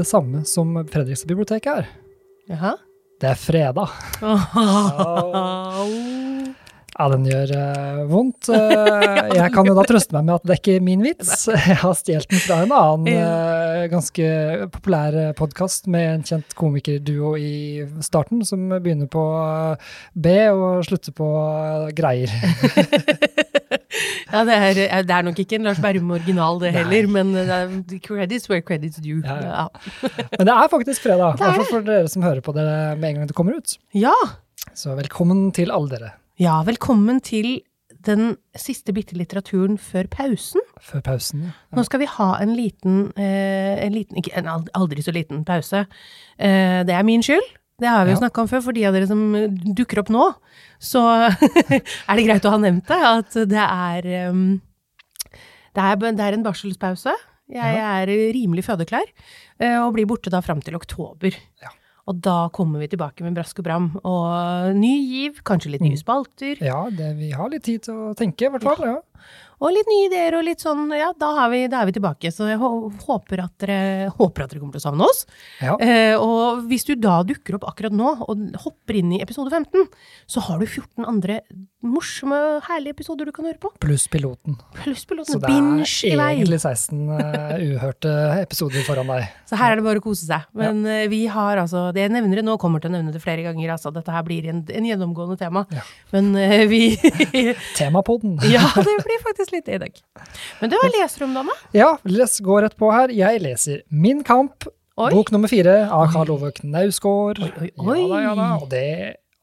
det 0.00 0.08
samme 0.08 0.42
som 0.48 0.74
Fredrikstad 0.90 1.30
bibliotek 1.30 1.68
er. 1.70 1.90
Jaha. 2.50 2.74
Det 3.20 3.34
er 3.34 3.38
fredag. 3.38 3.88
Ja, 7.00 7.06
den 7.08 7.22
gjør 7.24 7.48
uh, 7.56 8.00
vondt. 8.10 8.50
Uh, 8.52 9.30
jeg 9.32 9.46
kan 9.54 9.64
jo 9.64 9.72
da 9.72 9.86
trøste 9.88 10.12
meg 10.12 10.26
med 10.26 10.34
at 10.34 10.42
det 10.44 10.52
er 10.52 10.58
ikke 10.58 10.82
min 10.84 11.04
vits. 11.06 11.46
Jeg 11.70 11.78
har 11.80 11.94
stjålet 11.96 12.28
den 12.28 12.42
fra 12.44 12.58
en 12.60 12.74
annen 12.76 13.22
uh, 13.24 13.86
ganske 13.88 14.26
populær 14.74 15.16
podkast 15.38 15.88
med 15.88 16.10
en 16.10 16.26
kjent 16.28 16.52
komikerduo 16.58 17.38
i 17.40 17.86
starten, 18.04 18.44
som 18.44 18.68
begynner 18.74 19.08
på 19.08 19.24
B 20.12 20.34
og 20.50 20.84
slutter 20.90 21.16
på 21.16 21.30
greier. 21.96 22.34
Ja, 24.30 24.44
det 24.46 24.54
er, 24.54 24.80
eh, 24.86 25.02
det 25.06 25.14
er 25.16 25.24
nok 25.26 25.38
ikke 25.42 25.58
en 25.58 25.64
Lars 25.66 25.80
Berrum-original, 25.82 26.60
det 26.62 26.72
heller, 26.76 27.08
men 27.10 27.32
det 27.34 27.48
er 27.50 27.72
credits 28.04 28.48
where 28.50 28.62
credits 28.62 29.00
due. 29.02 29.22
Ja, 29.26 29.38
ja. 29.42 29.64
Men 30.38 30.46
det 30.46 30.54
er 30.54 30.68
faktisk 30.70 31.02
fredag, 31.08 31.34
i 31.34 31.42
er 31.42 31.50
hvert 31.50 31.58
fall 31.58 31.70
for 31.72 31.88
dere 31.88 32.08
som 32.12 32.22
hører 32.22 32.40
på 32.44 32.54
det 32.54 32.66
med 33.00 33.08
en 33.10 33.18
gang 33.20 33.28
det 33.32 33.36
kommer 33.36 33.58
ut. 33.58 33.78
ja. 33.94 34.14
Så 34.76 34.92
velkommen 34.94 35.50
til 35.56 35.70
alle 35.74 35.88
dere. 35.90 36.08
Ja, 36.38 36.60
velkommen 36.62 37.18
til 37.24 37.62
den 38.06 38.36
siste 38.56 38.92
bitte 38.96 39.16
litteraturen 39.18 39.78
før 39.80 40.06
pausen. 40.12 40.62
Før 40.80 41.02
pausen. 41.04 41.42
ja. 41.48 41.76
Nå 41.76 41.82
skal 41.84 42.00
vi 42.00 42.08
ha 42.08 42.28
en 42.40 42.54
liten, 42.56 43.12
eh, 43.16 43.80
en 43.84 43.92
liten 43.92 44.16
ikke 44.20 44.32
en 44.38 44.48
aldri 44.76 45.02
så 45.04 45.12
liten 45.12 45.42
pause. 45.44 45.86
Eh, 46.38 46.84
det 46.86 46.94
er 46.94 47.02
min 47.02 47.22
skyld. 47.24 47.44
Det 47.80 47.88
har 47.88 48.04
vi 48.04 48.12
jo 48.12 48.18
Ja. 48.18 48.20
snakka 48.28 48.42
om 48.44 48.48
før. 48.50 48.62
For 48.66 48.76
de 48.76 48.84
av 48.86 48.94
dere 48.94 49.06
som 49.08 49.22
eh, 49.34 49.48
dukker 49.48 50.02
opp 50.02 50.10
nå, 50.12 50.26
så 50.80 51.02
er 52.10 52.16
det 52.16 52.26
greit 52.26 52.44
å 52.46 52.52
ha 52.54 52.60
nevnt 52.60 52.86
det. 52.90 53.00
At 53.00 53.32
det 53.48 53.64
er, 53.66 54.08
um, 54.30 54.60
det 55.74 55.82
er, 55.88 55.96
det 56.12 56.24
er 56.28 56.36
en 56.38 56.44
barselspause. 56.46 57.14
Jeg 57.50 57.80
er 57.82 58.06
rimelig 58.36 58.62
fødeklar, 58.68 59.08
eh, 59.58 59.74
og 59.82 59.94
blir 59.96 60.06
borte 60.06 60.30
da 60.30 60.38
fram 60.44 60.60
til 60.62 60.76
oktober. 60.78 61.34
Ja. 61.64 61.72
Og 62.06 62.20
da 62.22 62.48
kommer 62.54 62.78
vi 62.82 62.88
tilbake 62.90 63.22
med 63.26 63.34
brask 63.36 63.58
og 63.58 63.64
bram. 63.66 63.88
Og 64.06 64.74
ny 64.78 64.92
giv, 65.10 65.42
kanskje 65.46 65.70
litt 65.74 65.82
nye 65.84 65.96
Mm. 65.98 66.00
spalter. 66.00 66.56
Ja, 66.62 66.84
det, 66.90 67.10
vi 67.18 67.30
har 67.34 67.50
litt 67.50 67.62
tid 67.66 67.82
til 67.86 67.94
å 67.94 68.14
tenke, 68.18 68.46
i 68.46 68.50
hvert 68.54 68.62
fall. 68.66 68.80
Ja. 68.86 68.96
Og 69.60 69.74
litt 69.74 69.88
nye 69.90 70.06
ideer 70.08 70.36
og 70.38 70.44
litt 70.46 70.62
sånn, 70.64 70.86
ja, 70.96 71.10
da, 71.20 71.30
er 71.44 71.50
vi, 71.52 71.60
da 71.68 71.82
er 71.82 71.90
vi 71.90 71.96
tilbake. 71.98 72.32
Så 72.32 72.48
jeg 72.48 72.60
håper 72.60 73.42
at 73.44 73.54
dere, 73.60 74.08
håper 74.16 74.44
at 74.44 74.54
dere 74.54 74.62
kommer 74.62 74.76
til 74.76 74.82
å 74.82 74.86
savne 74.86 75.08
oss. 75.08 75.26
Ja. 75.60 75.76
Eh, 75.84 76.14
og 76.16 76.64
hvis 76.70 76.88
du 76.88 76.94
da 76.96 77.20
dukker 77.28 77.58
opp 77.58 77.68
akkurat 77.68 77.94
nå 77.96 78.14
og 78.24 78.46
hopper 78.64 79.00
inn 79.02 79.12
i 79.16 79.20
episode 79.24 79.52
15, 79.52 79.90
så 80.30 80.44
har 80.48 80.62
du 80.62 80.66
14 80.66 81.04
andre 81.04 81.42
morsomme, 81.80 82.36
herlige 82.66 82.96
episoder 82.98 83.28
du 83.28 83.32
kan 83.32 83.46
høre 83.48 83.58
på. 83.60 83.70
Pluss 83.80 84.04
piloten. 84.10 84.58
Pluss 84.82 85.02
Så 85.04 85.10
piloten. 85.10 85.40
det 85.40 85.48
Binge 85.48 85.86
i 85.86 86.10
er 86.12 86.20
vei. 86.20 86.28
egentlig 86.36 86.60
16 86.60 86.98
eh, 87.16 87.62
uhørte 87.72 88.12
episoder 88.42 88.84
foran 88.84 89.08
deg. 89.12 89.28
Så 89.48 89.56
her 89.60 89.72
er 89.72 89.80
det 89.80 89.86
bare 89.86 90.02
å 90.02 90.04
kose 90.04 90.26
seg. 90.28 90.44
Men 90.56 90.82
ja. 90.84 91.06
vi 91.12 91.22
har 91.32 91.62
altså, 91.62 91.86
det 91.96 92.04
jeg 92.04 92.12
nevner 92.14 92.40
det 92.42 92.44
nå, 92.46 92.58
kommer 92.60 92.82
til 92.82 92.92
å 92.92 92.96
nevne 92.98 93.14
det 93.14 93.22
flere 93.22 93.46
ganger. 93.46 93.72
Altså, 93.76 93.92
dette 93.94 94.12
her 94.12 94.26
blir 94.26 94.48
en, 94.52 94.60
en 94.68 94.88
gjennomgående 94.90 95.38
tema. 95.40 95.64
Ja. 95.72 95.86
Men 96.12 96.34
uh, 96.36 96.66
vi 96.70 96.82
Temapodden. 97.78 98.36
Ja, 98.50 98.66
det 98.76 98.96
blir 99.06 99.22
faktisk 99.24 99.54
litt 99.54 99.66
det 99.70 99.78
i 99.78 99.82
dag. 99.86 100.02
Men 100.60 100.72
du, 100.72 100.76
var 100.80 100.92
leserom, 100.98 101.32
Danne? 101.36 101.56
Ja, 101.76 101.94
les 102.04 102.36
gå 102.44 102.60
rett 102.64 102.76
på 102.78 102.90
her. 102.92 103.12
Jeg 103.14 103.40
leser 103.44 103.82
Min 103.88 104.24
kamp, 104.26 104.66
Oi. 105.00 105.10
bok 105.14 105.30
nummer 105.32 105.48
fire 105.48 105.86
av 105.88 106.10
Karl 106.12 106.32
Ove 106.34 106.52
Knausgård. 106.58 107.40
Oi, 107.40 107.70
oi, 107.72 107.98
Ja 108.02 108.08
da, 108.10 108.22
ja 108.26 108.34
da. 108.36 108.48
Og 108.60 108.68
det, 108.72 108.86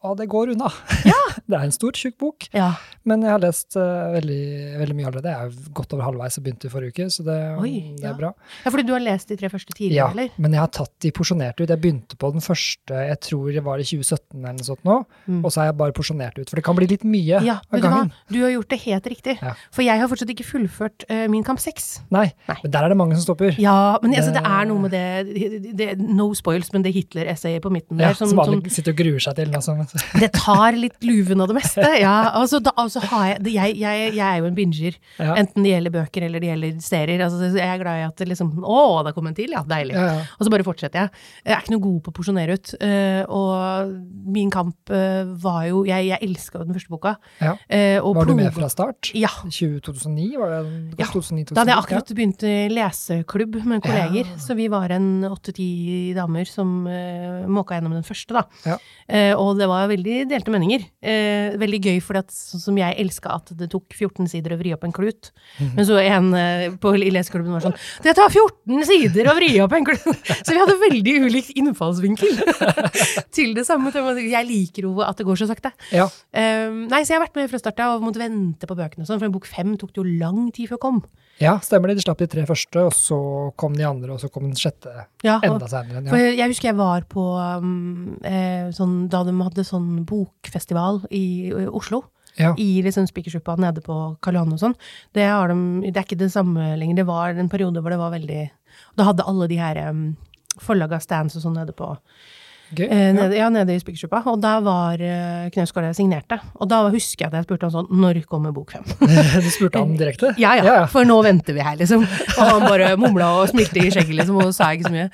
ja, 0.08 0.14
det 0.18 0.30
går 0.32 0.54
unna. 0.56 0.72
det 1.48 1.56
er 1.60 1.64
en 1.68 1.72
stor, 1.76 1.92
tjukk 1.96 2.18
bok, 2.24 2.48
Ja. 2.56 2.72
men 3.08 3.22
jeg 3.28 3.32
har 3.32 3.42
lest 3.44 3.76
uh, 3.80 4.12
veldig, 4.16 4.40
veldig 4.82 4.96
mye 4.98 5.08
allerede. 5.12 5.34
Jeg 5.36 5.52
er 5.52 5.74
godt 5.78 5.94
over 5.96 6.08
halvveis 6.08 6.38
og 6.40 6.46
begynte 6.48 6.68
i 6.68 6.72
forrige 6.74 6.96
uke, 6.96 7.08
så 7.14 7.26
det, 7.28 7.38
Oi, 7.62 7.74
det 8.00 8.04
ja. 8.08 8.14
er 8.14 8.20
bra. 8.20 8.32
ja, 8.64 8.72
fordi 8.74 8.86
du 8.88 8.94
har 8.96 9.04
lest 9.04 9.30
de 9.32 9.38
tre 9.40 9.50
første 9.52 9.76
Ja, 9.92 10.10
eller? 10.12 10.30
Ja, 10.32 10.42
men 10.42 10.56
jeg 10.56 10.64
har 10.64 10.72
tatt 10.74 10.94
de 11.04 11.12
porsjonert 11.12 11.60
ut. 11.62 11.68
Jeg 11.70 11.82
begynte 11.84 12.18
på 12.20 12.32
den 12.34 12.42
første, 12.42 12.96
jeg 13.12 13.20
tror 13.28 13.52
det 13.54 13.64
var 13.68 13.78
i 13.84 13.86
2017 13.86 14.40
eller 14.40 14.58
noe 14.58 14.68
sånt 14.72 14.84
nå, 14.88 14.98
Mm. 15.28 15.42
og 15.44 15.52
så 15.52 15.60
har 15.62 15.66
jeg 15.72 15.78
bare 15.82 15.92
porsjonert 15.92 16.38
ut, 16.40 16.48
for 16.50 16.56
det 16.56 16.64
kan 16.64 16.76
bli 16.78 16.88
litt 16.88 17.04
mye 17.04 17.42
Ja, 17.44 17.58
av 17.72 17.82
gangen. 17.84 18.12
du. 18.30 18.38
Du 18.38 18.42
har 18.46 18.52
gjort 18.54 18.70
det 18.72 18.80
helt 18.86 19.08
riktig. 19.12 19.38
Ja. 19.42 19.54
For 19.76 19.84
jeg 19.84 20.00
har 20.00 20.08
fortsatt 20.08 20.30
ikke 20.32 20.46
fullført 20.48 21.04
uh, 21.12 21.28
Min 21.28 21.44
kamp 21.44 21.60
6. 21.60 21.88
Nei, 22.12 22.32
Nei. 22.48 22.56
men 22.64 22.72
der 22.72 22.86
er 22.88 22.90
det 22.94 22.98
mange 22.98 23.16
som 23.18 23.24
stopper. 23.28 23.56
Ja, 23.60 23.98
men 24.02 24.14
altså, 24.16 24.32
det 24.34 24.44
Det- 24.44 24.52
er 24.52 24.66
noe 24.70 24.80
med 24.80 24.92
det, 24.92 25.04
det, 25.36 25.76
det 25.78 26.00
No 26.00 26.30
spoils, 26.34 26.72
men 26.74 26.82
det 26.86 26.94
Hitler-essayet 26.96 27.62
på 27.62 27.72
midten 27.74 28.00
Ja, 28.00 28.08
der 28.10 28.14
som, 28.16 28.30
som 28.30 28.40
alle 28.40 28.62
sitter 28.70 28.92
og 28.94 28.98
gruer 29.02 29.20
seg 29.20 29.36
til. 29.36 29.52
Altså. 29.54 29.76
Det 30.20 30.30
tar 30.36 30.76
litt 30.78 31.04
luven 31.06 31.42
av 31.44 31.52
det 31.52 31.58
meste. 31.60 31.84
Ja, 31.98 32.30
altså, 32.38 32.60
da, 32.64 32.72
altså 32.78 33.02
har 33.10 33.24
jeg, 33.32 33.54
jeg, 33.56 33.76
jeg, 33.82 34.12
jeg 34.16 34.24
er 34.28 34.38
jo 34.42 34.48
en 34.50 34.56
binger. 34.58 34.98
Ja. 35.18 35.34
Enten 35.40 35.66
det 35.66 35.72
gjelder 35.72 35.94
bøker 35.96 36.26
eller 36.28 36.44
det 36.44 36.50
gjelder 36.52 36.80
serier. 36.84 37.24
Altså, 37.26 37.50
jeg 37.58 37.66
er 37.66 37.80
glad 37.82 38.02
i 38.02 38.06
at 38.08 38.18
det 38.22 38.28
liksom 38.32 38.52
Å, 38.64 38.78
det 39.08 39.14
kom 39.16 39.30
en 39.30 39.38
til, 39.38 39.54
ja. 39.56 39.64
Deilig. 39.68 39.96
Ja. 39.98 40.22
Og 40.38 40.46
så 40.46 40.54
bare 40.54 40.66
fortsetter 40.68 41.06
jeg. 41.06 41.24
Jeg 41.48 41.56
er 41.56 41.64
ikke 41.64 41.74
noe 41.76 41.84
god 41.86 42.00
på 42.06 42.14
å 42.14 42.18
porsjonere 42.20 42.58
ut. 42.58 42.74
eh, 42.84 43.24
og 43.34 43.94
Min 44.38 44.52
kamp 44.54 44.92
eh, 44.94 45.24
var 45.44 45.62
jo 45.70 45.84
Jeg, 45.88 46.08
jeg 46.12 46.20
elska 46.28 46.62
jo 46.62 46.68
den 46.68 46.78
første 46.78 46.94
boka. 46.94 47.16
Eh, 47.42 47.98
Var 48.04 48.30
du 48.30 48.36
med 48.38 48.52
fra 48.56 48.70
start? 48.72 49.12
Ja. 49.18 49.32
2009? 49.48 50.28
Var 50.42 50.54
det 50.54 50.62
Ja, 51.02 51.08
2009, 51.14 51.48
2010? 51.52 51.56
Da 51.56 51.64
hadde 51.64 51.74
jeg 51.74 51.84
akkurat 51.84 52.14
begynt 52.18 52.46
leseklubb 52.74 53.58
med 53.68 53.84
kolleger, 53.86 54.30
så 54.42 54.56
vi 54.58 54.68
var 54.72 54.92
en 54.96 55.10
åtte-ti 55.28 55.68
damer 56.18 56.48
som 56.50 56.72
uh, 56.88 57.46
måka 57.52 57.78
gjennom 57.78 57.94
den 57.96 58.06
første, 58.08 58.36
da. 58.38 58.44
Ja. 58.68 58.78
Og 59.40 59.56
det 59.60 59.68
var 59.70 59.77
veldig 59.92 60.16
delte 60.32 60.54
meninger. 60.54 60.86
Eh, 61.02 61.58
veldig 61.62 61.80
gøy, 61.84 61.98
for 62.04 62.20
at, 62.20 62.32
sånn 62.34 62.64
som 62.64 62.80
jeg 62.80 62.98
elska 63.04 63.36
at 63.36 63.52
det 63.60 63.70
tok 63.74 63.94
14 63.94 64.30
sider 64.32 64.56
å 64.56 64.60
vri 64.60 64.74
opp 64.74 64.86
en 64.88 64.96
klut. 64.96 65.32
Mhm. 65.60 65.74
Men 65.78 65.88
så 65.90 66.00
en 66.02 66.32
eh, 66.34 66.66
på 66.82 66.96
i 66.98 67.12
leseklubben 67.14 67.54
var 67.54 67.66
sånn 67.68 67.78
Det 68.04 68.16
tar 68.18 68.34
14 68.34 68.88
sider 68.90 69.30
å 69.30 69.36
vri 69.38 69.52
opp 69.64 69.76
en 69.78 69.86
klut! 69.86 70.08
Så 70.48 70.56
vi 70.56 70.60
hadde 70.60 70.78
veldig 70.82 71.14
ulik 71.28 71.52
innfallsvinkel 71.60 72.40
til 73.36 73.54
det 73.58 73.66
samme. 73.68 73.92
Jeg 73.94 74.48
liker 74.48 74.88
jo 74.88 74.96
at 75.06 75.20
det 75.20 75.26
går 75.28 75.40
så 75.40 75.48
sakte. 75.50 75.72
Ja. 75.92 76.08
Eh, 76.34 76.70
nei, 76.88 77.04
så 77.04 77.14
jeg 77.14 77.20
har 77.20 77.26
vært 77.28 77.38
med 77.38 77.52
fra 77.52 77.62
start 77.62 77.80
av 77.84 77.98
og 77.98 78.08
måtte 78.08 78.22
vente 78.22 78.70
på 78.70 78.78
bøkene 78.78 79.04
og 79.06 79.10
sånn, 79.10 79.20
for 79.22 79.30
en 79.30 79.36
bok 79.36 79.48
fem 79.50 79.76
tok 79.80 79.94
det 79.94 80.02
jo 80.02 80.18
lang 80.22 80.48
tid 80.56 80.72
før 80.72 80.78
jeg 80.78 80.86
kom. 80.88 81.02
Ja, 81.42 81.54
stemmer 81.62 81.92
det. 81.92 82.00
De 82.00 82.06
slapp 82.06 82.22
de 82.24 82.28
tre 82.32 82.44
første, 82.50 82.84
og 82.90 82.94
så 82.96 83.18
kom 83.60 83.76
de 83.78 83.86
andre, 83.88 84.12
og 84.16 84.22
så 84.22 84.30
kom 84.34 84.48
den 84.48 84.58
sjette 84.58 84.94
Ja, 85.26 85.38
enda 85.46 85.70
seinere. 85.70 86.04
Ja. 86.08 86.20
jeg, 86.22 86.38
jeg 86.40 86.54
husker 86.54 86.72
jeg 86.72 86.80
var 86.80 87.06
på 87.12 87.26
um, 87.38 88.18
eh, 88.26 88.70
sånn, 88.76 89.00
da 89.14 89.24
de 89.28 89.36
hadde 89.42 89.66
sånn 89.68 90.06
bokfestival 90.10 91.04
i, 91.12 91.26
i 91.54 91.68
Oslo. 91.68 92.04
Ja. 92.38 92.54
I 92.62 92.84
liksom 92.86 93.08
Spikersuppa 93.10 93.56
nede 93.58 93.82
på 93.86 93.96
Karl 94.22 94.38
Johan 94.38 94.54
og 94.54 94.62
sånn. 94.62 94.76
Det, 95.18 95.26
de, 95.26 95.60
det 95.90 95.96
er 95.96 96.06
ikke 96.06 96.20
det 96.20 96.32
samme 96.34 96.76
lenger. 96.78 97.02
Det 97.02 97.08
var 97.10 97.34
en 97.34 97.50
periode 97.50 97.82
hvor 97.82 97.94
det 97.94 98.02
var 98.02 98.14
veldig 98.14 98.44
Da 98.98 99.08
hadde 99.08 99.26
alle 99.26 99.48
de 99.50 99.58
her 99.58 99.80
um, 99.90 100.12
forlaga 100.62 101.00
stands 101.02 101.38
og 101.38 101.46
sånn 101.46 101.58
nede 101.58 101.74
på 101.78 101.96
Gøy. 102.76 102.84
Eh, 102.90 102.98
Ja. 103.08 103.12
nede, 103.16 103.36
ja, 103.38 103.48
nede 103.50 103.76
i 103.76 103.80
Spikersuppa. 103.80 104.20
Og 104.28 104.42
da 104.44 104.58
var 104.60 105.00
uh, 105.00 105.48
Knausgård 105.54 105.86
der 105.88 105.94
signerte. 105.96 106.40
Og 106.60 106.68
da 106.68 106.82
husker 106.92 107.24
jeg 107.26 107.30
at 107.32 107.38
jeg 107.38 107.46
spurte 107.48 107.68
han 107.70 107.72
sånn 107.78 107.88
Når 108.02 108.20
kommer 108.28 108.52
bok 108.56 108.74
fem? 108.76 108.84
Du 109.46 109.50
spurte 109.54 109.80
han 109.80 109.94
direkte? 110.00 110.34
Ja, 110.42 110.56
ja, 110.60 110.86
for 110.92 111.08
nå 111.08 111.16
venter 111.24 111.56
vi 111.56 111.64
her, 111.64 111.78
liksom. 111.80 112.04
Og 112.04 112.42
han 112.44 112.66
bare 112.68 112.90
mumla 113.00 113.30
og 113.42 113.52
smilte 113.54 113.80
i 113.80 113.92
skjegget, 113.94 114.18
liksom, 114.20 114.42
og 114.44 114.52
sa 114.58 114.72
ikke 114.76 114.90
så 114.90 114.94
mye. 114.98 115.08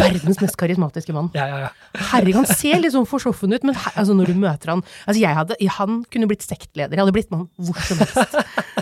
Verdens 0.00 0.40
mest 0.42 0.58
karismatiske 0.58 1.14
mann. 1.14 1.30
Ja, 1.36 1.46
ja, 1.52 1.60
ja. 1.66 1.70
Herregud, 2.10 2.40
han 2.42 2.50
ser 2.50 2.82
litt 2.82 2.96
sånn 2.96 3.06
forsoffen 3.08 3.54
ut, 3.54 3.62
men 3.66 3.78
her, 3.78 3.92
altså, 3.94 4.16
når 4.18 4.32
du 4.32 4.40
møter 4.42 4.74
han 4.74 4.82
Altså, 5.06 5.20
jeg 5.22 5.34
hadde 5.38 5.56
Han 5.78 6.02
kunne 6.12 6.26
blitt 6.30 6.42
sektleder. 6.44 6.96
Jeg 6.96 7.04
hadde 7.04 7.14
blitt 7.14 7.30
med 7.30 7.44
han 7.44 7.48
hvor 7.70 7.80
som 7.86 8.02
helst. 8.02 8.36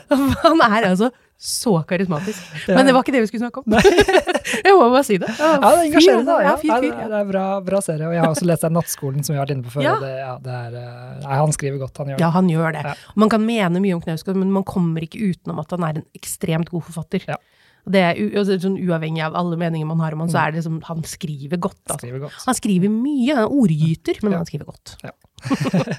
Han 0.45 0.61
er 0.65 0.89
altså 0.95 1.09
så 1.45 1.75
karismatisk. 1.85 2.41
Men 2.77 2.89
det 2.89 2.95
var 2.97 3.05
ikke 3.05 3.13
det 3.13 3.21
vi 3.25 3.29
skulle 3.29 3.45
snakke 3.45 3.61
om. 3.61 3.75
Jeg 4.65 4.73
må 4.73 4.87
bare 4.89 5.05
si 5.05 5.19
det. 5.21 5.29
Ja, 5.37 5.51
det 5.61 5.71
er 5.71 5.81
engasjerende. 5.91 6.37
Ja, 6.41 6.47
Ja, 6.49 6.55
fyr, 6.61 6.71
fyr, 6.73 6.87
det 6.87 7.03
ja. 7.05 7.09
det 7.13 7.19
er 7.21 7.29
bra, 7.29 7.45
bra 7.65 7.81
serie. 7.85 8.07
Og 8.09 8.15
jeg 8.15 8.23
har 8.23 8.33
også 8.33 8.47
lest 8.49 8.65
den 8.65 8.77
Nattskolen 8.79 9.27
som 9.27 9.35
vi 9.35 9.39
har 9.39 9.45
vært 9.45 9.55
inne 9.57 9.67
på 9.67 9.75
før. 9.75 9.85
Ja. 9.85 9.95
Det, 10.01 10.13
ja, 10.23 10.35
det 10.45 10.55
er, 10.61 10.77
eh, 10.81 11.19
nei, 11.25 11.41
han 11.43 11.53
skriver 11.57 11.83
godt, 11.83 12.01
han 12.01 12.13
gjør 12.13 12.21
det. 12.21 12.25
Ja, 12.25 12.31
han 12.37 12.49
gjør 12.53 12.77
det. 12.77 12.95
Man 13.25 13.33
kan 13.35 13.45
mene 13.45 13.83
mye 13.85 13.99
om 13.99 14.05
Knausgård, 14.05 14.39
men 14.41 14.55
man 14.55 14.65
kommer 14.69 15.05
ikke 15.05 15.21
utenom 15.21 15.61
at 15.61 15.75
han 15.77 15.85
er 15.89 16.01
en 16.01 16.07
ekstremt 16.17 16.73
god 16.73 16.87
forfatter. 16.89 17.29
Ja. 17.29 17.37
Det 17.85 18.01
er 18.01 18.57
sånn 18.63 18.79
uavhengig 18.81 19.21
av 19.27 19.37
alle 19.37 19.59
meninger 19.61 19.89
man 19.89 20.01
har 20.01 20.17
om 20.17 20.25
han, 20.25 20.33
så 20.33 20.41
er 20.41 20.55
det 20.55 20.63
liksom 20.63 20.79
Han 20.89 21.05
skriver 21.05 21.61
godt, 21.61 21.83
altså. 21.91 22.01
Skriver 22.01 22.23
godt. 22.25 22.41
Han 22.49 22.57
skriver 22.57 22.93
mye, 22.93 23.35
han 23.35 23.45
er 23.45 23.53
ordgyter, 23.61 24.21
men 24.25 24.39
han 24.39 24.49
skriver 24.49 24.71
godt. 24.73 24.97
Ja, 25.05 25.13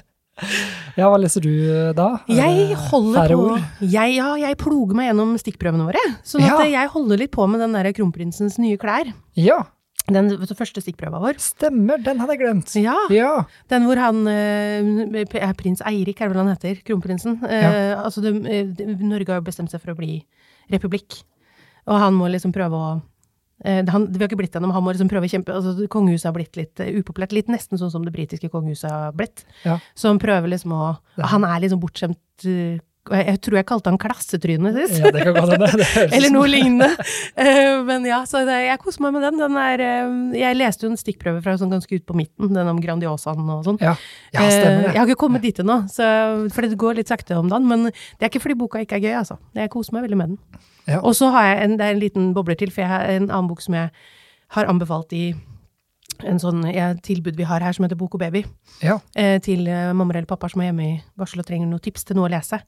hva 0.96 1.16
leser 1.20 1.40
du 1.44 1.50
eh, 1.50 1.92
da? 1.96 2.08
Jeg 2.28 2.70
Eh, 2.72 2.74
holder 2.90 3.20
færre 3.20 3.36
på 3.38 3.90
jeg, 3.90 4.16
Ja, 4.18 4.34
jeg 4.36 4.56
ploger 4.60 4.94
meg 4.98 5.08
gjennom 5.10 5.36
stikkprøvene 5.40 5.86
våre. 5.88 6.02
Sånn 6.24 6.44
at 6.44 6.50
Ja. 6.50 6.58
eh, 6.64 6.70
jeg 6.74 6.88
holder 6.92 7.16
litt 7.18 7.32
på 7.32 7.46
med 7.48 7.60
den 7.60 7.72
der 7.72 7.92
kronprinsens 7.92 8.58
nye 8.58 8.76
klær. 8.76 9.12
Ja, 9.34 9.62
Den 10.08 10.28
du, 10.28 10.36
første 10.38 10.78
stikkprøva 10.84 11.18
vår. 11.18 11.34
stemmer. 11.42 11.98
Den 11.98 12.18
hadde 12.20 12.36
jeg 12.36 12.40
glemt. 12.40 12.74
Ja, 12.78 12.94
Ja. 13.10 13.44
den 13.68 13.82
hvor 13.88 13.96
han 13.98 14.26
eh, 14.28 15.24
Prins 15.54 15.80
Eirik, 15.82 16.20
er 16.20 16.28
det 16.28 16.36
vel 16.36 16.46
han 16.46 16.54
heter? 16.56 16.82
Kronprinsen. 16.84 17.42
Eh, 17.42 17.96
altså, 17.96 18.20
det, 18.22 18.46
eh, 18.46 18.94
Norge 19.02 19.26
har 19.32 19.40
jo 19.40 19.48
bestemt 19.50 19.70
seg 19.70 19.80
for 19.80 19.92
å 19.94 19.96
bli 19.96 20.22
republikk. 20.70 21.24
Og 21.88 21.98
han 21.98 22.14
må 22.14 22.30
liksom 22.30 22.52
prøve 22.52 22.70
å 22.72 22.96
eh, 22.96 23.00
han, 23.64 24.12
Vi 24.12 24.20
har 24.20 24.28
ikke 24.28 24.36
blitt 24.36 24.56
gjennom 24.56 24.74
Hamar 24.74 24.92
som 24.92 25.06
liksom 25.06 25.12
prøve 25.14 25.28
å 25.28 25.32
kjempe 25.32 25.54
altså, 25.56 25.86
Kongehuset 25.92 26.28
har 26.28 26.34
blitt 26.36 26.58
litt 26.58 26.82
uh, 26.82 26.90
upopulært. 27.00 27.32
Litt 27.36 27.48
nesten 27.52 27.80
sånn 27.80 27.92
som 27.94 28.04
det 28.04 28.12
britiske 28.12 28.50
kongehuset 28.52 28.90
har 28.90 29.16
blitt. 29.16 29.46
Ja. 29.64 29.78
Så 29.96 30.12
han 30.12 30.20
prøver 30.22 30.52
liksom 30.52 30.74
å. 30.76 30.90
Han 31.32 31.46
er 31.48 31.64
liksom 31.64 31.80
bortskjemt 31.80 32.44
uh, 32.44 32.76
Jeg 33.16 33.40
tror 33.46 33.56
jeg 33.56 33.68
kalte 33.70 33.92
han 33.92 34.00
klassetrynet 34.02 34.76
sist. 34.76 34.98
Ja, 35.00 35.12
det 35.14 35.24
kan 35.24 35.38
godt 35.38 35.54
hende. 35.54 35.88
Eller 36.18 36.34
noe 36.34 36.50
lignende. 36.52 36.90
Uh, 37.38 37.80
men 37.88 38.04
ja, 38.10 38.20
så 38.28 38.44
det, 38.44 38.60
jeg 38.66 38.82
koser 38.84 39.06
meg 39.06 39.16
med 39.16 39.26
den. 39.30 39.40
den 39.40 39.58
er, 39.62 39.86
eh, 39.88 40.14
jeg 40.42 40.60
leste 40.60 40.86
jo 40.86 40.92
en 40.92 41.00
stikkprøve 41.00 41.40
fra 41.44 41.56
sånn 41.56 41.72
ganske 41.72 41.96
ut 41.96 42.06
på 42.06 42.18
midten, 42.18 42.52
den 42.52 42.72
om 42.74 42.80
Grandiosaen 42.82 43.40
og 43.56 43.64
sånn. 43.64 43.80
Ja, 43.80 43.96
ja 44.36 44.46
stemmer 44.52 44.72
Eh, 44.76 44.80
det. 44.84 44.94
Jeg 44.94 45.00
har 45.00 45.08
ikke 45.08 45.24
kommet 45.24 45.44
dit 45.48 45.64
ennå, 45.64 45.80
for 46.52 46.66
det 46.66 46.76
går 46.84 47.00
litt 47.00 47.12
sakte 47.12 47.40
om 47.40 47.48
dagen. 47.52 47.68
Men 47.70 47.88
det 47.88 48.26
er 48.26 48.32
ikke 48.32 48.44
fordi 48.44 48.58
boka 48.66 48.84
ikke 48.84 49.00
er 49.00 49.06
gøy, 49.08 49.14
altså. 49.24 49.40
Jeg 49.56 49.72
koser 49.72 49.96
meg 49.96 50.10
veldig 50.10 50.20
med 50.20 50.34
den. 50.34 50.66
Ja. 50.86 51.00
Og 51.02 51.16
så 51.18 51.30
har 51.34 51.48
jeg 51.50 51.64
en, 51.64 51.76
det 51.80 51.86
er 51.86 51.96
en 51.96 52.02
liten 52.02 52.32
bobler 52.36 52.54
til, 52.58 52.70
for 52.70 52.84
jeg 52.84 52.90
har 52.92 53.08
en 53.16 53.28
annen 53.30 53.48
bok 53.50 53.60
som 53.64 53.74
jeg 53.74 53.90
har 54.54 54.68
anbefalt 54.70 55.12
i 55.16 55.34
en 56.24 56.38
sånn 56.40 56.62
ja, 56.72 56.92
tilbud 57.04 57.36
vi 57.36 57.44
har 57.44 57.60
her 57.60 57.74
som 57.76 57.84
heter 57.84 57.98
Bok 58.00 58.14
og 58.16 58.20
baby, 58.22 58.44
Ja. 58.80 58.94
eh, 59.18 59.36
til 59.44 59.66
eh, 59.68 59.90
mammaer 59.92 60.22
eller 60.22 60.30
pappaer 60.30 60.48
som 60.54 60.62
er 60.62 60.70
hjemme 60.70 60.86
i 60.86 60.94
barsel 61.18 61.42
og 61.42 61.46
trenger 61.48 61.68
noen 61.68 61.82
tips 61.84 62.06
til 62.08 62.16
noe 62.16 62.30
å 62.30 62.32
lese. 62.32 62.62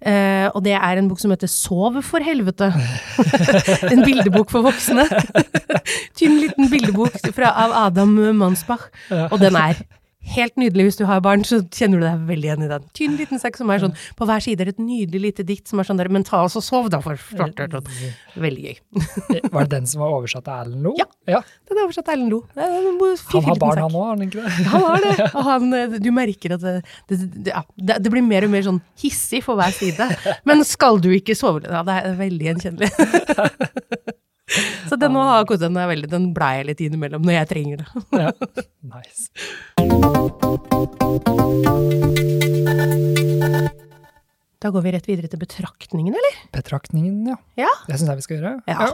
Eh, 0.00 0.48
og 0.56 0.64
det 0.64 0.72
er 0.72 0.96
en 0.98 1.06
bok 1.10 1.20
som 1.20 1.30
heter 1.30 1.46
Sov 1.52 2.00
for 2.02 2.24
helvete. 2.24 2.70
en 3.92 4.02
bildebok 4.02 4.50
for 4.50 4.64
voksne. 4.64 5.04
Tynn 6.18 6.40
liten 6.40 6.70
bildebok 6.72 7.20
fra, 7.36 7.52
av 7.66 7.76
Adam 7.86 8.16
Mansbach. 8.40 8.88
Og 9.30 9.38
den 9.42 9.54
er 9.60 9.84
helt 10.34 10.56
nydelig 10.60 10.86
hvis 10.86 10.98
du 11.00 11.04
har 11.08 11.22
barn, 11.24 11.42
så 11.46 11.60
kjenner 11.74 12.00
du 12.00 12.04
deg 12.04 12.24
veldig 12.28 12.48
igjen 12.48 12.64
i 12.66 12.70
den. 12.70 12.84
Tynn 12.96 13.16
liten 13.18 13.40
sekk 13.42 13.58
som 13.58 13.72
er 13.72 13.82
sånn, 13.82 13.94
på 14.18 14.28
hver 14.28 14.44
side 14.44 14.64
er 14.64 14.72
et 14.72 14.82
nydelig 14.82 15.22
lite 15.24 15.46
dikt 15.46 15.70
som 15.70 15.80
er 15.80 15.88
sånn 15.88 16.00
der, 16.00 16.10
men 16.12 16.26
ta 16.26 16.42
oss 16.46 16.58
og 16.60 16.64
sov 16.66 16.90
da, 16.92 17.00
for 17.04 17.18
starter. 17.20 17.80
Veldig 18.40 18.66
gøy. 18.66 18.78
Var 19.50 19.66
det 19.66 19.70
den 19.72 19.88
som 19.90 20.04
var 20.04 20.14
oversatt 20.18 20.50
av 20.50 20.66
Erlend 20.66 20.86
Loe? 20.86 21.00
Ja. 21.00 21.08
ja. 21.36 21.42
Den 21.68 21.80
er 21.80 21.88
oversatt 21.88 22.12
av 22.12 22.16
Erlend. 22.18 22.36
Er 22.54 22.76
Han 23.32 23.48
har 23.48 23.60
barn, 23.64 23.82
han 23.82 23.96
òg, 23.96 24.04
har 24.04 24.14
han 24.14 24.24
ikke 24.26 24.44
det? 24.44 24.54
Han 24.70 24.86
har 24.86 25.04
det. 25.06 25.14
Og 25.40 25.42
han, 25.48 25.74
eh, 25.74 25.98
du 26.04 26.10
merker 26.14 26.56
at 26.56 26.64
det, 26.64 26.76
det, 27.10 27.20
det, 27.34 27.52
ja, 27.54 27.64
det, 27.76 28.00
det 28.04 28.12
blir 28.12 28.24
mer 28.26 28.46
og 28.46 28.54
mer 28.54 28.66
sånn 28.66 28.80
hissig 29.00 29.42
for 29.46 29.58
hver 29.58 29.74
side. 29.74 30.10
Men 30.48 30.64
skal 30.68 31.00
du 31.02 31.10
ikke 31.16 31.38
sove 31.38 31.64
Ja, 31.66 31.82
det 31.86 32.00
er 32.04 32.18
veldig 32.20 32.50
gjenkjennelig. 32.50 32.90
Så 34.90 34.96
den 34.98 35.12
nå 35.14 35.22
har 35.22 35.44
kost 35.48 35.62
er 35.62 35.70
veldig, 35.70 36.08
den 36.10 36.30
blei 36.34 36.56
jeg 36.60 36.66
litt 36.72 36.80
innimellom 36.88 37.22
når 37.26 37.38
jeg 37.40 37.50
trenger 37.54 37.76
det. 37.84 37.88
Ja. 38.20 38.32
Nice. 38.82 39.30
Da 44.60 44.68
går 44.74 44.82
vi 44.84 44.90
rett 44.92 45.06
videre 45.08 45.30
til 45.32 45.40
betraktningen, 45.40 46.12
eller? 46.16 46.40
Betraktningen, 46.52 47.22
ja. 47.32 47.36
Ja. 47.62 47.70
Det 47.86 47.96
syns 47.96 48.10
jeg 48.12 48.20
vi 48.20 48.26
skal 48.26 48.36
gjøre. 48.40 48.52
Ja. 48.68 48.90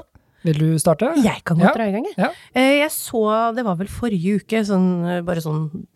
Vil 0.47 0.61
du 0.61 0.67
starte? 0.79 1.08
Jeg 1.25 1.41
kan 1.49 1.58
godt 1.58 1.73
Ja. 1.73 1.75
dra 1.75 1.87
i 1.88 1.93
gang, 1.97 2.05
jeg. 2.06 2.14
Ja. 2.20 2.29
Eh, 2.55 2.79
Jeg 2.85 2.91
så, 2.94 3.55
det 3.56 3.64
var 3.64 3.75
vel 3.81 3.88
forrige 3.91 4.37
uke, 4.38 4.62
sånn, 4.64 5.05
eh, 5.11 5.23
bare 5.23 5.41
sånn, 5.43 5.87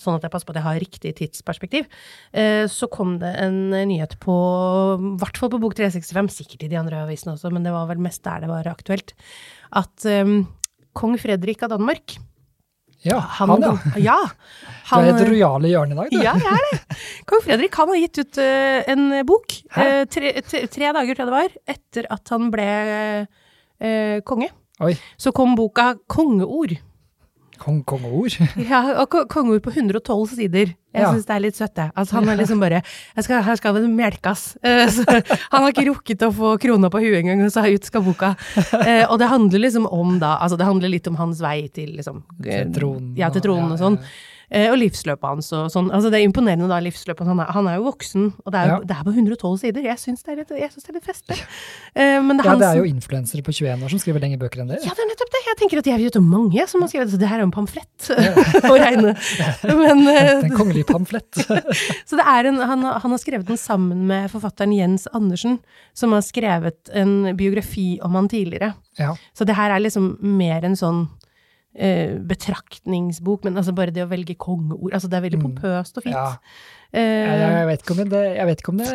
sånn 0.00 0.18
at 0.18 0.26
jeg 0.26 0.32
passer 0.32 0.48
på 0.48 0.54
at 0.54 0.60
jeg 0.60 0.66
har 0.66 0.80
riktig 0.82 1.12
tidsperspektiv, 1.20 1.88
eh, 2.36 2.64
så 2.70 2.88
kom 2.92 3.16
det 3.22 3.32
en 3.42 3.58
nyhet 3.74 4.16
på, 4.22 4.36
i 4.96 5.16
hvert 5.20 5.40
fall 5.40 5.52
på 5.52 5.60
Bok 5.62 5.76
365, 5.78 6.30
sikkert 6.40 6.66
i 6.66 6.70
de 6.72 6.78
andre 6.80 7.04
avisene 7.04 7.34
også, 7.34 7.52
men 7.54 7.66
det 7.66 7.74
var 7.74 7.88
vel 7.90 8.02
mest 8.04 8.24
der 8.26 8.44
det 8.44 8.52
var 8.52 8.70
aktuelt, 8.70 9.14
at 9.76 10.08
eh, 10.08 10.38
kong 10.96 11.20
Fredrik 11.20 11.64
av 11.66 11.76
Danmark, 11.76 12.18
Ja, 13.06 13.20
han, 13.38 13.50
han, 13.52 13.62
ja. 13.62 13.76
ja, 14.02 14.20
Du 14.90 14.96
er 14.96 15.04
i 15.04 15.10
han, 15.10 15.18
det 15.20 15.26
rojale 15.28 15.70
hjørnet 15.70 15.94
i 15.94 15.98
dag, 16.00 16.12
du. 16.12 16.22
ja, 16.24 16.36
jeg 16.42 16.58
er 16.58 16.64
det. 16.70 17.00
Kong 17.28 17.42
Fredrik 17.44 17.76
han 17.78 17.92
har 17.92 18.00
gitt 18.00 18.22
ut 18.22 18.40
uh, 18.40 18.78
en 18.92 19.04
bok 19.28 19.58
tre, 19.70 20.30
tre, 20.42 20.62
tre 20.72 20.92
dager, 20.96 21.12
tror 21.12 21.22
jeg 21.22 21.28
det 21.28 21.36
var, 21.36 21.58
etter 21.76 22.08
at 22.16 22.32
han 22.34 22.48
ble 22.54 22.70
uh, 23.28 24.16
konge. 24.26 24.50
Oi. 24.84 24.92
Så 25.20 25.32
kom 25.36 25.54
boka 25.56 25.94
Kongeord. 26.10 26.76
Kong, 27.58 27.80
kongeord. 27.88 28.36
Ja, 28.70 28.80
og 29.02 29.14
kongeord 29.32 29.62
på 29.64 29.72
112 29.72 30.34
sider. 30.36 30.74
Jeg 30.96 31.02
Ja. 31.04 31.10
syns 31.12 31.26
det 31.28 31.34
er 31.34 31.40
litt 31.44 31.56
søtt, 31.58 31.76
jeg. 31.76 31.90
Altså, 31.96 32.16
han 32.16 32.28
er 32.32 32.36
liksom 32.40 32.60
bare 32.62 32.78
jeg 32.82 33.24
skal, 33.26 33.42
Her 33.44 33.56
skal 33.60 33.74
det 33.76 33.82
melkes. 33.90 34.44
Uh, 34.64 34.86
han 35.52 35.62
har 35.66 35.72
ikke 35.74 35.86
rukket 35.90 36.22
å 36.24 36.30
få 36.32 36.54
krona 36.62 36.88
på 36.92 37.02
huet 37.04 37.18
engang, 37.20 37.42
og 37.44 37.52
så 37.52 37.66
ut 37.68 37.84
skal 37.84 38.04
boka. 38.06 38.34
Uh, 38.72 39.04
og 39.10 39.18
det 39.20 39.28
handler 39.32 39.60
liksom 39.66 39.88
om 39.92 40.16
da 40.22 40.36
Altså, 40.40 40.56
det 40.60 40.68
handler 40.68 40.92
litt 40.92 41.06
om 41.10 41.16
hans 41.20 41.40
vei 41.44 41.68
til 41.68 41.96
liksom 41.98 42.22
eh, 42.44 42.64
Til 42.64 42.72
tronen. 42.80 43.12
Ja, 43.18 43.28
til 43.34 43.44
tronen 43.44 43.72
og 43.76 43.78
sånn. 43.82 44.00
ja. 44.00 44.08
Eh, 44.08 44.32
og 44.50 44.76
livsløpet 44.78 45.26
hans 45.26 45.48
og 45.56 45.70
sånn. 45.74 45.88
Altså, 45.90 46.10
det 46.12 46.20
er 46.20 46.26
imponerende, 46.28 46.68
da, 46.70 46.78
livsløpet. 46.84 47.26
Han 47.26 47.40
er, 47.42 47.48
han 47.56 47.66
er 47.66 47.78
jo 47.80 47.86
voksen, 47.88 48.28
og 48.44 48.52
det 48.54 48.60
er, 48.60 48.66
jo, 48.70 48.76
Ja. 48.76 48.86
det 48.86 48.96
er 48.96 49.02
på 49.08 49.14
112 49.14 49.58
sider. 49.58 49.82
Jeg 49.82 49.98
syns 49.98 50.22
det 50.22 50.32
er 50.32 50.36
litt, 50.42 50.48
det 50.48 50.62
er 50.62 50.94
litt 50.94 51.04
festlig. 51.06 51.38
Eh, 51.96 52.16
Ja, 52.16 52.20
han 52.20 52.38
det 52.60 52.68
er 52.68 52.76
jo 52.78 52.84
influensere 52.86 53.42
på 53.42 53.52
21 53.52 53.82
år 53.82 53.90
som 53.90 53.98
skriver 54.02 54.20
lengre 54.22 54.38
bøker 54.44 54.62
enn 54.62 54.68
det. 54.70 54.78
ja, 54.84 54.92
det 54.94 55.02
er 55.02 55.10
nettopp 55.10 55.32
det. 55.34 55.42
Jeg 55.46 55.56
tenker 55.62 55.78
at 55.82 55.86
jeg 55.90 56.04
vet 56.04 56.16
om 56.20 56.28
mange 56.30 56.66
som 56.68 56.80
har 56.84 56.88
skrevet 56.92 57.10
så 57.10 57.18
Det 57.18 57.28
her 57.28 57.38
er 57.40 57.44
jo 57.44 57.48
en 57.50 57.56
pamflett 57.56 58.10
å 58.70 58.76
regne. 58.78 59.14
Men, 59.82 60.06
eh, 60.14 60.44
En 60.46 60.54
kongelig 60.56 60.86
pamflett. 60.86 61.32
så 62.08 62.16
det 62.20 62.26
er 62.26 62.50
en, 62.52 62.58
han, 62.62 62.82
han 62.86 63.10
har 63.10 63.18
skrevet 63.22 63.46
den 63.50 63.58
sammen 63.60 64.06
med 64.06 64.30
forfatteren 64.30 64.72
Jens 64.76 65.06
Andersen, 65.16 65.58
som 65.96 66.12
har 66.12 66.22
skrevet 66.22 66.90
en 66.94 67.32
biografi 67.36 67.98
om 68.04 68.14
han 68.14 68.28
tidligere. 68.28 68.74
Ja. 68.98 69.14
Så 69.36 69.44
det 69.44 69.56
her 69.58 69.70
er 69.74 69.80
liksom 69.82 70.16
mer 70.22 70.64
en 70.64 70.76
sånn 70.78 71.06
eh, 71.78 72.16
betraktningsbok, 72.18 73.44
men 73.44 73.56
altså 73.60 73.74
bare 73.76 73.92
det 73.92 74.02
å 74.04 74.08
velge 74.10 74.34
kongeord 74.40 74.92
altså 74.96 75.08
Det 75.10 75.18
er 75.18 75.26
veldig 75.28 75.38
Mm. 75.42 75.46
pompøst 75.54 75.96
og 75.98 76.02
fint. 76.04 76.14
ja. 76.16 76.38
Eh, 76.92 77.02
Jeg, 77.02 77.66
vet 77.66 77.82
ikke 77.82 78.00
om 78.00 78.08
det, 78.08 78.22
jeg 78.36 78.46
vet 78.46 78.60
ikke 78.62 78.68
om 78.72 78.78
det 78.78 78.92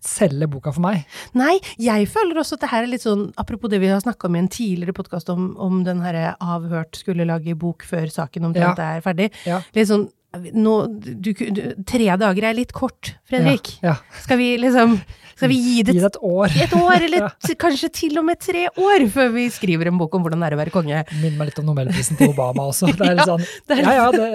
selger 0.00 0.48
boka 0.50 0.72
for 0.72 0.80
meg. 0.80 1.04
Nei, 1.34 1.58
jeg 1.78 2.06
føler 2.10 2.38
også 2.40 2.54
at 2.56 2.60
det 2.64 2.70
her 2.70 2.82
er 2.86 2.90
litt 2.92 3.02
sånn, 3.04 3.32
apropos 3.36 3.68
det 3.70 3.80
vi 3.82 3.88
har 3.90 4.00
snakka 4.00 4.26
om 4.28 4.36
i 4.36 4.38
en 4.38 4.48
tidligere 4.48 4.94
podkast 4.96 5.28
om, 5.30 5.56
om 5.58 5.82
den 5.84 6.00
herre 6.04 6.34
avhørt 6.40 6.96
skulle 6.96 7.26
lage 7.28 7.54
bok 7.58 7.82
før 7.86 8.06
saken 8.10 8.48
omtrent 8.50 8.78
er 8.78 9.00
ferdig. 9.04 9.30
Ja. 9.46 9.60
Litt 9.74 9.88
sånn 9.90 10.08
nå, 10.36 10.74
du, 11.00 11.32
du, 11.32 11.60
Tre 11.88 12.08
dager 12.20 12.44
er 12.50 12.56
litt 12.58 12.72
kort, 12.76 13.14
Fredrik. 13.28 13.70
Ja, 13.82 13.94
ja. 13.96 14.20
Skal 14.24 14.36
vi 14.40 14.50
liksom 14.60 14.98
Skal 15.38 15.48
vi 15.52 15.56
gi 15.62 15.82
det 15.86 15.94
Gi 15.96 16.02
det 16.02 16.10
et 16.10 16.18
år. 16.26 16.52
et 16.66 16.74
år, 16.76 16.96
eller 17.06 17.24
Ja. 17.28 17.54
kanskje 17.62 17.88
til 17.94 18.18
og 18.20 18.26
med 18.28 18.40
tre 18.42 18.66
år, 18.68 19.06
før 19.14 19.30
vi 19.32 19.46
skriver 19.54 19.88
en 19.88 19.98
bok 20.00 20.14
om 20.18 20.24
hvordan 20.26 20.42
det 20.44 20.50
er 20.50 20.56
å 20.56 20.60
være 20.60 20.74
konge? 20.74 21.00
Minner 21.22 21.38
meg 21.40 21.50
litt 21.52 21.60
om 21.62 21.68
Nobelprisen 21.70 22.18
til 22.20 22.34
Obama 22.34 22.66
også. 22.68 22.90
Det 22.92 23.06
er 23.08 23.16
litt 23.20 23.30
sånn, 23.32 23.46
ja 23.78 23.94
ja, 24.02 24.06
det 24.12 24.28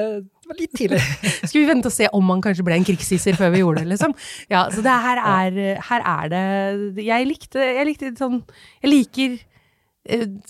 var 0.50 0.60
litt 0.60 0.74
tidlig. 0.76 1.00
Skal 1.48 1.60
vi 1.62 1.66
vente 1.70 1.92
og 1.92 1.96
se 1.96 2.10
om 2.12 2.34
han 2.34 2.42
kanskje 2.44 2.66
ble 2.68 2.80
en 2.80 2.88
krigshisser 2.90 3.38
før 3.40 3.54
vi 3.54 3.62
gjorde 3.62 3.84
det, 3.84 3.92
liksom? 3.94 4.16
Ja, 4.52 4.66
så 4.74 4.82
det 4.84 4.98
her 5.06 5.22
er, 5.22 5.62
her 5.92 6.08
er 6.18 6.34
det 6.34 7.06
Jeg 7.06 7.30
likte, 7.30 7.62
jeg 7.64 7.86
likte 7.92 8.16
sånn 8.20 8.42
Jeg 8.84 8.92
liker 8.96 9.38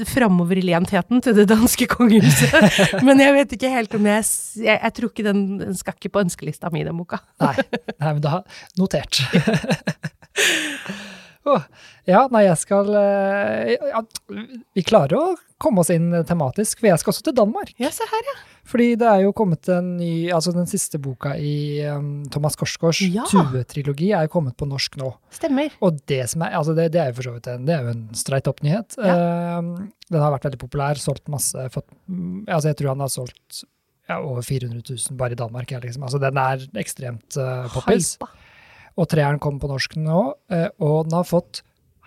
framoverlentheten 0.09 1.21
til 1.21 1.35
det 1.37 1.45
danske 1.51 1.85
kongehuset. 1.91 2.53
Men 3.05 3.21
jeg 3.21 3.35
vet 3.37 3.55
ikke 3.57 3.69
helt 3.69 3.95
om 3.95 4.07
jeg 4.09 4.25
Jeg, 4.57 4.79
jeg 4.79 4.93
tror 4.97 5.11
ikke 5.11 5.27
den, 5.29 5.43
den 5.59 5.75
skal 5.77 5.93
ikke 5.97 6.13
på 6.13 6.23
ønskelista 6.25 6.71
mi, 6.73 6.83
den 6.85 6.97
boka. 6.97 7.21
Nei, 7.43 7.55
nei 7.99 8.13
men 8.13 8.21
da 8.23 8.41
notert. 8.79 9.21
Åh, 11.43 11.63
ja, 12.07 12.21
nei, 12.31 12.45
jeg 12.45 12.59
skal 12.61 12.87
eh, 12.95 13.73
ja, 13.89 13.99
Vi 14.75 14.83
klarer 14.87 15.17
å 15.19 15.23
komme 15.59 15.83
oss 15.83 15.91
inn 15.91 16.09
tematisk, 16.27 16.79
for 16.79 16.87
jeg 16.87 17.01
skal 17.01 17.11
også 17.13 17.25
til 17.27 17.35
Danmark. 17.35 17.73
Ja, 17.81 17.91
se 17.91 18.07
her, 18.07 18.29
ja. 18.29 18.35
Fordi 18.67 18.93
det 18.99 19.09
er 19.09 19.25
jo 19.25 19.33
kommet 19.35 19.67
en 19.71 19.89
ny 19.97 20.29
Altså 20.31 20.53
den 20.55 20.69
siste 20.71 20.99
boka 21.03 21.33
i 21.35 21.83
um, 21.91 22.23
Thomas 22.31 22.55
Korsgaards 22.59 23.01
Ja. 23.11 23.25
Tue-trilogi 23.27 24.13
er 24.15 24.27
jo 24.27 24.31
kommet 24.37 24.55
på 24.59 24.67
norsk 24.69 24.95
nå. 25.01 25.11
Stemmer. 25.35 25.75
Og 25.83 25.99
det 26.09 26.21
som 26.31 26.45
er, 26.47 26.55
altså 26.59 26.75
det, 26.77 26.89
det 26.95 27.03
er 27.03 27.11
jo 27.11 27.17
for 27.19 27.27
så 27.27 27.35
vidt 27.35 27.51
en, 27.51 27.67
det 27.67 27.75
er 27.75 27.83
jo 27.83 27.93
en 27.97 28.05
streit 28.17 28.47
opp 28.51 28.63
nyhet. 28.63 28.95
Um, 29.03 29.73
den 30.07 30.23
har 30.23 30.31
vært 30.35 30.47
veldig 30.47 30.61
populær, 30.63 30.99
solgt 31.01 31.27
masse. 31.31 31.67
Fått, 31.73 31.91
altså 32.47 32.71
jeg 32.71 32.79
tror 32.79 32.93
han 32.93 33.03
har 33.03 33.11
solgt 33.11 33.65
ja, 34.09 34.19
over 34.19 34.41
400 34.47 34.79
000 34.87 35.19
bare 35.19 35.35
i 35.35 35.39
Danmark. 35.39 35.75
Liksom. 35.83 36.07
Altså 36.07 36.23
den 36.23 36.39
er 36.39 36.63
ekstremt 36.79 37.39
uh, 37.39 37.67
poppis. 37.73 38.15
Hypa. 38.15 38.31
Og 38.97 39.07
treeren 39.09 39.39
kom 39.41 39.59
på 39.61 39.69
norsk 39.71 39.95
nå, 39.97 40.33
eh, 40.53 40.67
og 40.83 41.07
den 41.09 41.15
har 41.17 41.25
fått 41.25 41.63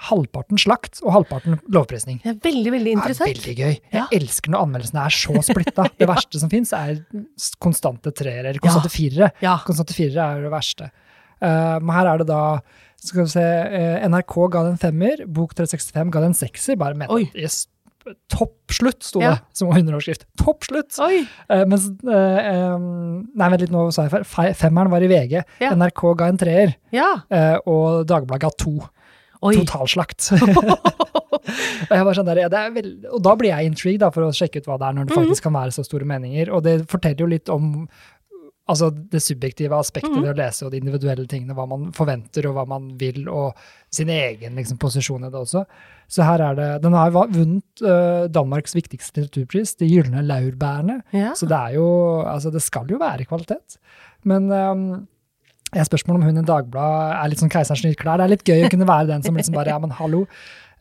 halvparten 0.07 0.59
slakt 0.61 0.99
og 1.03 1.15
halvparten 1.15 1.57
lovprisning. 1.73 2.19
Det 2.23 2.29
er 2.35 2.41
veldig, 2.45 2.73
veldig 2.75 2.93
Det 3.01 3.15
er 3.15 3.21
veldig 3.25 3.55
gøy. 3.57 3.71
Jeg 3.73 3.97
Ja. 3.97 4.07
elsker 4.13 4.51
når 4.53 4.67
anmeldelsene 4.67 5.05
er 5.07 5.15
så 5.17 5.43
splitta. 5.43 5.87
Det 5.99 6.07
verste 6.15 6.39
som 6.43 6.51
fins, 6.53 6.73
er 6.77 7.01
konstante 7.65 8.13
treere, 8.13 8.51
eller 8.51 8.61
konstante 8.61 8.93
firere. 8.93 9.31
Ja. 9.41 9.57
Konstante 9.65 9.97
firere 9.97 10.37
er 10.37 10.43
det 10.45 10.53
verste. 10.53 10.91
Uh, 11.41 11.79
men 11.81 11.91
her 11.97 12.07
er 12.13 12.19
det 12.19 12.27
da 12.29 12.43
skal 13.01 13.25
vi 13.25 13.29
se, 13.33 13.41
uh, 13.45 14.05
NRK 14.09 14.37
ga 14.53 14.63
det 14.67 14.75
en 14.75 14.83
femmer, 14.85 15.25
Bok 15.27 15.55
365 15.57 16.13
ga 16.13 16.21
det 16.21 16.31
en 16.31 16.39
sekser. 16.45 16.77
Bare 16.81 16.95
med 16.97 17.09
Oi. 17.13 17.31
yes, 17.35 17.67
topp 18.33 18.73
slutt, 18.73 19.03
sto 19.03 19.21
Ja. 19.23 19.31
det 19.37 19.57
som 19.59 19.69
underoverskrift. 19.69 20.27
Topp 20.39 20.65
slutt! 20.65 20.99
Oi! 21.01 21.27
Eh, 21.51 21.65
mens 21.67 21.89
eh, 22.07 22.79
Nei, 22.79 23.49
vent 23.53 23.61
litt, 23.61 23.71
nå 23.75 23.87
sa 23.95 24.07
jeg 24.07 24.25
feil. 24.27 24.55
Femmeren 24.55 24.91
var 24.91 25.03
i 25.03 25.09
VG. 25.11 25.43
Ja. 25.61 25.71
NRK 25.75 26.15
ga 26.19 26.29
en 26.29 26.39
treer, 26.39 26.75
Ja. 26.93 27.15
eh, 27.31 27.57
og 27.67 28.07
Dagbladet 28.07 28.41
ga 28.41 28.51
to. 28.57 28.77
Oi. 29.43 29.55
Totalslakt. 29.59 30.31
og, 31.93 32.15
sånn 32.17 32.27
der, 32.27 32.41
ja, 32.47 32.49
det 32.51 32.59
er 32.59 32.71
vel, 32.75 32.89
og 33.13 33.21
da 33.23 33.35
blir 33.39 33.53
jeg 33.53 33.71
intrigued 33.71 34.01
da, 34.03 34.11
for 34.15 34.27
å 34.27 34.33
sjekke 34.35 34.63
ut 34.63 34.69
hva 34.71 34.79
det 34.81 34.89
er, 34.89 34.97
når 34.97 35.07
det 35.07 35.15
Mhm. 35.17 35.21
faktisk 35.27 35.43
kan 35.47 35.53
være 35.53 35.75
så 35.77 35.85
store 35.85 36.05
meninger. 36.09 36.51
Og 36.53 36.63
det 36.65 36.89
forteller 36.89 37.21
jo 37.21 37.27
litt 37.27 37.49
om 37.53 37.89
altså 38.67 38.91
det 38.91 39.23
subjektive 39.23 39.79
aspektet 39.79 40.17
ved 40.17 40.33
å 40.33 40.37
lese, 40.37 40.67
og 40.67 40.73
de 40.73 40.81
individuelle 40.81 41.27
tingene, 41.31 41.55
hva 41.55 41.67
man 41.71 41.91
forventer 41.97 42.49
og 42.49 42.57
hva 42.59 42.65
man 42.69 42.89
vil, 42.99 43.27
og 43.31 43.59
sin 43.95 44.11
egen 44.13 44.59
liksom, 44.59 44.79
posisjon 44.83 45.27
i 45.27 45.31
det 45.31 45.39
også. 45.39 45.63
Så 46.11 46.27
her 46.27 46.43
er 46.43 46.59
det, 46.59 46.69
Den 46.85 46.95
har 46.95 47.15
vunnet 47.15 47.83
uh, 47.83 48.27
Danmarks 48.31 48.77
viktigste 48.77 49.25
litteraturpris, 49.25 49.75
De 49.81 49.89
gylne 49.91 50.23
laurbærene. 50.23 51.01
Ja. 51.15 51.33
Så 51.35 51.49
det 51.51 51.57
er 51.59 51.79
jo 51.79 51.87
Altså, 52.23 52.53
det 52.55 52.63
skal 52.63 52.87
jo 52.91 53.01
være 53.03 53.27
kvalitet. 53.27 53.79
Men 54.23 54.47
um, 54.51 54.85
Jeg 55.75 55.89
spørsmål 55.89 56.21
om 56.21 56.29
hun 56.29 56.39
i 56.39 56.47
Dagbladet 56.47 57.17
er 57.17 57.33
litt 57.33 57.43
sånn 57.43 57.51
Keiserens 57.51 57.83
nye 57.83 57.99
klær. 57.99 58.21
Det 58.21 58.29
er 58.29 58.35
litt 58.37 58.47
gøy 58.47 58.69
å 58.69 58.71
kunne 58.71 58.87
være 58.87 59.11
den 59.11 59.27
som 59.27 59.35
liksom 59.35 59.59
bare 59.59 59.75
Ja, 59.75 59.81
men 59.83 59.95
hallo. 59.99 60.27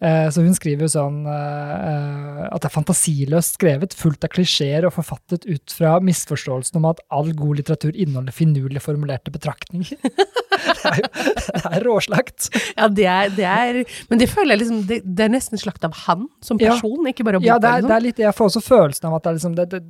Eh, 0.04 0.28
Så 0.30 0.44
hun 0.44 0.56
skriver 0.58 0.86
jo 0.86 0.92
sånn 0.92 1.22
eh, 1.30 2.42
at 2.50 2.62
det 2.62 2.68
er 2.70 2.74
fantasiløst 2.74 3.56
skrevet, 3.60 3.96
fullt 3.96 4.28
av 4.28 4.34
klisjeer 4.34 4.88
og 4.88 4.96
forfattet 4.98 5.48
ut 5.48 5.72
fra 5.72 5.98
misforståelsen 6.04 6.82
om 6.82 6.90
at 6.92 7.00
all 7.16 7.32
god 7.38 7.62
litteratur 7.62 7.96
inneholder 7.96 8.36
finurlig 8.36 8.84
formulerte 8.84 9.32
betraktninger. 9.32 9.96
det 10.56 10.92
er 10.92 11.00
jo 11.02 11.10
det 11.56 11.72
er 11.72 11.84
råslakt. 11.86 12.50
Ja, 12.78 12.88
det 12.88 13.06
er, 13.10 13.30
det 13.36 13.46
er 13.50 13.80
Men 14.10 14.20
det 14.22 14.28
føler 14.32 14.56
jeg 14.56 14.62
liksom 14.64 14.82
Det, 14.90 15.00
det 15.06 15.26
er 15.26 15.32
nesten 15.34 15.60
slakt 15.62 15.84
av 15.88 15.94
han 16.06 16.28
som 16.46 16.58
Ja. 16.62 16.74
person, 16.76 17.06
ikke 17.10 17.26
bare 17.28 17.40
boka. 17.40 17.48
Ja, 17.50 17.58
det 17.60 17.70
er, 17.70 17.76
liksom. 17.82 17.90
det 17.92 17.96
er 17.98 18.06
litt, 18.06 18.20
jeg 18.24 18.36
får 18.38 18.50
også 18.52 18.62
følelsen 18.66 19.08
av 19.10 19.16
at 19.18 19.24
det 19.26 19.30
er 19.32 19.38
liksom 19.40 19.56
det, 19.60 19.82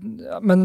Men 0.44 0.64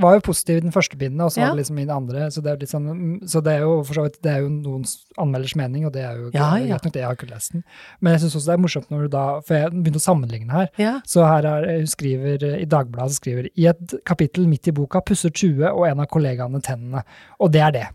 var 0.00 0.16
jo 0.18 0.24
positiv 0.30 0.56
i 0.60 0.64
den 0.64 0.72
første 0.74 0.96
bindene, 1.00 1.24
og 1.28 1.32
så 1.34 1.40
Ja. 1.42 1.48
var 1.50 1.56
det 1.56 1.62
liksom 1.64 1.78
i 1.78 1.84
den 1.86 1.94
andre. 1.96 2.30
Så 2.30 2.42
det 2.44 2.52
er 2.52 2.56
litt 2.62 2.72
sånn, 2.72 3.20
så 3.28 3.42
det 3.44 3.52
er 3.58 3.60
jo 3.66 3.82
for 3.84 3.94
så 4.00 4.02
vidt 4.06 4.20
det 4.22 4.32
er 4.36 4.40
jo 4.44 4.48
noens 4.54 4.96
anmelders 5.18 5.54
mening, 5.56 5.86
og 5.86 5.92
det 5.92 6.02
er 6.04 6.16
jo 6.16 6.30
Ja, 6.34 6.50
greit 6.56 6.70
nok, 6.84 6.92
det 6.92 7.00
jeg 7.02 7.08
har 7.08 7.16
ikke 7.16 7.30
lest 7.30 7.52
den. 7.52 7.64
Men 8.00 8.12
jeg 8.16 8.22
syns 8.24 8.36
også 8.40 8.46
det 8.50 8.56
er 8.58 8.62
morsomt 8.64 8.90
når 8.90 9.02
du 9.02 9.08
da 9.16 9.24
For 9.46 9.54
jeg 9.54 9.70
begynte 9.72 10.00
å 10.02 10.06
sammenligne 10.08 10.50
her. 10.52 10.68
ja. 10.78 11.00
Så 11.06 11.24
her 11.26 11.44
er, 11.46 11.66
hun 11.78 11.86
skriver 11.90 12.42
eh, 12.42 12.60
i 12.62 12.66
Dagbladet 12.70 13.14
skriver 13.16 13.48
i 13.56 13.66
et 13.66 13.94
kapittel 14.06 14.46
midt 14.48 14.68
i 14.68 14.72
boka 14.76 15.00
pusser 15.00 15.30
Tjue 15.30 15.68
og 15.72 15.86
en 15.88 16.00
av 16.00 16.06
kollegaene 16.12 16.60
tennene. 16.62 17.02
Og 17.40 17.50
det 17.52 17.60
er 17.60 17.70
det. 17.72 17.86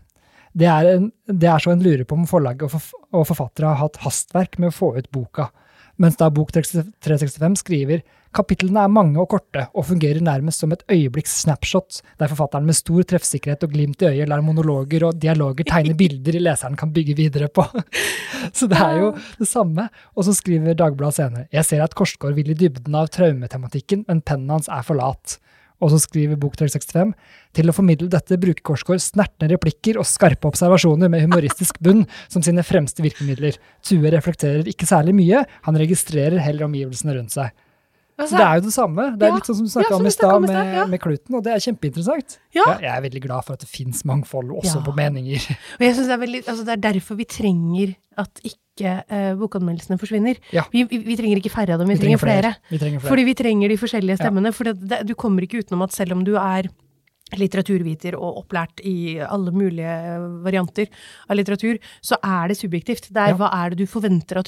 Det 0.56 0.68
er, 0.72 0.88
en, 0.96 1.10
det 1.28 1.48
er 1.52 1.60
så 1.60 1.74
en 1.74 1.84
lurer 1.84 2.06
på 2.08 2.16
om 2.16 2.26
forlaget 2.28 2.64
og, 2.64 2.72
forf 2.72 2.92
og 3.12 3.26
forfattere 3.28 3.72
har 3.72 3.82
hatt 3.82 4.00
hastverk 4.06 4.56
med 4.62 4.72
å 4.72 4.76
få 4.76 4.94
ut 4.96 5.10
boka. 5.12 5.50
Mens 6.00 6.18
da 6.20 6.28
Bok 6.32 6.50
365 6.52 7.62
skriver 7.62 8.02
kapitlene 8.36 8.82
er 8.84 8.92
mange 8.92 9.16
og 9.20 9.30
korte 9.32 9.62
og 9.72 9.86
fungerer 9.88 10.20
nærmest 10.24 10.60
som 10.60 10.74
et 10.74 10.82
øyeblikks 10.92 11.38
snapshot, 11.44 12.02
der 12.20 12.28
forfatteren 12.28 12.66
med 12.68 12.76
stor 12.76 13.06
treffsikkerhet 13.08 13.64
og 13.64 13.72
glimt 13.72 14.04
i 14.04 14.10
øyet 14.10 14.28
lar 14.28 14.44
monologer 14.44 15.06
og 15.08 15.20
dialoger 15.22 15.68
tegne 15.68 15.96
bilder 16.02 16.36
leseren 16.42 16.76
kan 16.76 16.92
bygge 16.92 17.16
videre 17.16 17.48
på. 17.48 17.64
Så 18.58 18.68
det 18.68 18.80
er 18.80 19.00
jo 19.00 19.14
det 19.40 19.48
samme. 19.48 19.88
Og 20.14 20.28
så 20.28 20.36
skriver 20.36 20.76
Dagbladet 20.76 21.16
senere 21.16 21.48
jeg 21.52 21.64
ser 21.68 21.84
at 21.84 21.96
Korsgaard 21.96 22.36
vil 22.36 22.52
i 22.52 22.58
dybden 22.58 22.94
av 22.96 23.08
traumetematikken, 23.12 24.04
men 24.08 24.20
pennen 24.20 24.52
hans 24.52 24.68
er 24.72 24.84
for 24.84 25.00
lat. 25.00 25.38
Og 25.82 25.92
så 25.92 26.00
skriver 26.00 26.38
Bok 26.40 26.56
365 26.56 27.12
til 27.56 27.68
å 27.68 27.74
formidle 27.76 28.08
dette 28.12 28.38
bruker 28.40 28.64
Korsgaard 28.64 29.02
snertne 29.04 29.50
replikker 29.52 30.00
og 30.00 30.08
skarpe 30.08 30.48
observasjoner 30.48 31.12
med 31.12 31.26
humoristisk 31.26 31.80
bunn 31.84 32.06
som 32.32 32.44
sine 32.44 32.64
fremste 32.66 33.04
virkemidler. 33.04 33.58
Tue 33.84 34.12
reflekterer 34.14 34.68
ikke 34.72 34.88
særlig 34.88 35.16
mye, 35.18 35.44
han 35.68 35.80
registrerer 35.80 36.40
heller 36.40 36.68
omgivelsene 36.70 37.18
rundt 37.18 37.36
seg. 37.36 37.52
Altså, 38.16 38.32
Så 38.32 38.38
det 38.40 38.44
er 38.46 38.54
jo 38.56 38.64
det 38.64 38.72
samme. 38.72 39.02
Det 39.12 39.26
er 39.26 39.28
Ja, 39.28 39.36
litt 39.36 39.48
sånn 39.48 39.56
som 39.58 39.66
du 39.66 39.72
snakka 39.74 39.92
ja, 39.92 39.96
om 40.00 40.06
i 40.08 40.12
stad 40.14 40.44
med, 40.46 40.54
ja. 40.72 40.84
med 40.88 41.00
Kluten, 41.02 41.36
og 41.36 41.42
det 41.44 41.52
er 41.52 41.60
kjempeinteressant. 41.60 42.38
Ja. 42.56 42.64
Jeg, 42.80 42.88
er 42.88 43.02
veldig 43.04 43.20
glad 43.26 43.44
for 43.44 43.58
at 43.58 43.64
det 43.64 43.68
fins 43.68 44.06
mangfold 44.08 44.54
også 44.56 44.80
på 44.86 44.94
meninger. 44.96 45.42
Og 45.76 45.84
jeg 45.84 45.98
synes 45.98 46.08
det, 46.08 46.14
er 46.14 46.22
veldig, 46.24 46.40
altså 46.46 46.64
det 46.64 46.72
er 46.78 46.84
derfor 46.86 47.20
vi 47.20 47.28
trenger 47.28 47.92
at 48.16 48.40
ikke 48.40 48.62
eh, 48.84 49.34
bokanmeldelsene 49.34 49.98
forsvinner. 49.98 50.36
Ja. 50.52 50.64
Vi, 50.72 50.84
vi, 50.84 50.98
vi 50.98 51.16
trenger 51.16 51.36
ikke 51.40 51.50
færre 51.50 51.74
av 51.74 51.78
dem, 51.80 51.88
vi, 51.88 51.96
trenger 51.96 52.18
flere. 52.18 52.54
Vi 52.70 52.78
trenger 52.78 53.00
flere. 53.00 53.08
Fordi 53.08 53.24
vi 53.24 53.34
trenger 53.34 53.68
de 53.68 53.76
forskjellige 53.76 54.16
Ja. 54.18 54.24
stemmene. 54.24 54.52
For 54.52 54.64
det, 54.64 54.76
det, 54.88 55.06
du 55.08 55.14
kommer 55.14 55.42
ikke 55.42 55.58
utenom 55.64 55.82
at 55.82 55.92
selv 55.92 56.12
om 56.12 56.24
du 56.24 56.34
er 56.36 56.68
litteraturviter 57.34 58.14
og 58.14 58.44
opplært 58.44 58.80
i 58.86 59.18
alle 59.24 59.50
mulige 59.50 59.94
varianter 60.44 60.86
av 61.28 61.36
litteratur, 61.36 61.78
så 62.04 62.18
er 62.22 62.48
det 62.52 62.56
subjektivt. 62.60 63.08
Det 63.10 63.16
er 63.18 63.28
Ja. 63.32 63.34
hva 63.36 63.48
er 63.52 63.70
det 63.70 63.78
du 63.78 63.86
forventer 63.86 64.36
av 64.38 64.44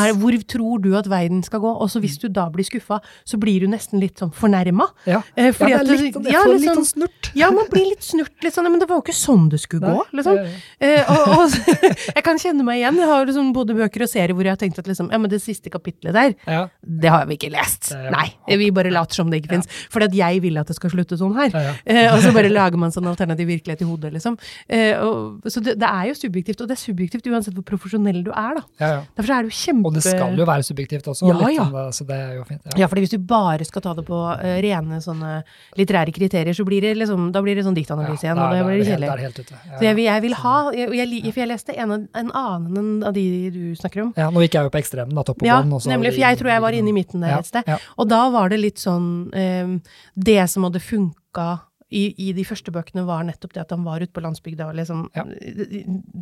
s- 0.00 0.08
er, 0.10 0.14
hvor 0.18 0.32
tror 0.46 0.82
du 0.82 0.96
at 0.96 1.06
verden 1.06 1.42
skal 1.44 1.60
gå? 1.60 1.80
Og 1.80 1.88
så 1.88 2.00
hvis 2.00 2.18
du 2.18 2.28
da 2.28 2.48
blir 2.50 2.64
skuffa, 2.64 3.00
så 3.24 3.38
blir 3.38 3.60
du 3.60 3.66
nesten 3.68 4.00
litt 4.00 4.16
sånn 4.18 4.32
fornærma. 4.34 4.88
ja. 5.06 5.22
Eh, 5.36 5.52
ja, 5.60 5.78
det 5.78 5.90
er 5.90 6.02
litt, 6.02 6.14
sånn- 6.14 6.24
jeg 6.24 6.32
ja, 6.32 6.44
litt 6.44 6.62
sånn- 6.62 6.76
sånn 6.84 6.84
snurt. 7.06 7.30
Ja, 7.34 7.50
man 7.50 7.66
blir 7.70 7.88
litt 7.90 8.02
snurt. 8.02 8.42
Litt 8.42 8.54
sånn, 8.54 8.64
men 8.70 8.78
det 8.80 8.88
var 8.88 8.96
jo 8.96 9.02
ikke 9.02 9.14
sånn 9.14 9.48
det 9.48 9.60
skulle 9.60 9.80
gå. 9.82 9.94
Nei, 9.94 10.22
liksom. 10.22 10.34
det- 10.34 10.50
Eh, 10.80 11.04
og, 11.08 11.28
og, 11.28 11.50
jeg 12.16 12.24
kan 12.24 12.36
kjenne 12.36 12.64
meg 12.64 12.80
igjen. 12.82 12.96
Jeg 12.96 13.06
har 13.06 13.24
liksom 13.26 13.52
både 13.54 13.74
bøker 13.76 14.02
og 14.02 14.08
serier 14.08 14.34
hvor 14.34 14.42
jeg 14.42 14.50
har 14.50 14.56
tenkt 14.56 14.78
at 14.78 14.86
liksom, 14.86 15.10
ja, 15.12 15.18
men 15.18 15.30
det 15.30 15.40
siste 15.40 15.70
kapitlet 15.70 16.12
der, 16.12 16.34
Ja, 16.46 16.68
det 16.84 17.08
har 17.10 17.24
vi 17.26 17.36
ikke 17.36 17.50
lest. 17.52 17.92
Nei, 17.94 18.34
vi 18.48 18.70
bare 18.70 18.90
later 18.90 19.14
som 19.14 19.30
det 19.30 19.42
ikke 19.44 19.50
fins. 19.50 19.66
For 19.90 20.02
at 20.02 20.12
jeg 20.12 20.40
vil 20.42 20.58
at 20.58 20.66
det 20.66 20.76
skal 20.76 20.90
slutte 20.90 21.16
sånn 21.16 21.34
her. 21.36 21.50
ja, 21.50 21.60
ja. 21.60 21.74
Eh, 21.86 21.99
og 22.14 22.20
så 22.24 22.32
bare 22.34 22.48
lager 22.52 22.78
man 22.80 22.92
sånn 22.94 23.06
alternativ 23.10 23.48
virkelighet 23.50 23.82
i 23.84 23.88
hodet, 23.88 24.12
liksom. 24.16 24.36
Eh, 24.68 24.98
og, 25.04 25.44
så 25.50 25.62
det, 25.64 25.74
det 25.80 25.88
er 25.90 26.08
jo 26.10 26.14
subjektivt, 26.18 26.60
og 26.64 26.70
det 26.70 26.76
er 26.76 26.82
subjektivt 26.82 27.26
uansett 27.30 27.54
hvor 27.58 27.66
profesjonell 27.68 28.22
du 28.26 28.30
er, 28.32 28.58
da. 28.60 28.62
ja, 28.80 28.90
ja. 28.96 29.00
Derfor 29.18 29.34
er 29.36 29.42
det 29.46 29.50
jo 29.52 29.56
kjempe... 29.60 29.86
Og 29.90 29.94
det 29.98 30.04
skal 30.06 30.38
jo 30.40 30.46
være 30.48 30.66
subjektivt 30.70 31.10
også, 31.12 31.28
Ja, 31.30 31.50
ja. 31.56 31.64
det- 31.74 31.94
så 32.00 32.06
det 32.08 32.16
er 32.16 32.34
jo 32.38 32.44
fint. 32.48 32.62
Ja. 32.70 32.78
Ja, 32.84 32.86
fordi 32.92 33.04
hvis 33.04 33.14
du 33.14 33.18
bare 33.18 33.64
skal 33.68 33.82
ta 33.82 33.92
det 33.98 34.04
på 34.08 34.18
eh, 34.38 34.56
rene 34.64 35.00
sånne 35.04 35.42
litterære 35.76 36.12
kriterier, 36.16 36.54
så 36.56 36.64
blir 36.68 36.80
det 36.86 36.94
liksom, 37.00 37.30
da 37.34 37.42
blir 37.44 37.58
det 37.58 37.64
sånn 37.66 37.76
diktanalyse 37.76 38.24
igjen, 38.28 38.38
og 38.40 38.54
det 38.54 38.64
blir 38.66 38.80
det 38.80 38.88
kjedelig. 38.88 39.46
Så 39.78 39.84
jeg, 39.84 39.98
jeg 40.06 40.22
vil 40.24 40.34
ha 40.44 40.56
jeg, 40.76 40.88
jeg, 41.00 41.32
For 41.34 41.40
jeg 41.44 41.48
leste 41.50 41.74
en, 41.76 41.96
en 42.14 42.30
annen 42.36 42.78
enn 42.80 42.90
av 43.06 43.14
de 43.16 43.24
du 43.50 43.62
snakker 43.78 44.04
om. 44.06 44.12
ja, 44.16 44.28
nå 44.30 44.42
gikk 44.44 44.54
jeg 44.58 44.68
jo 44.68 44.72
på 44.74 44.80
ekstremen, 44.80 45.14
da, 45.18 45.22
topp 45.26 45.42
og 45.42 45.46
Ja, 45.48 45.60
bånn. 45.62 45.80
Nemlig. 45.90 46.12
For 46.14 46.22
jeg 46.24 46.38
tror 46.40 46.50
jeg 46.54 46.62
var 46.66 46.76
inne 46.78 46.92
i 46.92 46.96
midten 46.96 47.20
der 47.24 47.38
et 47.40 47.46
sted. 47.50 47.68
Og 47.98 48.08
da 48.10 48.20
var 48.30 48.48
det 48.52 48.60
litt 48.60 48.78
sånn 48.82 49.06
um, 49.34 49.74
Det 50.14 50.38
som 50.50 50.64
hadde 50.68 50.80
funka 50.82 51.48
i, 51.90 52.28
i 52.28 52.32
de 52.32 52.44
første 52.46 52.70
bøkene, 52.70 53.02
var 53.04 53.24
nettopp 53.26 53.52
det 53.56 53.60
at 53.64 53.70
han 53.74 53.82
var 53.84 54.00
ute 54.04 54.12
på 54.14 54.22
landsbygda 54.22 54.68
og 54.70 54.76
liksom 54.78 55.08
Ja. 55.16 55.24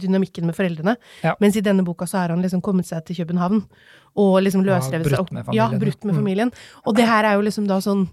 Dynamikken 0.02 0.46
med 0.48 0.56
foreldrene. 0.56 0.94
Ja. 1.24 1.34
Mens 1.42 1.56
i 1.56 1.62
denne 1.64 1.84
boka 1.84 2.06
så 2.08 2.22
har 2.22 2.32
han 2.34 2.42
liksom 2.44 2.62
kommet 2.64 2.86
seg 2.88 3.04
til 3.08 3.18
København 3.20 3.62
og 4.18 4.38
liksom 4.44 4.64
løsrevet 4.66 5.10
seg 5.12 5.20
opp. 5.20 5.32
Ja, 5.54 5.68
brutt 5.70 6.04
med 6.04 6.14
Mm. 6.14 6.20
familien. 6.22 6.52
Og 6.86 6.96
det 6.96 7.06
her 7.06 7.24
er 7.24 7.34
jo 7.36 7.42
liksom 7.44 7.66
da 7.68 7.78
sånn 7.80 8.08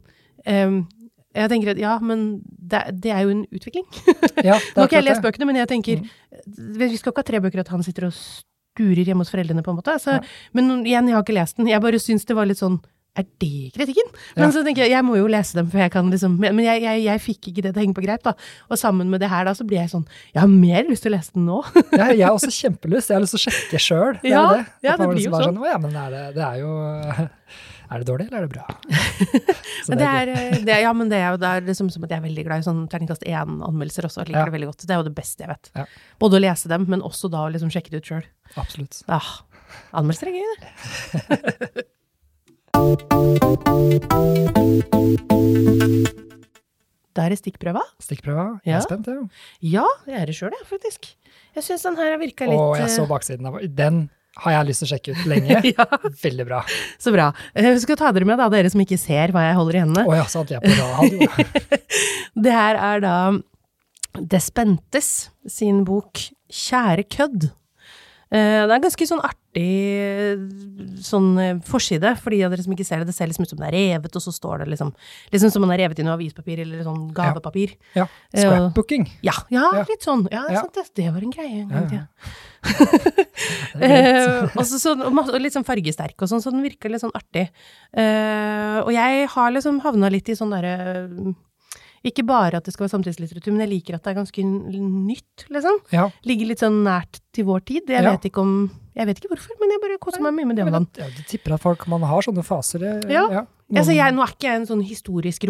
um, 0.48 0.88
jeg 1.36 1.50
tenker 1.52 1.72
at 1.72 1.78
ja, 1.82 1.98
men 2.00 2.42
det, 2.48 2.82
det 3.04 3.12
er 3.12 3.24
jo 3.26 3.30
en 3.34 3.46
utvikling. 3.52 3.84
Ja, 4.44 4.56
Nå 4.76 4.82
har 4.82 4.88
ikke 4.88 5.00
jeg 5.02 5.08
lest 5.10 5.22
bøkene, 5.24 5.46
men 5.50 5.56
jeg 5.60 5.68
tenker 5.68 6.04
Vi 6.48 6.98
skal 6.98 7.12
ikke 7.12 7.24
ha 7.24 7.28
tre 7.28 7.40
bøker 7.44 7.60
at 7.60 7.68
han 7.74 7.84
sitter 7.84 8.06
og 8.08 8.14
sturer 8.16 9.04
hjemme 9.04 9.24
hos 9.24 9.32
foreldrene, 9.32 9.64
på 9.64 9.72
en 9.72 9.80
måte. 9.80 9.96
Så, 10.00 10.16
Ja. 10.16 10.22
Men 10.54 10.86
igjen, 10.86 11.08
jeg 11.08 11.16
har 11.16 11.24
ikke 11.24 11.36
lest 11.36 11.58
den. 11.58 11.68
Jeg 11.68 11.82
bare 11.82 12.00
syns 12.00 12.26
det 12.26 12.36
var 12.36 12.46
litt 12.48 12.60
sånn 12.60 12.80
Er 13.16 13.24
det 13.40 13.72
kritikken? 13.76 14.10
Men 14.36 14.44
Ja. 14.46 14.52
så 14.52 14.64
tenker 14.66 14.84
jeg 14.84 14.92
jeg 14.92 15.04
må 15.08 15.16
jo 15.16 15.28
lese 15.32 15.56
dem, 15.56 15.70
for 15.72 15.78
jeg 15.80 15.92
kan 15.94 16.10
liksom 16.12 16.38
Men 16.40 16.60
jeg, 16.60 16.82
jeg, 16.84 17.04
jeg 17.06 17.22
fikk 17.24 17.48
ikke 17.52 17.62
det 17.64 17.72
til 17.74 17.80
å 17.80 17.84
henge 17.86 17.96
på 17.96 18.04
greip, 18.04 18.24
da. 18.24 18.34
Og 18.70 18.78
sammen 18.78 19.08
med 19.10 19.22
det 19.24 19.30
her, 19.32 19.46
da, 19.48 19.54
så 19.56 19.64
blir 19.64 19.80
jeg 19.80 19.90
sånn 19.94 20.04
Jeg 20.34 20.42
har 20.42 20.50
mer 20.52 20.84
lyst 20.90 21.04
til 21.08 21.14
å 21.14 21.16
lese 21.16 21.32
den 21.34 21.46
nå. 21.48 21.62
Ja, 21.96 22.10
jeg 22.12 22.26
har 22.28 22.36
også 22.36 22.52
kjempelyst. 22.62 23.10
Jeg 23.10 23.16
har 23.16 23.24
lyst 23.24 23.38
til 23.38 23.40
å 23.40 23.46
sjekke 23.48 23.80
sjøl. 23.80 24.20
Er 24.20 24.28
Ja, 24.30 24.44
det. 24.52 24.66
ja, 24.84 24.98
det 24.98 25.08
blir 25.08 25.16
liksom 25.22 25.32
jo 25.32 25.46
sånn. 25.46 25.56
sånn. 25.56 25.70
Ja, 25.72 25.78
men 25.80 25.96
er 25.96 26.10
det, 26.12 26.24
det 26.36 26.44
er 26.44 26.60
jo 26.60 26.74
Er 27.86 28.02
det 28.02 28.08
dårlig, 28.10 28.26
eller 28.32 28.42
er 28.42 28.48
det 28.48 28.56
bra? 28.56 28.66
Det 29.86 30.02
er, 30.02 30.30
eh, 30.34 30.56
det, 30.66 30.76
ja, 30.82 30.92
men 30.98 31.08
det 31.12 31.20
er 31.22 31.36
jo 31.36 31.38
det 31.38 31.46
er 31.54 31.62
liksom 31.68 31.92
som 31.94 32.04
at 32.04 32.10
jeg 32.10 32.18
er 32.18 32.24
veldig 32.24 32.46
glad 32.48 32.64
i 32.64 32.66
sånn 32.66 32.80
terningkast 32.90 33.22
én-anmeldelser 33.30 34.08
også. 34.08 34.24
Jeg 34.24 34.32
liker 34.32 34.40
Ja. 34.42 34.46
det 34.50 34.56
veldig 34.56 34.70
godt. 34.72 34.86
Det 34.88 34.96
er 34.96 34.98
jo 34.98 35.06
det 35.06 35.14
beste 35.16 35.46
jeg 35.46 35.52
vet. 35.52 35.70
Ja. 35.78 35.84
Både 36.20 36.40
å 36.40 36.42
lese 36.42 36.68
dem, 36.72 36.88
men 36.90 37.04
også 37.06 37.30
da 37.30 37.44
å 37.46 37.52
liksom 37.54 37.70
sjekke 37.70 37.94
det 37.94 38.02
ut 38.02 38.10
sjøl. 38.10 38.26
Absolutt. 38.58 39.04
Ja. 39.08 39.22
anmeldelser 39.94 40.32
er 40.32 40.40
gøy, 40.42 40.56
det. 40.58 41.86
Da 47.16 47.24
er 47.26 47.32
det 47.32 47.40
stikkprøva. 47.40 47.82
Stikkprøva. 48.04 48.60
Jeg 48.66 48.74
Ja. 48.74 48.78
er 48.78 48.82
spent, 48.84 49.06
jeg. 49.08 49.30
Ja, 49.62 49.86
jeg 50.08 50.22
er 50.22 50.26
det 50.26 50.36
sjøl, 50.36 50.52
jeg, 50.52 50.68
faktisk. 50.68 51.16
Jeg 51.56 51.64
syns 51.64 51.84
den 51.84 51.96
her 51.96 52.18
virka 52.20 52.46
litt 52.46 52.60
Å, 52.60 52.76
jeg 52.78 52.90
så 52.92 53.04
eh, 53.04 53.08
baksiden 53.08 53.46
av 53.48 53.60
Den 53.76 54.10
har 54.38 54.52
jeg 54.52 54.68
lyst 54.68 54.80
til 54.84 54.88
å 54.88 54.92
sjekke 54.92 55.12
ut 55.16 55.26
lenge. 55.32 55.62
Ja, 55.78 55.86
Veldig 56.24 56.46
bra. 56.46 56.62
så 57.00 57.12
bra. 57.16 57.32
Eh, 57.56 57.72
Vi 57.74 57.80
skal 57.80 57.96
ta 57.96 58.12
dere 58.12 58.26
med, 58.28 58.38
da, 58.38 58.50
dere 58.50 58.70
som 58.70 58.82
ikke 58.84 59.00
ser 59.00 59.32
hva 59.32 59.46
jeg 59.48 59.56
holder 59.56 59.76
i 59.76 59.80
hendene. 59.86 60.06
Å 60.08 60.16
ja, 60.16 60.26
så 60.26 60.44
hadde 60.44 60.58
jeg 60.58 60.62
på 60.62 60.72
radio. 60.82 61.20
Det 62.44 62.52
her 62.52 62.76
er 62.76 63.00
da 63.00 63.16
Despentes 64.20 65.30
sin 65.48 65.84
bok 65.88 66.20
Kjære 66.52 67.08
kødd. 67.10 67.52
Eh, 68.36 68.62
Det 68.66 68.72
er 68.72 68.76
en 68.76 68.84
ganske 68.84 69.08
sånn 69.08 69.22
artig 69.24 69.66
sånn 71.06 71.28
eh, 71.40 71.60
forside, 71.64 72.12
for 72.20 72.34
de 72.36 72.42
av 72.46 72.52
dere 72.52 72.66
som 72.66 72.74
ikke 72.76 72.86
ser 72.88 73.00
det. 73.02 73.08
Det 73.12 73.16
ser 73.16 73.30
liksom 73.32 73.46
ut 73.48 73.54
som 73.54 73.62
det 73.62 73.70
er 73.70 73.76
revet, 73.78 74.16
og 74.18 74.24
så 74.26 74.34
står 74.36 74.64
det 74.64 74.68
liksom 74.74 74.92
Liksom 75.32 75.52
som 75.54 75.64
man 75.64 75.72
har 75.72 75.80
revet 75.86 76.00
i 76.02 76.06
noe 76.08 76.18
avispapir 76.18 76.60
eller 76.64 76.84
sånn 76.84 77.06
gavepapir. 77.16 77.76
Ja. 77.96 78.08
Ja. 78.34 78.42
Scrapbooking. 78.44 79.08
Ja, 79.26 79.36
ja, 79.54 79.70
litt 79.88 80.04
sånn. 80.04 80.28
Ja, 80.32 80.44
det 80.48 80.54
Ja. 80.58 80.62
sant, 80.66 80.74
det. 80.76 80.90
Det 80.96 81.08
var 81.14 81.22
en 81.24 81.32
greie 81.32 81.62
en 81.62 81.70
gang 81.70 81.86
i 81.86 81.90
tida. 81.96 82.08
Eh, 83.76 84.46
og 84.56 84.64
så 84.64 84.78
sånn, 84.80 85.02
og 85.04 85.34
litt 85.42 85.54
sånn 85.54 85.66
fargesterk 85.68 86.16
og 86.24 86.30
sånn, 86.32 86.42
så 86.42 86.52
den 86.54 86.64
virker 86.64 86.90
litt 86.90 87.04
sånn 87.04 87.14
artig. 87.14 87.50
Uh, 87.92 88.80
og 88.86 88.92
jeg 88.96 89.28
har 89.34 89.52
liksom 89.52 89.82
havna 89.84 90.10
litt 90.10 90.30
i 90.32 90.36
sånn 90.40 90.54
derre 90.56 90.74
Ikke 92.06 92.24
bare 92.26 92.58
at 92.62 92.64
det 92.68 92.74
skal 92.76 92.86
være 92.86 92.94
samtidslitteratur, 92.96 93.52
men 93.56 93.66
jeg 93.66 93.72
liker 93.74 93.96
at 93.98 94.04
det 94.06 94.12
er 94.14 94.20
ganske 94.22 94.44
nytt, 94.46 95.46
liksom. 95.50 95.80
Ja. 95.92 96.08
Ligger 96.24 96.46
litt 96.52 96.62
sånn 96.62 96.84
nært 96.86 97.20
til 97.34 97.46
vår 97.50 97.66
tid. 97.66 97.90
Jeg 97.90 98.04
Ja. 98.04 98.12
vet 98.16 98.30
ikke 98.32 98.42
om 98.46 98.72
Jeg 98.96 99.08
vet 99.10 99.18
ikke 99.20 99.28
hvorfor, 99.36 99.52
men 99.60 99.70
jeg 99.74 99.82
bare 99.84 99.98
koser 100.00 100.22
meg 100.24 100.34
mye 100.38 100.46
med 100.48 100.56
det 100.56 100.64
om 100.64 100.72
dagen. 100.72 100.88
Ja, 100.96 101.08
du 101.12 101.22
tipper 101.28 101.54
at 101.58 101.60
folk 101.60 101.86
man 101.92 102.00
har 102.08 102.22
sånne 102.24 102.46
faser. 102.48 102.80
eh, 102.82 103.12
Ja. 103.12 103.28
Noen- 103.28 103.48
Altså, 103.76 103.92
jeg, 103.94 104.14
nå 104.14 104.22
er 104.24 104.28
ikke 104.32 104.46
jeg 104.48 104.56
en 104.62 104.68
sånn 104.68 104.84
historisk 104.86 105.44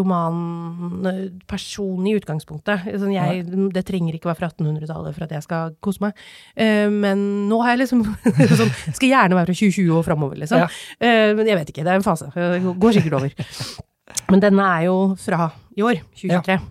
romanperson 0.95 2.07
i 2.07 2.13
utgangspunktet. 2.17 2.85
Sånn, 2.97 3.13
jeg, 3.13 3.45
det 3.73 3.85
trenger 3.85 4.15
ikke 4.15 4.29
være 4.31 4.39
fra 4.39 4.49
1800-tallet 4.49 5.13
for 5.13 5.23
at 5.27 5.31
jeg 5.35 5.43
skal 5.43 5.75
kose 5.83 5.99
meg. 6.01 6.13
Uh, 6.57 6.89
men 6.89 7.47
nå 7.49 7.59
har 7.61 7.75
jeg 7.75 7.83
liksom 7.87 8.03
sånn, 8.59 8.71
Skal 8.95 9.09
gjerne 9.11 9.35
være 9.37 9.45
fra 9.51 9.57
2020 9.61 9.97
og 9.99 10.05
framover, 10.07 10.39
liksom. 10.41 10.57
Ja. 10.63 10.69
Uh, 11.01 11.35
men 11.37 11.45
jeg 11.51 11.57
vet 11.59 11.69
ikke, 11.73 11.83
det 11.83 11.91
er 11.93 11.99
en 12.01 12.07
fase. 12.07 12.31
Det 12.33 12.63
går 12.79 12.97
sikkert 12.99 13.19
over. 13.19 13.29
Men 14.29 14.41
denne 14.43 14.69
er 14.77 14.87
jo 14.87 14.97
fra 15.19 15.49
i 15.75 15.83
år, 15.85 16.01
2023. 16.15 16.61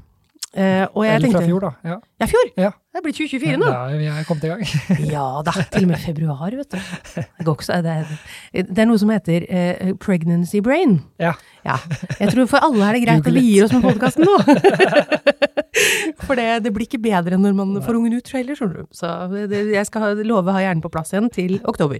Eh, 0.54 0.84
og 0.94 1.02
jeg 1.02 1.16
Eller 1.18 1.32
fra 1.34 1.40
fjor, 1.42 1.64
da. 1.64 1.70
Ja. 1.82 1.96
Ja, 2.22 2.26
fjor! 2.30 2.50
Ja. 2.54 2.68
Det 2.94 3.00
blitt 3.02 3.16
2024 3.18 3.56
nå. 3.58 3.70
Ja, 3.72 3.96
vi 3.98 4.06
er 4.06 4.26
kommet 4.28 4.44
i 4.46 4.50
gang. 4.52 4.60
Ja 5.16 5.24
da, 5.42 5.54
til 5.72 5.86
og 5.86 5.90
med 5.90 5.98
februar, 5.98 6.54
vet 6.54 6.76
du. 6.76 6.78
Det, 6.78 7.46
går 7.48 7.56
ikke 7.58 7.78
det, 7.82 7.94
er, 7.94 8.68
det 8.68 8.84
er 8.84 8.86
noe 8.86 9.00
som 9.02 9.10
heter 9.10 9.46
uh, 9.50 9.90
pregnancy 9.98 10.60
brain. 10.62 11.00
Ja. 11.18 11.32
Ja. 11.66 11.80
Jeg 12.20 12.30
tror 12.36 12.46
for 12.52 12.62
alle 12.62 12.86
er 12.86 12.98
det 12.98 13.02
greit 13.02 13.26
at 13.26 13.34
vi 13.34 13.42
gir 13.48 13.66
oss 13.66 13.74
med 13.74 13.82
podkasten 13.88 14.28
nå. 14.28 14.36
For 16.24 16.38
det, 16.38 16.62
det 16.62 16.70
blir 16.70 16.86
ikke 16.86 17.02
bedre 17.02 17.36
når 17.40 17.56
man 17.58 17.74
får 17.82 17.98
ungen 17.98 18.14
ut 18.14 18.30
heller, 18.36 18.54
skjønner 18.54 18.84
du. 18.84 18.92
Så 18.94 19.10
jeg 19.50 19.88
skal 19.88 20.22
love 20.22 20.52
å 20.52 20.54
ha 20.54 20.62
hjernen 20.62 20.84
på 20.84 20.92
plass 20.94 21.10
igjen 21.12 21.26
til 21.34 21.58
oktober. 21.66 21.98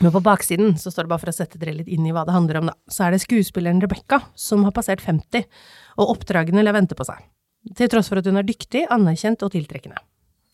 Men 0.00 0.12
på 0.14 0.22
baksiden, 0.24 0.74
så 0.80 0.92
står 0.92 1.06
det 1.06 1.12
bare 1.12 1.22
for 1.22 1.32
å 1.32 1.36
sette 1.36 1.60
dere 1.60 1.76
litt 1.78 1.90
inn 1.90 2.06
i 2.08 2.14
hva 2.14 2.24
det 2.26 2.34
handler 2.34 2.60
om, 2.60 2.70
da, 2.72 2.76
så 2.90 3.06
er 3.06 3.14
det 3.14 3.22
skuespilleren 3.24 3.82
Rebekka 3.82 4.22
som 4.38 4.64
har 4.66 4.74
passert 4.76 5.02
50, 5.04 5.46
og 6.00 6.16
oppdragene 6.16 6.64
lar 6.64 6.76
vente 6.76 6.98
på 6.98 7.06
seg. 7.08 7.22
Til 7.76 7.90
tross 7.92 8.08
for 8.08 8.20
at 8.20 8.28
hun 8.28 8.40
er 8.40 8.46
dyktig, 8.48 8.86
anerkjent 8.92 9.42
og 9.44 9.52
tiltrekkende. 9.54 10.00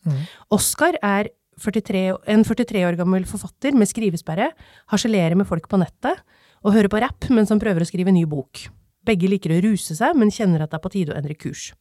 Mm. 0.07 0.23
Oscar 0.55 0.97
er 1.03 1.31
43, 1.57 2.03
en 2.29 2.43
43 2.45 2.83
år 2.85 2.97
gammel 2.99 3.25
forfatter 3.27 3.75
med 3.77 3.89
skrivesperre, 3.89 4.51
harselerer 4.93 5.37
med 5.39 5.47
folk 5.49 5.65
på 5.71 5.79
nettet 5.81 6.21
og 6.63 6.75
hører 6.75 6.91
på 6.91 7.01
rapp 7.01 7.29
mens 7.33 7.49
han 7.53 7.61
prøver 7.61 7.83
å 7.83 7.89
skrive 7.89 8.13
en 8.13 8.19
ny 8.19 8.27
bok. 8.29 8.67
Begge 9.07 9.29
liker 9.31 9.55
å 9.55 9.61
ruse 9.63 9.95
seg, 9.97 10.17
men 10.19 10.33
kjenner 10.33 10.63
at 10.63 10.73
det 10.73 10.79
er 10.79 10.83
på 10.83 10.93
tide 10.93 11.13
å 11.13 11.17
endre 11.17 11.37
kurs. 11.39 11.71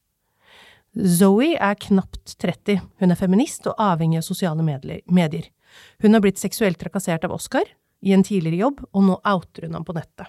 Zoe 0.96 1.56
er 1.60 1.76
knapt 1.76 2.38
30. 2.40 2.80
Hun 3.02 3.12
er 3.12 3.18
feminist 3.20 3.66
og 3.68 3.76
avhengig 3.82 4.22
av 4.22 4.24
sosiale 4.24 4.64
medier. 4.64 5.50
Hun 6.02 6.16
har 6.16 6.24
blitt 6.24 6.40
seksuelt 6.40 6.78
trakassert 6.80 7.24
av 7.26 7.34
Oscar 7.36 7.68
i 8.02 8.12
en 8.12 8.24
tidligere 8.26 8.66
jobb, 8.66 8.82
og 8.92 9.06
nå 9.06 9.20
outer 9.24 9.66
hun 9.66 9.78
ham 9.78 9.86
på 9.86 9.96
nettet. 9.96 10.28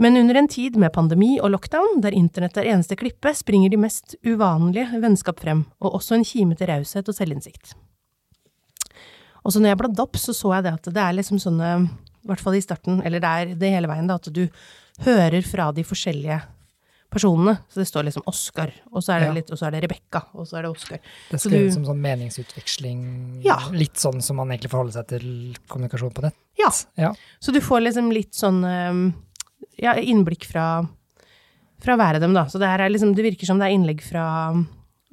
Men 0.00 0.16
under 0.16 0.34
en 0.34 0.48
tid 0.48 0.76
med 0.80 0.92
pandemi 0.94 1.34
og 1.40 1.52
lockdown, 1.52 2.00
der 2.02 2.16
internett 2.16 2.56
er 2.56 2.70
eneste 2.72 2.96
klippe, 2.96 3.34
springer 3.36 3.72
de 3.72 3.80
mest 3.80 4.16
uvanlige 4.24 5.00
vennskap 5.02 5.42
frem, 5.42 5.66
og 5.82 5.98
også 5.98 6.16
en 6.16 6.26
kime 6.26 6.56
til 6.56 6.70
raushet 6.70 7.08
og 7.08 7.16
selvinnsikt. 7.16 7.74
Og 9.42 9.52
så 9.52 9.60
når 9.60 9.72
jeg 9.72 9.80
bladde 9.82 10.04
opp, 10.04 10.16
så 10.20 10.34
så 10.36 10.54
jeg 10.56 10.66
det 10.66 10.74
at 10.78 10.88
det 10.94 11.02
er 11.02 11.18
liksom 11.18 11.40
sånne, 11.42 11.74
i 12.22 12.30
hvert 12.30 12.42
fall 12.42 12.56
i 12.56 12.64
starten, 12.64 13.02
eller 13.04 13.22
det 13.22 13.30
er 13.30 13.54
det 13.58 13.72
hele 13.74 13.90
veien, 13.90 14.08
da, 14.08 14.16
at 14.16 14.30
du 14.32 14.46
hører 15.04 15.42
fra 15.44 15.70
de 15.74 15.84
forskjellige 15.84 16.40
personene. 17.12 17.58
Så 17.68 17.80
det 17.82 17.86
står 17.90 18.06
liksom 18.08 18.24
Oscar, 18.30 18.72
og 18.90 19.02
så 19.04 19.14
er 19.14 19.20
det, 19.20 19.26
Ja. 19.28 19.32
litt, 19.36 19.50
og 19.52 19.58
så 19.60 19.66
er 19.68 19.70
det 19.76 19.82
Rebekka, 19.84 20.22
og 20.34 20.46
så 20.48 20.58
er 20.58 20.62
det 20.66 20.70
Oscar. 20.72 20.98
Det 21.30 21.40
Så 21.40 21.50
du- 21.50 21.70
som 21.70 21.84
sånn 21.84 22.00
meningsutveksling. 22.00 23.42
Ja. 23.44 23.58
Litt 23.70 23.94
sånn 24.00 24.22
som 24.22 24.36
man 24.36 24.48
egentlig 24.48 24.70
forholder 24.70 24.92
seg 24.98 25.06
til 25.08 25.54
kommunikasjon 25.68 26.12
på 26.14 26.22
nett. 26.22 26.34
Ja. 26.58 26.70
Ja. 26.96 27.12
Så 27.40 27.52
du 27.52 27.60
får 27.60 27.82
liksom 27.84 28.10
litt 28.12 28.32
sånn 28.32 28.64
eh, 28.64 29.12
ja, 29.78 29.94
innblikk 29.94 30.44
fra, 30.44 30.88
fra 31.80 31.96
hver 31.96 32.14
av 32.16 32.20
dem, 32.20 32.32
da. 32.34 32.44
Så 32.46 32.58
det 32.58 32.68
liksom, 32.90 33.14
det 33.14 33.24
virker 33.24 33.46
som 33.46 33.58
det 33.58 33.66
er 33.70 33.76
innlegg 33.76 34.00
fra, 34.02 34.64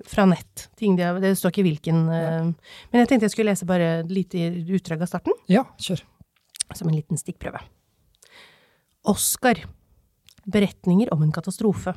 fra 0.06 0.26
nett. 0.26 0.70
Ting 0.78 0.96
de, 0.96 1.04
det 1.20 1.36
står 1.38 1.52
ikke 1.52 1.66
hvilken 1.68 2.08
eh, 2.10 2.44
Men 2.92 3.06
jeg 3.06 3.08
tenkte 3.10 3.28
jeg 3.28 3.32
skulle 3.32 3.52
lese 3.52 3.66
bare 3.66 4.00
et 4.02 4.08
lite 4.10 4.38
utdrag 4.70 5.02
av 5.02 5.08
starten, 5.08 5.34
ja, 5.48 5.64
kjør. 5.78 6.02
som 6.76 6.88
en 6.88 6.96
liten 6.96 7.18
stikkprøve. 7.18 7.60
Oscar. 9.06 9.56
Beretninger 10.50 11.12
om 11.14 11.22
en 11.24 11.32
katastrofe. 11.32 11.94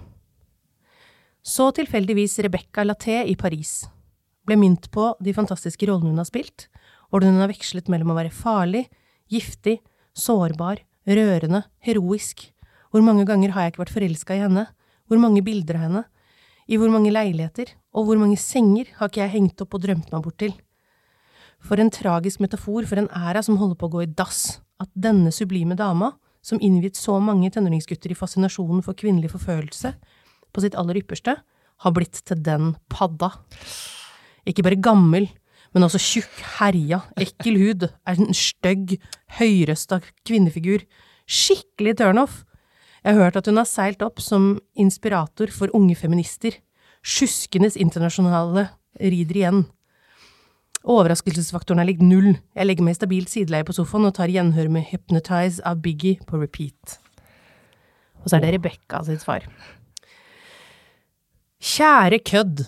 Så 1.42 1.70
tilfeldigvis 1.74 2.38
Rebecca 2.44 2.84
Laté 2.84 3.22
i 3.24 3.36
Paris. 3.38 3.86
Ble 4.44 4.58
minnet 4.60 4.90
på 4.92 5.12
de 5.22 5.32
fantastiske 5.34 5.86
rollene 5.88 6.12
hun 6.12 6.20
har 6.20 6.28
spilt, 6.28 6.66
hvordan 7.10 7.34
hun 7.34 7.44
har 7.44 7.52
vekslet 7.52 7.88
mellom 7.92 8.12
å 8.12 8.18
være 8.18 8.34
farlig, 8.34 8.84
giftig, 9.32 9.78
sårbar, 10.12 10.82
rørende, 11.08 11.64
heroisk. 11.86 12.44
Hvor 12.92 13.04
mange 13.04 13.24
ganger 13.28 13.54
har 13.54 13.64
jeg 13.64 13.74
ikke 13.74 13.84
vært 13.86 13.94
forelska 13.94 14.36
i 14.36 14.42
henne? 14.44 14.66
Hvor 15.08 15.22
mange 15.22 15.42
bilder 15.44 15.78
av 15.78 15.86
henne? 15.86 16.02
I 16.68 16.78
hvor 16.78 16.92
mange 16.92 17.12
leiligheter? 17.14 17.72
Og 17.96 18.06
hvor 18.06 18.20
mange 18.20 18.36
senger 18.40 18.90
har 18.98 19.08
ikke 19.08 19.24
jeg 19.24 19.34
hengt 19.38 19.64
opp 19.64 19.78
og 19.78 19.86
drømt 19.86 20.12
meg 20.12 20.26
bort 20.26 20.38
til? 20.42 20.52
For 21.62 21.80
en 21.80 21.92
tragisk 21.94 22.42
metafor 22.42 22.84
for 22.90 23.00
en 23.00 23.10
æra 23.14 23.42
som 23.44 23.56
holder 23.60 23.78
på 23.80 23.88
å 23.88 23.94
gå 23.96 24.04
i 24.04 24.12
dass, 24.12 24.60
at 24.82 24.90
denne 24.98 25.32
sublime 25.34 25.78
dama, 25.78 26.12
som 26.42 26.60
innviet 26.60 26.98
så 26.98 27.18
mange 27.22 27.50
tenåringsgutter 27.54 28.12
i 28.12 28.18
fascinasjonen 28.18 28.82
for 28.84 28.98
kvinnelig 28.98 29.32
forfølelse, 29.32 29.94
på 30.52 30.64
sitt 30.64 30.76
aller 30.76 30.98
ypperste, 31.00 31.36
har 31.82 31.94
blitt 31.94 32.20
til 32.26 32.42
den 32.44 32.74
padda. 32.92 33.30
Ikke 34.46 34.64
bare 34.66 34.80
gammel, 34.82 35.28
men 35.72 35.86
også 35.86 36.00
tjukk, 36.02 36.40
herja, 36.58 37.00
ekkel 37.20 37.58
hud, 37.60 37.86
er 37.88 38.20
en 38.20 38.34
stygg, 38.36 38.98
høyrøsta 39.38 40.02
kvinnefigur. 40.28 40.84
Skikkelig 41.24 41.96
turnoff. 42.02 42.42
Jeg 43.02 43.16
har 43.16 43.24
hørt 43.24 43.38
at 43.40 43.48
hun 43.48 43.58
har 43.58 43.66
seilt 43.66 44.02
opp 44.04 44.20
som 44.22 44.56
inspirator 44.78 45.50
for 45.54 45.72
unge 45.74 45.96
feminister. 45.98 46.58
Sjuskenes 47.02 47.78
internasjonale 47.80 48.68
rider 49.00 49.40
igjen. 49.40 49.64
Overraskelsesfaktoren 50.82 51.82
er 51.82 51.86
lik 51.92 52.00
null. 52.02 52.32
Jeg 52.58 52.66
legger 52.66 52.86
meg 52.86 52.96
i 52.96 52.98
stabilt 52.98 53.30
sideleie 53.30 53.66
på 53.66 53.74
sofaen 53.76 54.08
og 54.08 54.16
tar 54.16 54.32
gjenhør 54.32 54.70
med 54.72 54.88
Hypnotize 54.90 55.62
av 55.68 55.78
Biggie 55.84 56.18
på 56.26 56.40
repeat. 56.40 56.98
Og 58.22 58.30
så 58.30 58.38
er 58.38 58.44
det 58.44 58.56
Rebekka 58.56 59.02
sitt 59.06 59.22
svar. 59.22 59.46
Kjære 61.62 62.18
kødd. 62.26 62.64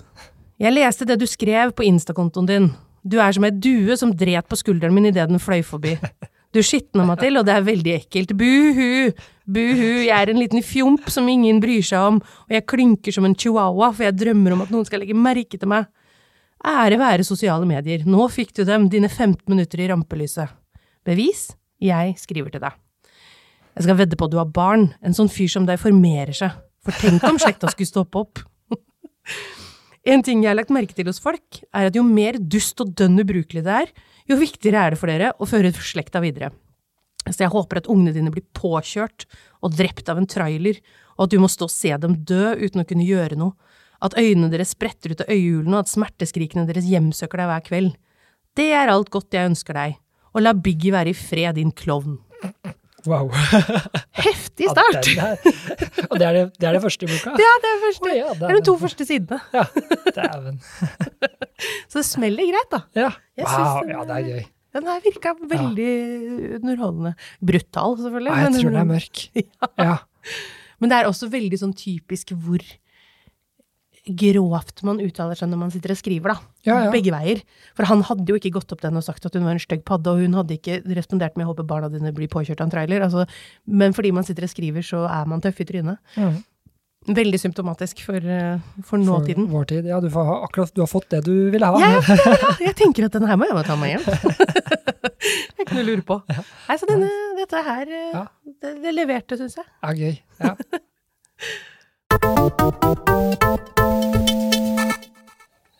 Jeg 0.63 0.75
leste 0.77 1.07
det 1.09 1.19
du 1.19 1.27
skrev 1.27 1.75
på 1.75 1.87
Insta-kontoen 1.87 2.47
din. 2.47 2.71
Du 3.03 3.19
er 3.21 3.35
som 3.35 3.45
ei 3.45 3.51
due 3.51 3.97
som 3.99 4.15
dret 4.15 4.47
på 4.49 4.57
skulderen 4.57 4.95
min 4.95 5.11
idet 5.11 5.27
den 5.29 5.43
fløy 5.43 5.65
forbi. 5.67 5.97
Du 6.55 6.61
skitna 6.63 7.03
meg 7.03 7.19
til, 7.19 7.35
og 7.35 7.49
det 7.49 7.51
er 7.57 7.67
veldig 7.67 7.95
ekkelt. 7.97 8.37
Buhu! 8.39 9.11
Buhu, 9.51 9.89
jeg 10.07 10.15
er 10.15 10.31
en 10.31 10.39
liten 10.39 10.63
fjomp 10.63 11.09
som 11.11 11.27
ingen 11.29 11.59
bryr 11.61 11.83
seg 11.83 12.13
om, 12.13 12.21
og 12.23 12.55
jeg 12.55 12.67
klynker 12.71 13.13
som 13.13 13.27
en 13.27 13.35
chihuahua, 13.35 13.91
for 13.91 14.07
jeg 14.07 14.15
drømmer 14.21 14.55
om 14.55 14.63
at 14.63 14.71
noen 14.71 14.87
skal 14.87 15.03
legge 15.03 15.19
merke 15.19 15.59
til 15.59 15.73
meg. 15.73 15.91
Ære 16.65 16.97
være 16.97 17.25
sosiale 17.29 17.67
medier, 17.69 18.07
nå 18.09 18.25
fikk 18.33 18.55
du 18.57 18.63
dem, 18.65 18.87
dine 18.89 19.11
15 19.11 19.45
minutter 19.53 19.83
i 19.85 19.89
rampelyset. 19.91 20.49
Bevis? 21.05 21.51
Jeg 21.83 22.15
skriver 22.17 22.55
til 22.55 22.63
deg. 22.63 22.79
Jeg 23.75 23.85
skal 23.85 23.99
vedde 23.99 24.17
på 24.17 24.29
at 24.29 24.33
du 24.33 24.39
har 24.41 24.49
barn, 24.49 24.87
en 25.05 25.17
sånn 25.17 25.29
fyr 25.29 25.51
som 25.53 25.67
deg 25.69 25.83
formerer 25.83 26.33
seg, 26.37 26.55
for 26.85 26.97
tenk 27.03 27.25
om 27.29 27.41
slekta 27.43 27.69
skulle 27.73 27.91
stoppe 27.91 28.25
opp. 28.25 28.45
En 30.05 30.21
ting 30.21 30.43
jeg 30.43 30.51
har 30.51 30.57
lagt 30.59 30.69
merke 30.69 30.93
til 30.93 31.07
hos 31.09 31.17
folk, 31.17 31.63
er 31.73 31.87
at 31.89 31.95
jo 31.97 32.03
mer 32.05 32.37
dust 32.37 32.77
og 32.85 32.91
dønn 32.93 33.17
ubrukelig 33.23 33.63
det 33.65 33.77
er, 33.87 33.93
jo 34.29 34.37
viktigere 34.37 34.83
er 34.83 34.93
det 34.93 34.99
for 35.01 35.09
dere 35.09 35.31
å 35.41 35.49
føre 35.49 35.71
slekta 35.73 36.21
videre. 36.21 36.51
Så 37.25 37.47
jeg 37.47 37.53
håper 37.55 37.81
at 37.81 37.89
ungene 37.89 38.13
dine 38.13 38.33
blir 38.33 38.45
påkjørt 38.53 39.25
og 39.65 39.73
drept 39.79 40.11
av 40.13 40.21
en 40.21 40.29
trailer, 40.29 40.77
og 41.17 41.25
at 41.25 41.33
du 41.33 41.39
må 41.41 41.49
stå 41.49 41.71
og 41.71 41.73
se 41.73 41.97
dem 42.03 42.19
dø 42.21 42.53
uten 42.53 42.85
å 42.85 42.87
kunne 42.89 43.09
gjøre 43.09 43.41
noe, 43.41 43.57
at 44.05 44.17
øynene 44.21 44.51
deres 44.53 44.75
spretter 44.77 45.15
ut 45.15 45.23
av 45.25 45.31
øyehulene, 45.33 45.79
og 45.79 45.85
at 45.87 45.93
smerteskrikene 45.93 46.67
deres 46.69 46.85
hjemsøker 46.91 47.41
deg 47.41 47.51
hver 47.51 47.65
kveld. 47.71 47.93
Det 48.55 48.69
er 48.77 48.93
alt 48.93 49.09
godt 49.15 49.33
jeg 49.35 49.49
ønsker 49.51 49.75
deg, 49.79 49.97
og 50.35 50.45
la 50.45 50.53
Biggie 50.55 50.93
være 50.95 51.11
i 51.15 51.17
fred, 51.17 51.57
din 51.57 51.73
klovn. 51.73 52.19
Wow. 53.05 53.29
Heftig 54.17 54.71
start! 54.73 55.09
Ja, 55.13 55.27
er- 55.35 56.07
Og 56.09 56.15
det 56.21 56.25
er 56.27 56.33
det, 56.39 56.45
det 56.57 56.69
er 56.71 56.77
det 56.79 56.81
første 56.85 57.05
i 57.05 57.11
boka? 57.11 57.35
Ja, 57.37 57.51
det 57.61 57.69
er 57.73 57.81
første. 57.83 58.09
Oh, 58.09 58.17
ja, 58.17 58.31
Det 58.39 58.49
er 58.49 58.57
de 58.57 58.63
to 58.65 58.75
første 58.81 59.05
sidene. 59.09 59.41
Ja, 59.53 59.65
dæven. 60.17 60.57
Så 61.93 62.01
det 62.01 62.07
smeller 62.09 62.49
greit, 62.49 62.71
da. 62.73 62.81
Ja. 62.97 63.11
Wow, 63.45 63.83
den 63.85 63.93
ja, 63.93 64.05
det 64.09 64.17
er 64.17 64.29
gøy. 64.31 64.47
Den 64.75 64.89
her 64.91 65.03
virka 65.05 65.35
veldig 65.53 65.91
underholdende. 66.59 67.13
Brutal, 67.45 67.99
selvfølgelig. 68.01 68.33
Ja, 68.33 68.41
jeg 68.41 68.53
men- 68.55 68.61
tror 68.63 68.73
den 68.73 68.81
er 68.81 68.89
mørk. 68.95 69.27
Ja. 69.85 69.97
Men 70.81 70.91
det 70.91 70.97
er 71.03 71.07
også 71.13 71.29
veldig 71.31 71.61
sånn 71.61 71.77
typisk 71.79 72.33
hvor 72.35 72.65
grovt 74.05 74.83
man 74.85 75.01
uttaler 75.01 75.39
seg 75.39 75.49
når 75.49 75.61
man 75.63 75.71
sitter 75.73 75.95
og 75.95 75.99
skriver, 76.01 76.35
da. 76.35 76.37
Ja, 76.69 76.79
ja. 76.87 76.91
Begge 76.93 77.13
veier. 77.15 77.41
For 77.77 77.89
han 77.89 78.03
hadde 78.05 78.29
jo 78.29 78.37
ikke 78.37 78.53
gått 78.59 78.73
opp 78.75 78.83
den 78.85 78.99
og 79.01 79.05
sagt 79.07 79.25
at 79.25 79.35
hun 79.37 79.47
var 79.49 79.57
en 79.57 79.63
stygg 79.63 79.85
padde, 79.89 80.13
og 80.13 80.21
hun 80.21 80.37
hadde 80.37 80.59
ikke 80.59 80.83
respondert 80.97 81.37
med 81.37 81.45
'jeg 81.45 81.53
håper 81.53 81.65
barna 81.67 81.89
dine 81.89 82.13
blir 82.13 82.29
påkjørt 82.29 82.61
av 82.61 82.67
en 82.69 82.75
trailer'. 82.75 83.03
Altså, 83.05 83.27
men 83.67 83.93
fordi 83.93 84.13
man 84.13 84.25
sitter 84.25 84.43
og 84.45 84.51
skriver, 84.51 84.83
så 84.83 85.09
er 85.09 85.25
man 85.27 85.41
tøff 85.41 85.61
i 85.61 85.65
trynet. 85.65 85.99
Mm. 86.17 86.45
Veldig 87.05 87.41
symptomatisk 87.41 88.01
for, 88.05 88.21
for 88.83 88.97
nåtiden. 88.97 89.47
For 89.49 89.53
vår 89.59 89.65
tid. 89.65 89.85
Ja, 89.85 90.01
du, 90.01 90.09
får 90.09 90.25
ha, 90.25 90.45
akkurat, 90.45 90.75
du 90.75 90.81
har 90.81 90.89
fått 90.89 91.09
det 91.11 91.25
du 91.25 91.51
ville 91.51 91.67
ha. 91.67 91.79
Ja, 91.81 92.01
ja, 92.01 92.55
jeg 92.69 92.77
tenker 92.77 93.05
at 93.05 93.13
denne 93.13 93.29
her 93.29 93.37
må 93.37 93.45
jeg 93.45 93.65
ta 93.67 93.77
meg 93.77 93.91
hjem. 93.93 94.05
det 94.05 95.59
er 95.59 95.65
ikke 95.65 95.75
noe 95.77 95.85
å 95.85 95.91
lure 95.91 96.03
på. 96.03 96.23
Nei, 96.69 96.77
så 96.81 96.87
denne, 96.89 97.09
dette 97.37 97.57
her, 97.63 97.89
eh, 97.89 98.13
Ja. 98.13 98.27
det, 98.61 98.83
det 98.83 98.95
leverte, 98.97 99.37
syns 99.37 99.57
jeg. 99.57 99.65
Ja, 99.83 99.93
gøy. 99.93 100.19
Ja. 100.41 100.57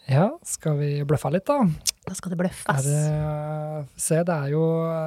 ja, 0.09 0.29
skal 0.45 0.77
vi 0.79 0.89
bløffe 1.09 1.31
litt, 1.33 1.47
da? 1.49 1.61
Da 2.05 2.15
skal 2.15 2.31
det 2.35 2.37
Er 2.39 2.43
bløffes. 2.45 2.85
det, 2.85 4.01
se, 4.01 4.19
det 4.29 4.35
er 4.35 4.49
jo 4.53 4.65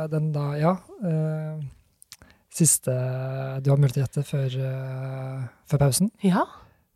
den 0.09 0.31
da, 0.33 0.45
ja 0.57 0.71
eh, 1.05 1.59
Siste 2.57 2.93
du 3.61 3.69
har 3.69 3.77
mulighet 3.77 3.93
til 3.93 4.01
å 4.01 4.07
gjette 4.07 4.23
før, 4.25 4.55
eh, 4.65 5.43
før 5.69 5.81
pausen. 5.83 6.09
Ja. 6.25 6.45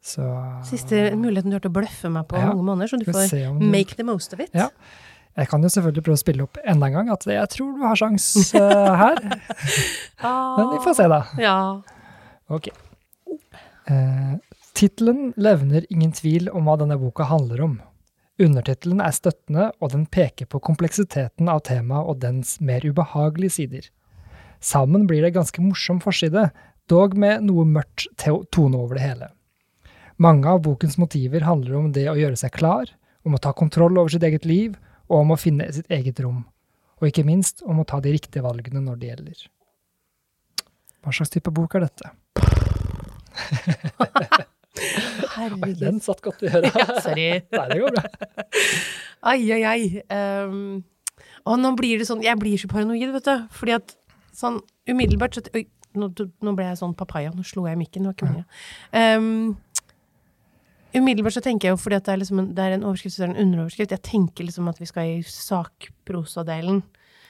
Så 0.01 0.25
Siste 0.65 1.11
muligheten 1.13 1.51
du 1.53 1.57
har 1.59 1.61
til 1.61 1.69
å 1.69 1.75
bløffe 1.75 2.09
meg 2.09 2.25
på 2.31 2.39
Ja. 2.39 2.47
mange 2.49 2.63
måneder, 2.65 2.89
så 2.89 2.97
du 2.97 3.05
får 3.05 3.29
du- 3.29 3.65
make 3.69 3.93
the 3.95 4.03
most 4.03 4.33
of 4.33 4.39
it. 4.39 4.49
Ja. 4.57 4.69
Jeg 5.37 5.47
kan 5.47 5.61
jo 5.61 5.69
selvfølgelig 5.69 6.03
prøve 6.03 6.17
å 6.17 6.23
spille 6.25 6.43
opp 6.43 6.57
enda 6.65 6.87
en 6.87 6.93
gang 6.93 7.09
at 7.13 7.23
jeg 7.29 7.47
tror 7.53 7.77
du 7.77 7.83
har 7.85 7.95
sjans 7.95 8.25
uh, 8.55 8.95
her. 9.03 9.21
Men 9.21 10.71
vi 10.73 10.79
får 10.83 10.95
se, 10.97 11.07
da. 11.07 11.21
Ja. 11.37 11.81
Ok. 12.49 12.67
Eh, 13.87 14.33
Tittelen 14.73 15.33
levner 15.37 15.85
ingen 15.91 16.11
tvil 16.15 16.49
om 16.51 16.65
hva 16.65 16.77
denne 16.79 16.97
boka 16.99 17.23
handler 17.29 17.61
om. 17.67 17.81
Undertittelen 18.41 19.01
er 19.03 19.13
støttende, 19.13 19.67
og 19.83 19.91
den 19.93 20.07
peker 20.09 20.47
på 20.49 20.61
kompleksiteten 20.65 21.49
av 21.51 21.61
temaet 21.67 22.07
og 22.09 22.21
dens 22.23 22.55
mer 22.63 22.81
ubehagelige 22.81 23.53
sider. 23.59 23.89
Sammen 24.61 25.05
blir 25.09 25.21
det 25.21 25.35
ganske 25.35 25.61
morsom 25.61 25.99
forside, 26.01 26.47
dog 26.89 27.13
med 27.17 27.45
noe 27.45 27.67
mørkt 27.69 28.07
tone 28.17 28.79
over 28.79 28.97
det 28.97 29.05
hele. 29.05 29.29
Mange 30.21 30.49
av 30.49 30.63
bokens 30.65 30.97
motiver 31.01 31.45
handler 31.45 31.77
om 31.77 31.91
det 31.93 32.07
å 32.09 32.17
gjøre 32.17 32.39
seg 32.39 32.53
klar, 32.57 32.89
om 33.25 33.37
å 33.37 33.41
ta 33.41 33.53
kontroll 33.53 33.97
over 33.97 34.09
sitt 34.13 34.25
eget 34.25 34.45
liv, 34.49 34.77
og 35.09 35.23
om 35.23 35.33
å 35.35 35.39
finne 35.39 35.67
sitt 35.73 35.89
eget 35.93 36.21
rom. 36.23 36.45
Og 37.01 37.09
ikke 37.09 37.25
minst 37.27 37.61
om 37.65 37.81
å 37.81 37.85
ta 37.85 37.99
de 38.01 38.13
riktige 38.13 38.45
valgene 38.45 38.81
når 38.85 39.01
det 39.01 39.11
gjelder. 39.11 39.43
Hva 41.01 41.13
slags 41.13 41.33
type 41.33 41.53
bok 41.53 41.77
er 41.77 41.87
dette? 41.89 42.13
Oi, 44.79 45.73
den 45.75 45.99
satt 46.03 46.21
godt 46.23 46.43
i 46.45 46.51
øret. 46.51 46.71
Ja, 46.79 47.01
sorry. 47.03 47.27
Nei, 47.51 47.65
det 47.71 47.79
går 47.81 47.95
bra. 47.95 48.03
Ai, 49.31 49.39
ai, 49.51 49.63
ai. 49.67 49.81
Um, 50.47 50.83
og 51.45 51.59
nå 51.61 51.73
blir 51.77 51.99
det 51.99 52.07
sånn 52.09 52.23
Jeg 52.25 52.39
blir 52.39 52.59
så 52.61 52.69
paranoid, 52.71 53.11
vet 53.17 53.27
du. 53.27 53.49
Fordi 53.57 53.75
at 53.77 53.95
sånn 54.37 54.61
umiddelbart 54.89 55.37
så 55.37 55.43
Oi, 55.57 55.65
nå, 55.97 56.11
nå, 56.15 56.55
ble 56.55 56.69
jeg 56.69 56.79
sånn 56.79 56.95
papaya. 56.97 57.33
Nå 57.35 57.45
slo 57.47 57.67
jeg 57.69 57.79
mikken. 57.81 58.07
Det 58.07 58.11
var 58.11 58.17
ikke 58.17 58.31
meninga. 58.31 58.47
Um, 58.95 59.91
umiddelbart 60.95 61.37
så 61.37 61.43
tenker 61.43 61.69
jeg 61.69 61.75
jo 61.75 61.81
fordi 61.81 61.99
det 61.99 62.15
er, 62.15 62.23
liksom 62.23 62.41
en, 62.41 62.49
det 62.55 62.63
er 62.63 62.77
en 62.77 62.87
overskrift 62.87 63.19
er 63.19 63.27
det 63.27 63.35
en 63.35 63.45
underoverskrift. 63.45 63.93
Jeg 63.95 64.07
tenker 64.07 64.47
liksom 64.47 64.71
at 64.71 64.81
vi 64.81 64.89
skal 64.89 65.17
i 65.17 65.21
sakprosadelen. 65.27 66.81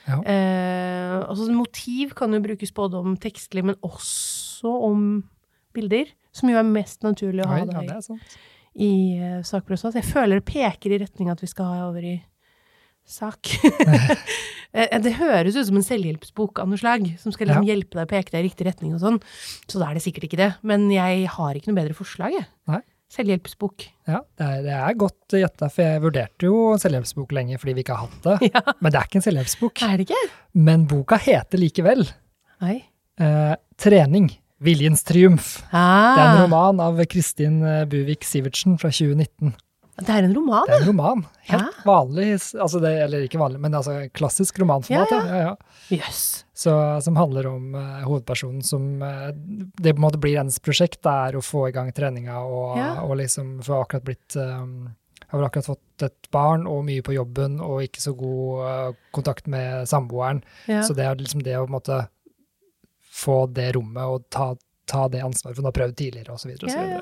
Ja. 0.08 0.18
Eh, 0.26 1.18
altså, 1.30 1.46
motiv 1.54 2.16
kan 2.18 2.34
jo 2.34 2.42
brukes 2.42 2.74
både 2.74 2.98
om 2.98 3.14
tekstlig, 3.22 3.66
men 3.66 3.78
også 3.86 4.72
om 4.88 5.04
bilder. 5.76 6.10
Som 6.36 6.52
jo 6.52 6.60
er 6.60 6.68
mest 6.68 7.04
naturlig 7.04 7.44
å 7.44 7.50
ha 7.52 7.62
Oi, 7.66 7.86
ja, 7.88 8.00
i, 8.00 8.20
i 8.88 8.92
uh, 9.20 9.40
sakprosa. 9.48 9.92
Så 9.92 10.00
jeg 10.00 10.08
føler 10.08 10.40
det 10.40 10.48
peker 10.48 10.94
i 10.94 11.02
retning 11.02 11.32
at 11.34 11.44
vi 11.44 11.50
skal 11.52 11.68
ha 11.68 11.88
over 11.90 12.06
i 12.06 12.18
sak. 13.08 13.52
Eh, 14.72 15.02
det 15.04 15.18
høres 15.18 15.58
ut 15.58 15.68
som 15.68 15.76
en 15.76 15.84
selvhjelpsbok 15.84 16.62
av 16.64 16.70
noe 16.72 16.80
slag, 16.80 17.04
som 17.20 17.34
skal 17.36 17.50
liksom 17.50 17.66
ja. 17.68 17.74
hjelpe 17.74 17.98
deg 17.98 18.06
å 18.06 18.08
peke 18.08 18.32
deg 18.32 18.40
i 18.40 18.46
riktig 18.46 18.70
retning 18.70 18.94
og 18.96 19.02
sånn. 19.02 19.18
Så 19.68 19.82
da 19.82 19.90
er 19.90 19.98
det 19.98 20.04
sikkert 20.06 20.30
ikke 20.30 20.40
det. 20.40 20.48
Men 20.64 20.86
jeg 20.94 21.26
har 21.34 21.58
ikke 21.60 21.68
noe 21.68 21.80
bedre 21.82 21.98
forslag, 21.98 22.38
jeg. 22.38 22.48
Nei. 22.72 22.80
Selvhjelpsbok. 23.12 23.84
Ja, 24.08 24.22
det 24.40 24.48
er, 24.48 24.62
det 24.64 24.78
er 24.78 24.96
godt 25.02 25.36
gjetta, 25.36 25.68
for 25.68 25.84
jeg 25.84 26.04
vurderte 26.06 26.48
jo 26.48 26.62
selvhjelpsbok 26.80 27.36
lenge 27.36 27.60
fordi 27.60 27.76
vi 27.76 27.84
ikke 27.84 27.98
har 28.00 28.08
hatt 28.08 28.30
det. 28.30 28.38
Ja. 28.54 28.64
Men 28.80 28.94
det 28.94 29.02
er 29.02 29.10
ikke 29.10 29.20
en 29.20 29.26
selvhjelpsbok. 29.28 29.84
Er 29.90 30.00
det 30.00 30.08
ikke? 30.08 30.22
Men 30.70 30.88
boka 30.88 31.20
heter 31.20 31.60
likevel 31.60 32.06
Nei. 32.64 32.78
Eh, 33.20 33.54
Trening. 33.76 34.32
Viljens 34.62 35.04
triumf. 35.04 35.56
Ah. 35.72 36.14
Det 36.14 36.22
er 36.22 36.30
en 36.30 36.44
roman 36.46 36.82
av 36.84 37.02
Kristin 37.10 37.62
eh, 37.66 37.84
Buvik 37.90 38.26
Sivertsen 38.28 38.78
fra 38.82 38.92
2019. 38.94 39.56
Det 40.02 40.14
er 40.14 40.26
en 40.26 40.34
roman, 40.34 40.66
Det 40.66 40.76
er 40.76 40.84
en 40.84 40.88
roman. 40.88 41.24
Helt 41.50 41.68
ja. 41.68 41.84
vanlig, 41.86 42.28
altså 42.34 42.80
det, 42.82 42.92
eller 43.04 43.26
ikke 43.26 43.42
vanlig, 43.42 43.60
men 43.62 43.76
altså 43.78 43.98
klassisk 44.16 44.62
romanformat. 44.62 45.12
Ja, 45.12 45.20
ja. 45.28 45.52
ja, 45.52 45.98
yes. 45.98 46.46
Så, 46.54 46.74
som 47.06 47.18
handler 47.20 47.50
om 47.50 47.76
uh, 47.76 48.00
hovedpersonen 48.06 48.64
som 48.66 49.02
uh, 49.02 49.30
Det 49.34 49.94
på 49.94 50.00
en 50.00 50.06
måte 50.06 50.22
blir 50.22 50.40
hennes 50.40 50.58
prosjekt, 50.64 51.02
det 51.06 51.14
er 51.28 51.38
å 51.38 51.44
få 51.46 51.68
i 51.70 51.76
gang 51.76 51.92
treninga 51.94 52.40
og, 52.46 52.80
og 53.04 53.14
liksom 53.20 53.60
få 53.66 53.82
akkurat 53.82 54.08
blitt 54.08 54.38
um, 54.38 54.92
har 55.32 55.40
vel 55.40 55.48
akkurat 55.48 55.70
fått 55.74 56.06
et 56.06 56.32
barn 56.34 56.66
og 56.68 56.84
mye 56.88 57.04
på 57.06 57.16
jobben 57.16 57.60
og 57.64 57.86
ikke 57.86 58.02
så 58.04 58.14
god 58.18 58.64
uh, 58.66 58.98
kontakt 59.16 59.48
med 59.52 59.88
samboeren. 59.90 60.42
Så 60.68 60.96
det 60.98 61.06
er 61.08 61.20
liksom 61.20 61.44
det 61.46 61.58
å 61.58 61.66
på 61.66 61.72
en 61.72 61.78
måte 61.78 62.02
få 63.12 63.46
det 63.52 63.72
rommet 63.76 64.02
og 64.16 64.26
ta, 64.34 64.52
ta 64.90 65.06
det 65.12 65.24
ansvaret, 65.26 65.56
for 65.56 65.64
hun 65.64 65.70
har 65.70 65.78
prøvd 65.78 65.96
tidligere 66.00 66.36
osv. 66.36 66.54
Ja, 66.70 66.84
ja. 66.98 67.02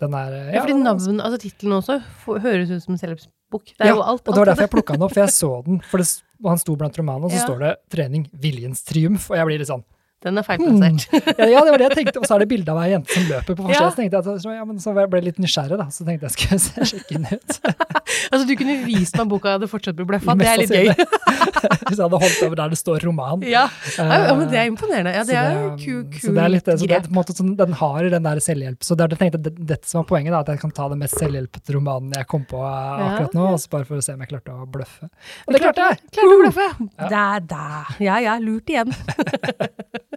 Den 0.00 0.16
er, 0.16 0.32
ja, 0.32 0.54
ja, 0.54 0.64
fordi 0.64 0.78
navn, 0.80 1.20
altså 1.20 1.38
tittelen 1.42 1.76
også 1.76 1.98
høres 2.40 2.70
ut 2.72 2.84
som 2.84 2.94
en 2.94 3.00
selvhjelpsbok. 3.02 3.72
Det 3.74 3.84
er 3.84 3.90
ja, 3.90 3.96
jo 3.98 4.04
alt. 4.04 4.22
og 4.24 4.32
det 4.32 4.40
var 4.40 4.52
derfor 4.52 4.64
jeg 4.64 4.72
plukka 4.72 4.96
den 4.96 5.04
opp, 5.04 5.12
for 5.12 5.22
jeg 5.24 5.34
så 5.42 5.50
den. 5.66 5.80
For 5.90 6.00
det, 6.00 6.08
han 6.46 6.60
sto 6.62 6.76
blant 6.80 7.00
romanene, 7.00 7.28
og 7.28 7.34
så 7.34 7.40
ja. 7.42 7.46
står 7.48 7.64
det 7.64 7.72
'Trening 7.92 8.28
viljens 8.32 8.84
triumf', 8.88 9.28
og 9.28 9.36
jeg 9.36 9.50
blir 9.50 9.60
litt 9.60 9.72
sånn 9.72 9.84
den 10.20 10.36
er 10.36 10.44
feilplassert. 10.44 11.06
Hmm. 11.08 11.38
Ja, 11.48 11.62
det 11.64 11.72
var 11.72 11.80
det 11.80 11.86
jeg 11.86 11.96
tenkte. 12.02 12.20
Og 12.20 12.26
så 12.28 12.36
er 12.36 12.42
det 12.42 12.48
bilde 12.50 12.72
av 12.74 12.80
ei 12.82 12.90
jente 12.90 13.14
som 13.14 13.22
løper 13.24 13.56
på 13.56 13.64
forsida. 13.64 13.78
Ja. 13.80 13.88
Så 13.88 14.00
tenkte 14.02 14.18
jeg, 14.20 14.40
så, 14.44 14.52
ja, 14.52 14.64
men 14.68 14.80
så 14.82 14.92
ble 14.92 15.06
jeg 15.06 15.26
litt 15.30 15.38
nysgjerrig, 15.40 15.78
da. 15.80 15.86
Så 15.94 16.04
tenkte 16.04 16.28
jeg 16.28 16.34
skulle 16.34 16.58
se, 16.60 16.88
sjekke 16.90 17.16
den 17.16 17.24
ut. 17.30 17.56
altså 18.30 18.42
du 18.44 18.52
kunne 18.60 18.74
vist 18.84 19.16
meg 19.16 19.30
boka 19.30 19.54
hadde 19.56 19.68
fortsatt 19.70 19.96
blitt 19.96 20.10
bløffa. 20.10 20.36
Det 20.36 20.50
er 20.50 20.60
litt 20.60 20.74
gøy. 20.76 20.90
Hvis 21.88 21.96
jeg 21.96 22.04
hadde 22.04 22.20
holdt 22.20 22.42
over 22.44 22.58
der 22.60 22.74
det 22.74 22.80
står 22.82 23.06
roman. 23.08 23.46
Ja, 23.48 23.64
ja 23.96 24.34
men 24.36 24.44
det 24.52 24.60
er 24.60 24.68
imponerende. 24.68 25.14
Ja, 25.16 25.24
det, 25.24 25.32
det 25.32 25.40
er 25.40 25.72
kul, 25.80 26.02
kul 26.12 26.26
Så 26.26 26.34
det 26.36 26.44
er 26.44 26.52
litt 26.52 26.68
det. 26.68 26.76
Så 26.82 26.90
det 26.90 26.98
er 26.98 27.08
på 27.08 27.12
en 27.14 27.18
måte 27.22 27.36
sånn, 27.36 27.54
den 27.56 27.78
har 27.80 28.10
den 28.16 28.28
der 28.28 28.42
selvhjelp. 28.44 28.84
Så 28.84 28.98
det 28.98 29.06
er, 29.06 29.16
jeg 29.16 29.22
tenkte, 29.24 29.42
det, 29.48 29.54
dette 29.72 29.88
som 29.88 30.02
var 30.02 30.08
poenget, 30.12 30.36
da, 30.36 30.44
at 30.44 30.52
jeg 30.52 30.62
kan 30.66 30.76
ta 30.76 30.90
den 30.92 31.00
mest 31.00 31.16
selvhjelpete 31.16 31.78
romanen 31.78 32.12
jeg 32.20 32.28
kom 32.28 32.44
på 32.50 32.60
akkurat 32.60 33.40
nå, 33.40 33.48
og 33.54 33.64
så 33.64 33.72
bare 33.72 33.88
for 33.88 34.02
å 34.02 34.04
se 34.04 34.18
om 34.18 34.20
jeg 34.20 34.34
klarte 34.34 34.52
å 34.52 34.68
bløffe. 34.68 35.08
Og 35.46 35.56
det 35.56 35.64
klarte 35.64 35.88
jeg! 35.88 36.04
Klarte 36.12 36.36
å 36.36 36.40
bløffe. 36.44 36.68
Der, 37.00 37.48
der. 37.56 37.96
Ja 38.04 38.20
ja, 38.20 38.36
lurt 38.42 38.68
igjen. 38.68 38.92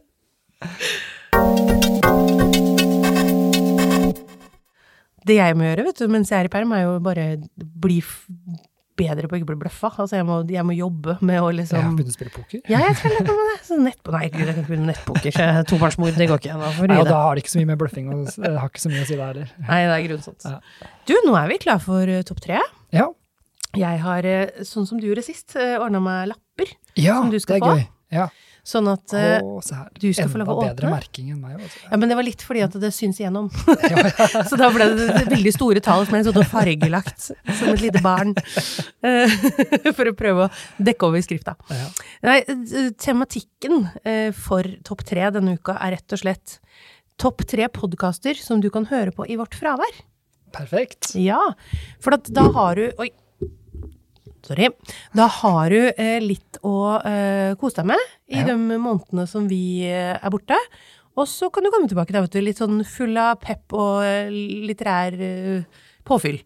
Det 5.23 5.39
jeg 5.39 5.55
må 5.55 5.69
gjøre 5.69 5.87
vet 5.87 6.03
du, 6.03 6.07
mens 6.11 6.31
jeg 6.33 6.43
er 6.43 6.49
i 6.49 6.51
perm, 6.51 6.73
er 6.75 6.83
jo 6.83 6.99
bare 7.03 7.25
bli 7.57 8.01
bedre 8.99 9.29
på 9.29 9.35
å 9.35 9.39
ikke 9.39 9.49
bli 9.49 9.59
bløffa. 9.63 9.89
Altså, 10.03 10.17
jeg 10.19 10.25
må, 10.27 10.39
jeg 10.51 10.65
må 10.67 10.75
jobbe 10.75 11.15
med 11.25 11.39
å 11.41 11.49
liksom 11.55 11.79
ja, 11.79 11.87
Begynne 11.95 12.13
å 12.13 12.15
spille 12.15 12.33
poker? 12.33 12.61
Ja, 12.69 12.81
jeg 12.83 12.97
skal 12.99 13.15
på 13.25 13.35
med 13.37 13.49
det. 13.49 13.57
Så 13.65 13.79
nettpo 13.79 14.13
Nei, 14.13 14.27
gud, 14.33 14.43
jeg 14.43 14.51
kan 14.51 14.61
ikke 14.61 14.69
begynne 14.69 14.85
med 14.85 14.93
nettpoker. 14.93 15.39
Tobarnsmor, 15.71 16.13
det 16.17 16.29
går 16.29 16.43
ikke. 16.43 16.59
Da, 16.59 16.71
Nei, 16.91 16.99
og 16.99 17.09
da 17.09 17.23
har 17.25 17.33
det 17.33 17.45
ikke 17.45 17.53
så 17.55 17.61
mye 17.61 17.71
med 17.71 17.81
bløffing 17.81 18.13
og 18.13 18.23
det 18.29 18.53
har 18.59 18.69
ikke 18.69 18.83
så 18.83 18.93
mye 18.93 19.03
å 19.03 19.09
si 19.09 19.17
det 19.17 19.27
heller. 19.31 19.51
Nei, 19.65 19.81
det 19.87 19.97
er 19.97 20.07
grunnsomt. 20.09 20.47
Ja. 20.47 20.87
Du, 21.09 21.15
nå 21.25 21.35
er 21.39 21.51
vi 21.51 21.59
klar 21.63 21.83
for 21.83 22.13
uh, 22.13 22.21
topp 22.27 22.43
tre. 22.43 22.61
Ja. 22.93 23.09
Jeg 23.79 24.01
har, 24.03 24.27
uh, 24.29 24.63
sånn 24.67 24.87
som 24.89 25.01
du 25.01 25.09
gjorde 25.09 25.25
sist, 25.25 25.55
uh, 25.57 25.79
ordna 25.81 26.03
meg 26.03 26.33
lapper 26.33 26.75
ja, 26.99 27.17
som 27.17 27.31
du 27.33 27.39
skal. 27.41 27.63
Det 27.63 27.71
er 27.71 27.79
gøy. 27.81 27.87
Ja. 28.13 28.29
Sånn 28.63 28.85
at 28.87 29.11
uh, 29.11 29.41
du 29.99 30.05
skal 30.15 30.29
få 30.31 30.39
lov 30.39 30.47
å 30.47 30.53
åpne. 30.55 30.69
Enda 30.69 30.75
bedre 30.77 30.91
merking 30.93 31.33
enn 31.33 31.41
meg. 31.43 31.57
Også. 31.59 31.81
Ja, 31.89 31.97
men 31.99 32.07
det 32.07 32.15
var 32.15 32.23
litt 32.23 32.45
fordi 32.47 32.61
at 32.63 32.77
det 32.79 32.93
syns 32.95 33.17
igjennom. 33.19 33.49
så 34.49 34.59
da 34.59 34.69
ble 34.71 34.87
det, 34.93 35.07
det 35.17 35.23
veldig 35.33 35.51
store 35.51 35.83
tall 35.83 36.05
som 36.07 36.15
er 36.15 36.23
sånn 36.29 36.47
fargelagt 36.47 37.25
som 37.27 37.73
et 37.73 37.83
lite 37.83 37.99
barn. 38.05 38.31
Uh, 39.03 39.35
for 39.97 40.07
å 40.07 40.15
prøve 40.15 40.47
å 40.47 40.79
dekke 40.79 41.09
over 41.09 41.25
skrifta. 41.25 41.57
Ja. 41.75 41.89
Nei, 42.23 42.37
tematikken 43.03 43.89
uh, 43.91 44.29
for 44.45 44.71
Topp 44.87 45.03
tre 45.11 45.27
denne 45.35 45.57
uka 45.59 45.75
er 45.83 45.97
rett 45.97 46.15
og 46.15 46.23
slett 46.23 46.57
topp 47.19 47.43
tre 47.51 47.67
podkaster 47.67 48.39
som 48.39 48.63
du 48.63 48.69
kan 48.73 48.87
høre 48.89 49.11
på 49.15 49.27
i 49.27 49.35
vårt 49.39 49.59
fravær. 49.59 49.99
Perfekt. 50.55 51.11
Ja, 51.19 51.41
for 52.03 52.15
da 52.15 52.47
har 52.55 52.79
du 52.79 52.87
Oi, 53.01 53.09
Sorry. 54.43 54.67
Da 55.15 55.29
har 55.39 55.71
du 55.71 55.79
eh, 55.89 56.17
litt 56.23 56.59
å 56.67 56.97
eh, 56.99 57.53
kose 57.59 57.79
deg 57.79 57.93
med 57.93 58.09
i 58.27 58.41
ja. 58.41 58.49
de 58.49 58.57
månedene 58.59 59.23
som 59.29 59.47
vi 59.47 59.85
eh, 59.87 60.17
er 60.17 60.33
borte. 60.33 60.57
Og 61.13 61.29
så 61.29 61.47
kan 61.53 61.63
du 61.63 61.69
komme 61.71 61.87
tilbake 61.87 62.15
da, 62.15 62.23
vet 62.25 62.33
du, 62.33 62.41
litt 62.43 62.59
sånn 62.59 62.81
full 62.87 63.15
av 63.21 63.37
pep 63.43 63.75
og 63.77 64.01
eh, 64.03 64.33
litterær 64.67 65.15
eh, 65.15 65.87
påfyll. 66.07 66.41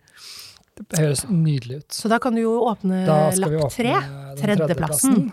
Det 0.77 1.01
høres 1.01 1.25
nydelig 1.31 1.81
ut. 1.81 1.89
Så 1.95 2.11
da 2.11 2.19
kan 2.21 2.37
du 2.37 2.43
jo 2.43 2.59
åpne 2.69 3.01
lapp 3.07 3.73
tre. 3.73 3.95
Tredjeplassen. 4.37 5.31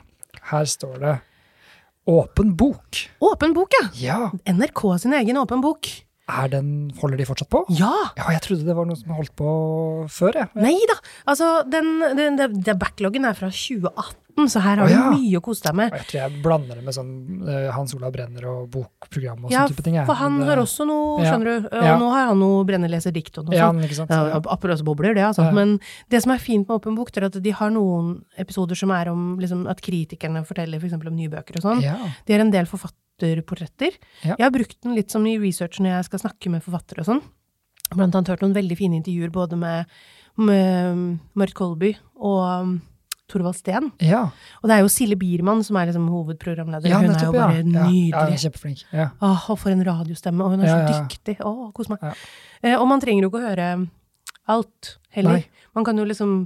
Her 0.48 0.68
står 0.68 0.98
det 1.02 1.14
Åpen 2.08 2.50
bok. 2.56 3.00
Åpen 3.24 3.54
bok, 3.56 3.76
ja. 3.80 3.86
ja. 3.96 4.18
NRK 4.52 4.82
sin 5.00 5.14
egen 5.16 5.40
åpen 5.40 5.62
bok. 5.64 5.88
Den, 6.24 6.68
holder 7.02 7.20
de 7.20 7.26
fortsatt 7.28 7.50
på? 7.52 7.60
Ja! 7.76 7.92
ja! 8.16 8.30
Jeg 8.32 8.40
trodde 8.46 8.64
det 8.64 8.76
var 8.76 8.86
noe 8.88 8.96
som 8.96 9.12
holdt 9.12 9.34
på 9.36 9.48
før, 10.08 10.38
jeg. 10.40 10.48
Nei 10.56 10.78
da. 10.88 10.96
Altså, 11.28 11.48
den, 11.68 11.90
den, 12.16 12.38
den, 12.40 12.78
backloggen 12.80 13.28
er 13.28 13.36
fra 13.36 13.50
2018, 13.52 14.23
så 14.50 14.60
her 14.64 14.80
har 14.80 14.88
oh, 14.88 14.90
ja. 14.90 15.02
du 15.06 15.20
mye 15.20 15.38
å 15.38 15.42
kose 15.44 15.62
deg 15.62 15.76
med. 15.78 15.94
Jeg 15.94 16.08
tror 16.08 16.18
jeg 16.18 16.40
blander 16.42 16.78
det 16.80 16.84
med 16.86 16.96
sånn 16.96 17.10
uh, 17.46 17.68
Hans 17.74 17.94
Olav 17.96 18.14
Brenner 18.14 18.46
og 18.50 18.64
bokprogram 18.72 19.46
og 19.46 19.52
ja, 19.54 19.62
sånne 19.62 19.74
type 19.76 19.84
ting. 19.86 19.98
Ja, 20.00 20.06
for 20.08 20.18
han 20.18 20.40
det, 20.40 20.48
har 20.48 20.62
også 20.62 20.86
noe, 20.88 21.20
skjønner 21.22 21.50
du. 21.50 21.68
Og 21.70 22.02
nå 22.02 22.08
har 22.14 22.30
han 22.30 22.40
noe 22.42 22.64
Brenner 22.66 22.90
leser 22.90 23.14
dikt 23.14 23.38
og 23.40 23.50
noe 23.50 23.58
ja, 23.58 23.68
sånt. 23.94 24.10
Ja, 24.10 24.40
Apropos 24.40 25.04
det, 25.04 25.22
altså. 25.22 25.46
Men 25.54 25.76
det 26.12 26.24
som 26.24 26.34
er 26.34 26.42
fint 26.42 26.66
med 26.66 26.80
Åpen 26.80 26.98
bok, 26.98 27.12
er 27.14 27.28
at 27.28 27.38
de 27.44 27.54
har 27.54 27.72
noen 27.74 28.16
episoder 28.40 28.78
som 28.78 28.92
er 28.94 29.12
om 29.12 29.36
liksom, 29.42 29.66
at 29.70 29.82
kritikerne 29.84 30.42
forteller 30.48 30.82
f.eks. 30.82 30.98
For 30.98 31.12
om 31.12 31.16
nye 31.18 31.32
bøker 31.32 31.60
og 31.60 31.68
sånn. 31.68 31.84
De 32.26 32.34
har 32.34 32.42
en 32.42 32.52
del 32.54 32.68
forfatterportretter. 32.70 33.96
Jeg 34.26 34.40
har 34.40 34.52
brukt 34.54 34.80
den 34.82 34.96
litt 34.98 35.14
som 35.14 35.24
i 35.30 35.38
research 35.42 35.78
når 35.82 35.98
jeg 35.98 36.10
skal 36.10 36.26
snakke 36.26 36.52
med 36.52 36.64
forfattere 36.64 37.04
og 37.04 37.10
sånn. 37.12 37.22
Blant 37.94 38.16
annet 38.16 38.32
hørt 38.32 38.42
noen 38.42 38.56
veldig 38.56 38.78
fine 38.78 38.98
intervjuer 38.98 39.30
både 39.34 39.58
med, 39.60 39.94
med 40.40 41.04
Marit 41.38 41.54
Kolby 41.58 41.92
og 42.16 42.80
Thorvald 43.30 43.56
Steen. 43.56 43.90
Ja. 44.04 44.26
Og 44.60 44.68
det 44.68 44.76
er 44.76 44.84
jo 44.84 44.90
Silje 44.92 45.16
Biermann 45.20 45.62
som 45.64 45.78
er 45.80 45.88
liksom 45.88 46.06
hovedprogramleder. 46.12 46.90
Ja, 46.92 47.00
hun 47.00 47.14
er 47.14 47.24
jo 47.24 47.34
bare 47.34 47.60
ja. 47.60 47.64
nydelig. 47.64 48.10
Ja, 48.12 48.24
hun 48.26 48.36
er 48.36 48.42
kjempeflink. 48.42 48.86
Ja. 48.92 49.10
Åh, 49.24 49.50
og 49.54 49.60
for 49.62 49.72
en 49.72 49.84
radiostemme. 49.86 50.44
Og 50.44 50.54
hun 50.54 50.64
er 50.64 50.72
så 50.72 50.80
dyktig. 50.90 51.38
Åh, 51.44 51.68
kos 51.76 51.88
meg. 51.92 52.04
Eh, 52.62 52.76
og 52.76 52.84
man 52.90 53.02
trenger 53.02 53.26
jo 53.26 53.32
ikke 53.32 53.40
å 53.40 53.46
høre 53.48 53.70
alt 54.52 54.96
heller. 55.16 55.40
Nei. 55.40 55.70
Man 55.76 55.88
kan 55.88 55.98
jo 55.98 56.04
liksom 56.08 56.42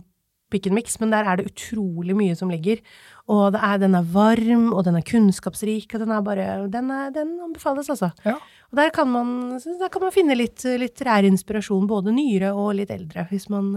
pick 0.49 0.67
and 0.67 0.79
mix, 0.79 0.95
men 1.01 1.11
der 1.13 1.27
er 1.29 1.39
det 1.39 1.51
utrolig 1.51 2.15
mye 2.17 2.37
som 2.39 2.49
ligger. 2.49 2.81
Og 3.29 3.53
det 3.53 3.61
er, 3.61 3.81
den 3.83 3.97
er 3.99 4.07
varm, 4.15 4.71
og 4.73 4.87
den 4.87 4.97
er 4.97 5.05
kunnskapsrik, 5.05 5.91
og 5.93 6.05
den 6.05 6.15
er 6.15 6.23
bare 6.25 6.47
Den, 6.73 6.91
er, 6.95 7.11
den 7.13 7.35
anbefales, 7.45 7.91
altså. 7.93 8.13
Ja. 8.25 8.39
Og 8.71 8.81
der 8.81 8.93
kan 8.95 9.11
man, 9.13 9.59
der 9.59 9.91
kan 9.93 10.07
man 10.07 10.15
finne 10.15 10.39
litt 10.39 10.65
litterær 10.65 11.27
inspirasjon, 11.29 11.89
både 11.91 12.15
nyere 12.17 12.55
og 12.55 12.79
litt 12.79 12.93
eldre, 12.95 13.27
hvis 13.29 13.51
man 13.53 13.75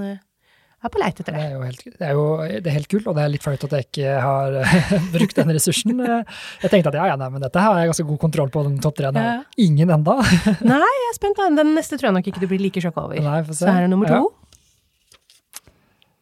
eh, 0.81 0.87
er 0.87 0.93
på 0.93 0.99
leit 1.01 1.19
etter 1.21 1.31
Det 1.31 1.37
det. 1.37 1.45
er 1.45 1.53
jo 1.53 1.61
helt, 1.67 1.83
det 1.85 2.07
er 2.07 2.11
jo 2.17 2.25
det 2.65 2.67
er 2.71 2.75
helt 2.79 2.89
kult, 2.91 3.07
og 3.07 3.15
det 3.15 3.23
er 3.23 3.29
litt 3.35 3.43
flaut 3.45 3.63
at 3.69 3.75
jeg 3.77 3.87
ikke 3.87 4.15
har 4.25 4.57
brukt 5.15 5.35
den 5.37 5.53
ressursen. 5.53 6.01
Jeg 6.01 6.69
tenkte 6.73 6.89
at 6.93 6.99
ja, 6.99 7.07
ja, 7.13 7.15
nei, 7.21 7.29
men 7.29 7.41
dette 7.45 7.61
har 7.61 7.77
jeg 7.79 7.91
ganske 7.93 8.07
god 8.09 8.19
kontroll 8.27 8.49
på, 8.53 8.63
den 8.67 8.79
topp 8.81 8.97
tre. 8.97 9.13
Ja. 9.15 9.37
Ingen 9.61 9.89
enda. 9.93 10.17
Nei, 10.73 10.81
jeg 10.81 11.09
er 11.11 11.17
spent. 11.17 11.37
da. 11.37 11.49
Den 11.61 11.75
neste 11.77 11.97
tror 12.01 12.09
jeg 12.11 12.17
nok 12.19 12.27
ikke 12.33 12.41
du 12.43 12.47
blir 12.49 12.61
like 12.65 12.81
sjokka 12.81 13.05
over. 13.07 13.21
Nei, 13.21 13.41
se. 13.49 13.61
Så 13.61 13.69
her 13.69 13.85
er 13.85 13.91
nummer 13.91 14.09
to. 14.09 14.23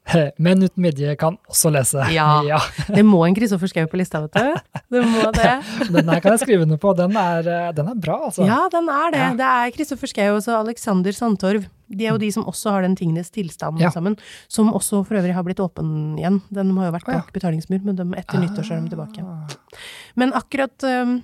Menn 0.41 0.63
uten 0.65 0.81
midje 0.81 1.11
kan 1.21 1.35
også 1.51 1.69
lese. 1.69 2.01
Ja. 2.15 2.57
Det 2.89 3.03
må 3.05 3.19
en 3.27 3.35
Kristoffer 3.37 3.69
Schou 3.69 3.85
på 3.91 3.99
lista, 3.99 4.23
vet 4.23 4.33
du. 4.33 4.79
Det 4.95 5.03
må 5.05 5.27
det. 5.35 5.51
Den 5.93 6.09
her 6.09 6.21
kan 6.23 6.33
jeg 6.33 6.41
skrive 6.47 6.65
under 6.65 6.79
på. 6.81 6.95
Den 6.97 7.13
er, 7.19 7.45
eh, 7.45 7.67
den 7.77 7.91
er 7.91 7.99
bra, 8.01 8.15
altså. 8.31 8.47
Ja, 8.47 8.63
den 8.73 8.89
er 8.89 9.13
det. 9.13 9.19
Ja. 9.21 9.27
Det 9.37 9.49
er 9.59 9.75
Kristoffer 9.75 10.09
Schou 10.09 10.39
og 10.39 10.49
Alexander 10.63 11.13
Sandtorv. 11.13 11.67
De 11.89 12.05
er 12.05 12.13
jo 12.13 12.21
de 12.21 12.29
som 12.31 12.45
også 12.49 12.75
har 12.75 12.85
den 12.85 12.95
tingenes 12.99 13.31
tilstand 13.33 13.81
Ja. 13.81 13.89
sammen. 13.91 14.17
Som 14.47 14.71
også 14.73 15.03
for 15.07 15.17
øvrig 15.17 15.33
har 15.33 15.43
blitt 15.43 15.59
åpen 15.59 16.17
igjen. 16.19 16.41
Den 16.53 16.75
har 16.77 16.89
jo 16.89 16.95
vært 16.99 17.09
Å, 17.09 17.11
ja. 17.11 17.23
bak 17.23 17.33
betalingsmur, 17.33 17.83
men 17.83 17.95
de, 17.97 18.07
etter 18.19 18.39
nyttår 18.39 18.63
så 18.67 18.77
er 18.77 18.85
de 18.85 18.93
tilbake. 18.93 19.25
Ah. 19.25 19.79
Men 20.15 20.33
akkurat 20.37 20.83
um, 20.83 21.23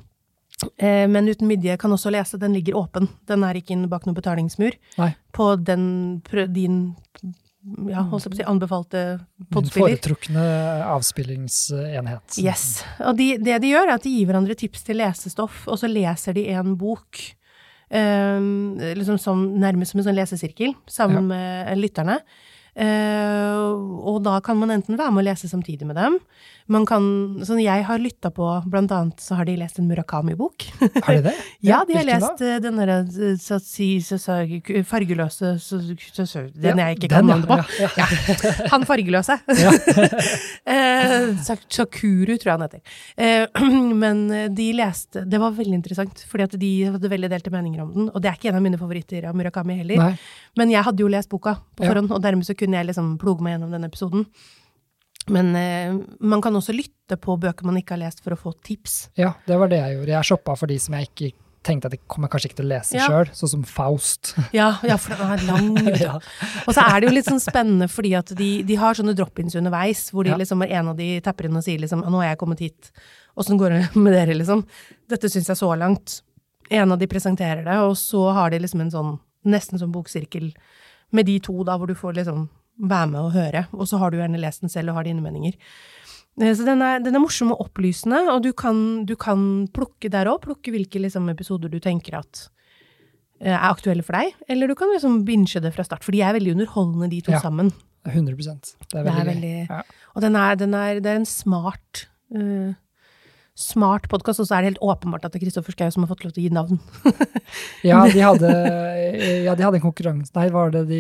eh, 0.78 1.08
Men 1.08 1.28
uten 1.28 1.48
midje 1.48 1.78
kan 1.78 1.92
også 1.92 2.12
lese. 2.12 2.40
Den 2.42 2.54
ligger 2.54 2.76
åpen. 2.82 3.10
Den 3.28 3.44
er 3.44 3.62
ikke 3.62 3.78
bak 3.90 4.06
noen 4.06 4.18
betalingsmur. 4.18 4.74
Nei. 4.98 5.14
På 5.32 5.56
den 5.56 6.22
din 6.54 6.96
ja, 7.90 8.04
holdt 8.06 8.28
jeg 8.28 8.32
på 8.32 8.36
å 8.36 8.40
si, 8.40 8.46
anbefalte 8.46 9.00
Min 9.42 9.66
Din 9.66 9.72
foretrukne 9.74 10.44
avspillingsenhet. 10.86 12.38
Yes. 12.42 12.84
Og 13.02 13.18
de, 13.18 13.32
det 13.42 13.58
de 13.64 13.72
gjør, 13.74 13.90
er 13.90 13.98
at 13.98 14.06
de 14.06 14.14
gir 14.14 14.30
hverandre 14.30 14.58
tips 14.60 14.86
til 14.86 15.00
lesestoff, 15.02 15.64
og 15.72 15.80
så 15.82 15.90
leser 15.90 16.38
de 16.38 16.46
en 16.54 16.76
bok. 16.78 17.24
Um, 17.96 18.76
liksom 18.98 19.20
som, 19.22 19.46
nærmest 19.62 19.94
som 19.94 20.02
en 20.02 20.10
sånn 20.10 20.18
lesesirkel, 20.18 20.74
sammen 20.92 21.30
med 21.30 21.78
lytterne. 21.80 22.20
Eh, 22.76 23.60
og 24.04 24.20
da 24.26 24.42
kan 24.44 24.58
man 24.60 24.74
enten 24.76 24.98
være 25.00 25.14
med 25.16 25.24
å 25.24 25.28
lese 25.30 25.48
samtidig 25.48 25.88
med 25.88 25.96
dem. 25.96 26.18
Man 26.68 26.86
kan, 26.90 27.04
sånn 27.46 27.60
jeg 27.62 27.84
har 27.86 28.00
lytta 28.02 28.32
på, 28.34 28.46
blant 28.74 28.90
annet 28.96 29.22
så 29.22 29.36
har 29.38 29.46
de 29.46 29.54
lest 29.60 29.78
en 29.78 29.86
Murakami-bok. 29.86 30.64
Har 31.06 31.14
de 31.14 31.22
det? 31.28 31.34
Ja, 31.66 31.84
de 31.86 31.94
har 31.98 32.06
lest 32.08 32.42
eh, 32.42 32.56
den 32.64 32.80
derre 32.82 32.96
eh, 33.06 34.84
fargeløse 34.84 35.52
så- 35.62 36.50
Den 36.56 36.82
jeg 36.82 36.98
ikke 36.98 37.10
kan 37.14 37.28
den, 37.28 37.44
navnet 37.46 37.48
på. 37.48 37.58
Ja. 38.02 38.08
Han 38.74 38.86
fargeløse. 38.90 39.38
Eh, 40.66 41.36
Sakuru, 41.46 42.34
tror 42.42 42.50
jeg 42.50 42.56
han 42.56 42.64
heter. 42.66 42.82
Eh, 43.22 43.46
men 44.04 44.24
eh, 44.34 44.48
de 44.50 44.66
leste 44.74 45.22
Det 45.30 45.38
var 45.42 45.54
veldig 45.56 45.78
interessant, 45.78 46.24
fordi 46.30 46.44
at 46.48 46.56
de 46.60 46.72
hadde 46.96 47.12
veldig 47.12 47.30
delte 47.32 47.54
meninger 47.54 47.84
om 47.84 47.92
den. 47.94 48.10
Og 48.10 48.22
det 48.24 48.32
er 48.32 48.40
ikke 48.40 48.50
en 48.50 48.58
av 48.60 48.66
mine 48.66 48.80
favoritter 48.82 49.28
av 49.30 49.38
Murakami 49.38 49.78
heller. 49.84 50.18
Men 50.58 50.74
jeg 50.74 50.86
hadde 50.88 51.06
jo 51.06 51.12
lest 51.12 51.30
boka 51.32 51.58
på 51.78 51.86
forhånd, 51.86 52.10
og 52.16 52.22
dermed 52.26 52.48
så 52.48 52.58
kunne 52.58 52.80
jeg 52.82 52.90
liksom 52.90 53.16
ploge 53.22 53.46
meg 53.46 53.56
gjennom 53.56 53.74
denne 53.78 53.92
episoden. 53.92 54.26
Men 55.28 55.56
eh, 55.58 55.96
man 56.22 56.42
kan 56.42 56.54
også 56.56 56.74
lytte 56.76 57.18
på 57.18 57.38
bøker 57.42 57.66
man 57.66 57.78
ikke 57.80 57.96
har 57.96 58.04
lest, 58.04 58.22
for 58.24 58.36
å 58.36 58.38
få 58.38 58.54
tips. 58.64 59.10
ja, 59.18 59.34
det 59.48 59.58
var 59.58 59.68
det 59.72 59.80
jeg 59.82 59.98
gjorde. 59.98 60.14
Jeg 60.14 60.30
shoppa 60.30 60.56
for 60.60 60.68
de 60.70 60.78
som 60.80 60.94
jeg 61.00 61.10
ikke 61.10 61.32
tenkte 61.66 61.90
at 61.90 61.96
jeg 61.98 62.04
kommer 62.14 62.30
kanskje 62.30 62.52
ikke 62.52 62.60
til 62.60 62.68
å 62.68 62.70
lese 62.76 62.94
Ja. 62.94 63.08
sjøl, 63.10 63.30
sånn 63.34 63.50
som 63.56 63.64
Faust. 63.66 64.36
Ja, 64.54 64.68
ja 64.86 64.98
for 65.02 65.18
den 65.18 65.32
er 65.34 65.46
lang. 65.48 65.72
Ja. 66.06 66.20
Og 66.68 66.76
så 66.78 66.84
er 66.86 67.00
det 67.02 67.08
jo 67.10 67.14
litt 67.16 67.26
sånn 67.26 67.42
spennende, 67.42 67.88
fordi 67.90 68.12
at 68.20 68.30
de, 68.38 68.50
de 68.68 68.76
har 68.78 68.94
sånne 68.94 69.16
drop-ins 69.18 69.56
underveis, 69.58 70.12
hvor 70.14 70.24
de 70.28 70.36
Ja. 70.36 70.38
liksom, 70.38 70.62
en 70.62 70.92
av 70.94 70.96
de 71.00 71.08
tapper 71.26 71.50
inn 71.50 71.58
og 71.58 71.66
sier 71.66 71.82
liksom, 71.82 72.04
nå 72.06 72.22
har 72.22 72.30
jeg 72.36 72.38
kommet 72.44 72.62
hit, 72.62 72.92
åssen 73.36 73.58
går 73.58 73.74
det 73.74 73.82
med 73.98 74.14
dere, 74.14 74.38
liksom? 74.38 74.62
Dette 75.10 75.26
syns 75.34 75.50
jeg 75.50 75.58
så 75.58 75.72
langt. 75.76 76.20
En 76.70 76.92
av 76.94 77.00
de 77.02 77.08
presenterer 77.10 77.66
det, 77.66 77.80
og 77.82 77.98
så 77.98 78.28
har 78.34 78.54
de 78.54 78.60
liksom 78.62 78.82
en 78.86 78.94
sånn, 78.94 79.12
nesten 79.50 79.82
som 79.82 79.90
boksirkel 79.94 80.52
med 81.14 81.26
de 81.26 81.40
to 81.40 81.64
da, 81.66 81.80
hvor 81.82 81.90
du 81.90 81.96
får 81.98 82.14
liksom 82.22 82.46
være 82.80 83.08
med 83.12 83.20
og 83.22 83.32
høre, 83.36 83.68
og 83.74 83.88
så 83.88 83.98
har 84.02 84.12
du 84.12 84.18
gjerne 84.18 84.40
lest 84.42 84.62
den 84.62 84.70
selv 84.70 84.90
og 84.92 84.96
har 85.00 85.04
dine 85.08 85.22
meninger. 85.24 85.54
Eh, 86.42 86.54
Så 86.54 86.66
den 86.66 86.82
er, 86.82 87.00
den 87.00 87.16
er 87.16 87.20
morsom 87.24 87.52
og 87.56 87.62
opplysende, 87.70 88.26
og 88.34 88.44
du 88.44 88.52
kan, 88.54 89.06
du 89.06 89.16
kan 89.16 89.68
plukke 89.74 90.10
der 90.12 90.26
òg, 90.28 90.42
plukke 90.44 90.72
hvilke 90.76 91.00
liksom, 91.00 91.30
episoder 91.32 91.70
du 91.72 91.80
tenker 91.80 92.20
at 92.20 92.50
eh, 93.42 93.54
er 93.54 93.70
aktuelle 93.72 94.04
for 94.04 94.14
deg, 94.20 94.34
eller 94.50 94.68
du 94.68 94.76
kan 94.76 94.92
liksom 94.94 95.24
binge 95.26 95.60
det 95.62 95.74
fra 95.74 95.84
start, 95.88 96.04
for 96.04 96.12
de 96.12 96.22
er 96.22 96.34
veldig 96.36 96.56
underholdende, 96.58 97.10
de 97.10 97.22
to 97.22 97.32
Ja. 97.32 97.40
sammen. 97.40 97.72
100 98.06 98.36
Det 98.38 99.00
er 99.00 99.04
Det 99.04 99.14
er 99.14 99.26
veldig 99.26 99.68
Ja. 99.70 99.82
Og 100.16 100.22
den 100.22 100.36
er, 100.36 100.56
den 100.56 100.74
er, 100.74 101.00
det 101.00 101.06
er 101.10 101.16
en 101.16 101.26
smart 101.26 102.08
eh, 102.36 102.74
Smart 103.56 104.10
podkast, 104.12 104.42
og 104.44 104.50
så 104.50 104.58
er 104.58 104.66
det 104.66 104.70
helt 104.74 104.82
åpenbart 104.84 105.24
at 105.24 105.32
det 105.32 105.40
er 105.40 105.46
Kristoffer 105.46 105.72
Schou 105.72 105.88
som 105.96 106.04
har 106.04 106.10
fått 106.10 106.26
lov 106.26 106.34
til 106.36 106.42
å 106.42 106.44
gi 106.44 106.50
navn. 106.58 106.80
Ja, 107.88 108.02
de 108.12 108.20
hadde, 108.20 108.50
ja, 109.46 109.54
de 109.56 109.64
hadde 109.64 109.78
en 109.78 109.84
konkurranse 109.84 110.34
Nei, 110.36 110.48
var 110.52 110.72
det 110.74 110.82
de 110.90 110.98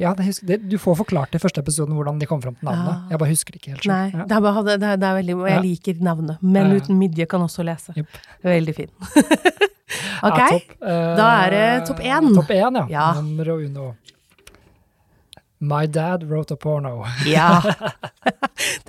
Ja, 0.00 0.12
det, 0.16 0.30
det, 0.48 0.56
du 0.70 0.76
får 0.80 0.96
forklart 1.02 1.34
i 1.36 1.40
første 1.42 1.60
episoden 1.60 1.92
hvordan 1.98 2.20
de 2.22 2.28
kom 2.30 2.40
fram 2.40 2.54
til 2.56 2.70
navnet. 2.70 2.88
Ja. 3.02 3.10
Jeg 3.12 3.20
bare 3.20 3.32
husker 3.34 3.52
det 3.56 3.60
ikke 3.60 3.74
helt. 3.74 3.84
selv. 3.84 3.92
Nei, 3.92 4.06
Ja. 4.14 4.24
det, 4.30 4.38
er 4.38 4.62
det, 4.70 4.76
er, 4.94 5.00
det 5.02 5.08
er 5.10 5.18
veldig 5.18 5.36
Og 5.36 5.44
jeg 5.50 5.64
liker 5.66 6.00
navnet. 6.08 6.40
Men 6.56 6.72
uten 6.78 6.96
midje 7.02 7.26
kan 7.28 7.44
også 7.44 7.66
lese. 7.68 7.92
Yep. 7.98 8.16
Veldig 8.48 8.76
fin. 8.78 8.94
ok. 10.30 10.40
Eh, 10.40 11.12
Da 11.20 11.28
er 11.42 11.56
det 11.58 11.66
topp 11.90 12.00
én. 12.00 12.30
Topp 12.38 12.54
én, 12.56 12.80
ja. 12.80 12.86
Ja. 12.96 13.06
Numero 13.20 13.58
uno. 13.60 13.90
My 15.60 15.84
dad 15.84 16.24
wrote 16.30 16.56
a 16.56 16.56
porno. 16.56 17.02
Ja. 17.28 17.58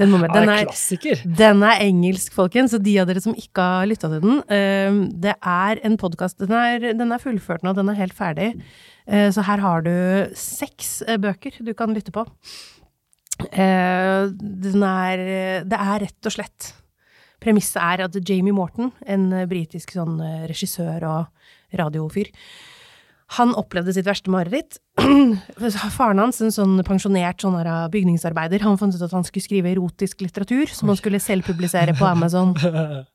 Den, 0.01 0.11
må 0.11 0.19
med. 0.21 0.33
Den, 0.33 0.49
er 0.49 0.63
er, 0.63 0.69
klassiker. 0.69 1.21
den 1.37 1.61
er 1.67 1.83
engelsk, 1.85 2.33
folkens, 2.35 2.73
Så 2.73 2.81
de 2.81 2.97
av 3.01 3.09
dere 3.09 3.21
som 3.23 3.37
ikke 3.37 3.61
har 3.61 3.89
lytta 3.89 4.09
til 4.09 4.23
den 4.23 4.41
eh, 4.49 4.97
Det 5.27 5.35
er 5.37 5.81
en 5.85 5.97
podkast 6.01 6.41
den, 6.41 6.87
den 6.97 7.13
er 7.13 7.21
fullført 7.21 7.65
nå, 7.65 7.75
den 7.77 7.91
er 7.93 7.99
helt 8.01 8.17
ferdig. 8.17 8.51
Eh, 9.05 9.29
så 9.33 9.45
her 9.45 9.61
har 9.63 9.85
du 9.85 9.93
seks 10.37 11.01
eh, 11.07 11.19
bøker 11.21 11.61
du 11.61 11.73
kan 11.77 11.93
lytte 11.95 12.13
på. 12.15 12.25
Eh, 13.51 14.29
den 14.31 14.85
er 14.85 15.65
Det 15.65 15.79
er 15.79 16.05
rett 16.05 16.29
og 16.29 16.35
slett 16.37 16.73
Premisset 17.41 17.79
er 17.81 18.03
at 18.05 18.17
Jamie 18.21 18.53
Morton, 18.53 18.91
en 19.09 19.31
britisk 19.49 19.95
sånn 19.95 20.19
regissør 20.45 21.01
og 21.09 21.79
radiofyr, 21.79 22.27
han 23.37 23.53
opplevde 23.55 23.93
sitt 23.95 24.07
verste 24.07 24.31
mareritt. 24.33 24.79
Faren 25.97 26.19
hans, 26.19 26.41
en 26.43 26.51
sånn 26.51 26.75
pensjonert 26.87 27.43
sånn 27.43 27.55
her 27.59 27.71
bygningsarbeider, 27.93 28.63
han 28.65 28.79
fant 28.81 28.95
ut 28.95 29.05
at 29.05 29.15
han 29.15 29.27
skulle 29.27 29.45
skrive 29.45 29.71
erotisk 29.71 30.23
litteratur, 30.25 30.67
som 30.71 30.91
han 30.91 30.99
skulle 30.99 31.21
selvpublisere 31.23 31.95
på 31.97 32.09
Amazon. 32.09 32.55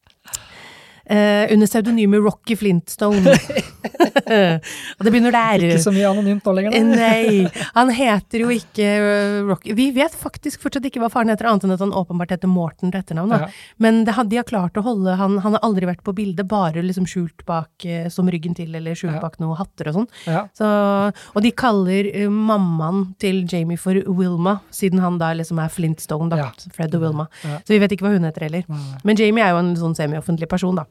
Eh, 1.07 1.53
under 1.53 1.66
pseudonymet 1.66 2.21
Rocky 2.21 2.57
Flintstone. 2.57 3.31
og 4.97 5.05
det 5.07 5.11
begynner 5.12 5.31
der. 5.35 5.62
Ikke 5.69 5.83
så 5.85 5.92
mye 5.95 6.09
anonymt 6.09 6.47
nå 6.47 6.55
lenger. 6.57 6.75
Eh, 6.75 6.83
da. 6.83 6.97
Nei, 6.99 7.61
han 7.79 7.92
heter 7.95 8.42
jo 8.42 8.51
ikke 8.51 8.88
uh, 9.05 9.37
Rocky. 9.47 9.77
Vi 9.79 9.92
vet 9.95 10.16
faktisk 10.19 10.64
fortsatt 10.64 10.88
ikke 10.88 11.05
hva 11.05 11.11
faren 11.12 11.31
heter, 11.31 11.47
annet 11.47 11.69
enn 11.69 11.77
at 11.77 11.85
han 11.85 11.95
åpenbart 11.95 12.35
heter 12.35 12.51
Morten 12.51 12.90
til 12.90 12.99
etternavn. 12.99 13.37
Ja. 13.38 13.51
Men 13.83 14.03
det, 14.09 14.16
de 14.33 14.40
har 14.40 14.49
klart 14.49 14.81
å 14.81 14.83
holde 14.83 15.14
han, 15.21 15.38
han 15.45 15.55
har 15.55 15.62
aldri 15.66 15.87
vært 15.87 16.03
på 16.07 16.14
bildet, 16.16 16.49
bare 16.51 16.83
liksom 16.83 17.07
skjult 17.07 17.47
bak 17.47 17.87
eh, 17.87 18.11
som 18.11 18.27
ryggen 18.33 18.59
til, 18.59 18.75
eller 18.75 18.99
skjult 18.99 19.14
Ja. 19.16 19.23
bak 19.23 19.38
noen 19.38 19.57
hatter 19.57 19.92
og 19.92 20.01
sånn. 20.01 20.09
Ja. 20.27 20.42
Så, 20.59 20.66
og 20.66 21.45
de 21.47 21.55
kaller 21.55 22.11
uh, 22.11 22.27
mammaen 22.27 23.12
til 23.23 23.45
Jamie 23.47 23.79
for 23.79 24.03
Wilma, 24.19 24.59
siden 24.75 25.05
han 25.05 25.23
da 25.23 25.31
liksom 25.38 25.62
er 25.62 25.71
Flintstone, 25.71 26.35
da. 26.35 26.51
Fred 26.75 26.99
og 26.99 27.07
Wilma. 27.07 27.31
Så 27.62 27.77
vi 27.77 27.81
vet 27.81 27.95
ikke 27.95 28.09
hva 28.09 28.16
hun 28.16 28.27
heter 28.27 28.49
heller. 28.49 28.66
Men 29.07 29.19
Jamie 29.23 29.47
er 29.47 29.55
jo 29.55 29.62
en 29.62 29.73
sånn 29.79 29.95
semi-offentlig 29.97 30.51
person, 30.51 30.83
da. 30.83 30.87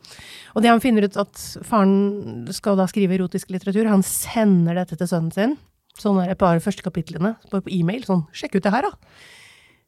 Og 0.56 0.62
det 0.64 0.70
han 0.72 0.80
finner 0.84 1.04
ut 1.04 1.18
at 1.18 1.36
faren 1.68 2.48
skal 2.56 2.78
da 2.80 2.86
skrive 2.88 3.18
erotisk 3.18 3.50
litteratur, 3.52 3.88
han 3.92 4.04
sender 4.04 4.76
dette 4.76 4.96
til 4.98 5.08
sønnen 5.08 5.34
sin, 5.36 5.58
sånn 6.00 6.22
er 6.24 6.32
et 6.32 6.38
par 6.40 6.58
første 6.64 6.84
kapitlene, 6.84 7.36
bare 7.52 7.62
på 7.66 7.72
e-mail, 7.76 8.04
sånn, 8.08 8.26
sjekk 8.36 8.56
ut 8.60 8.64
det 8.64 8.72
her 8.72 8.82
da. 8.88 8.94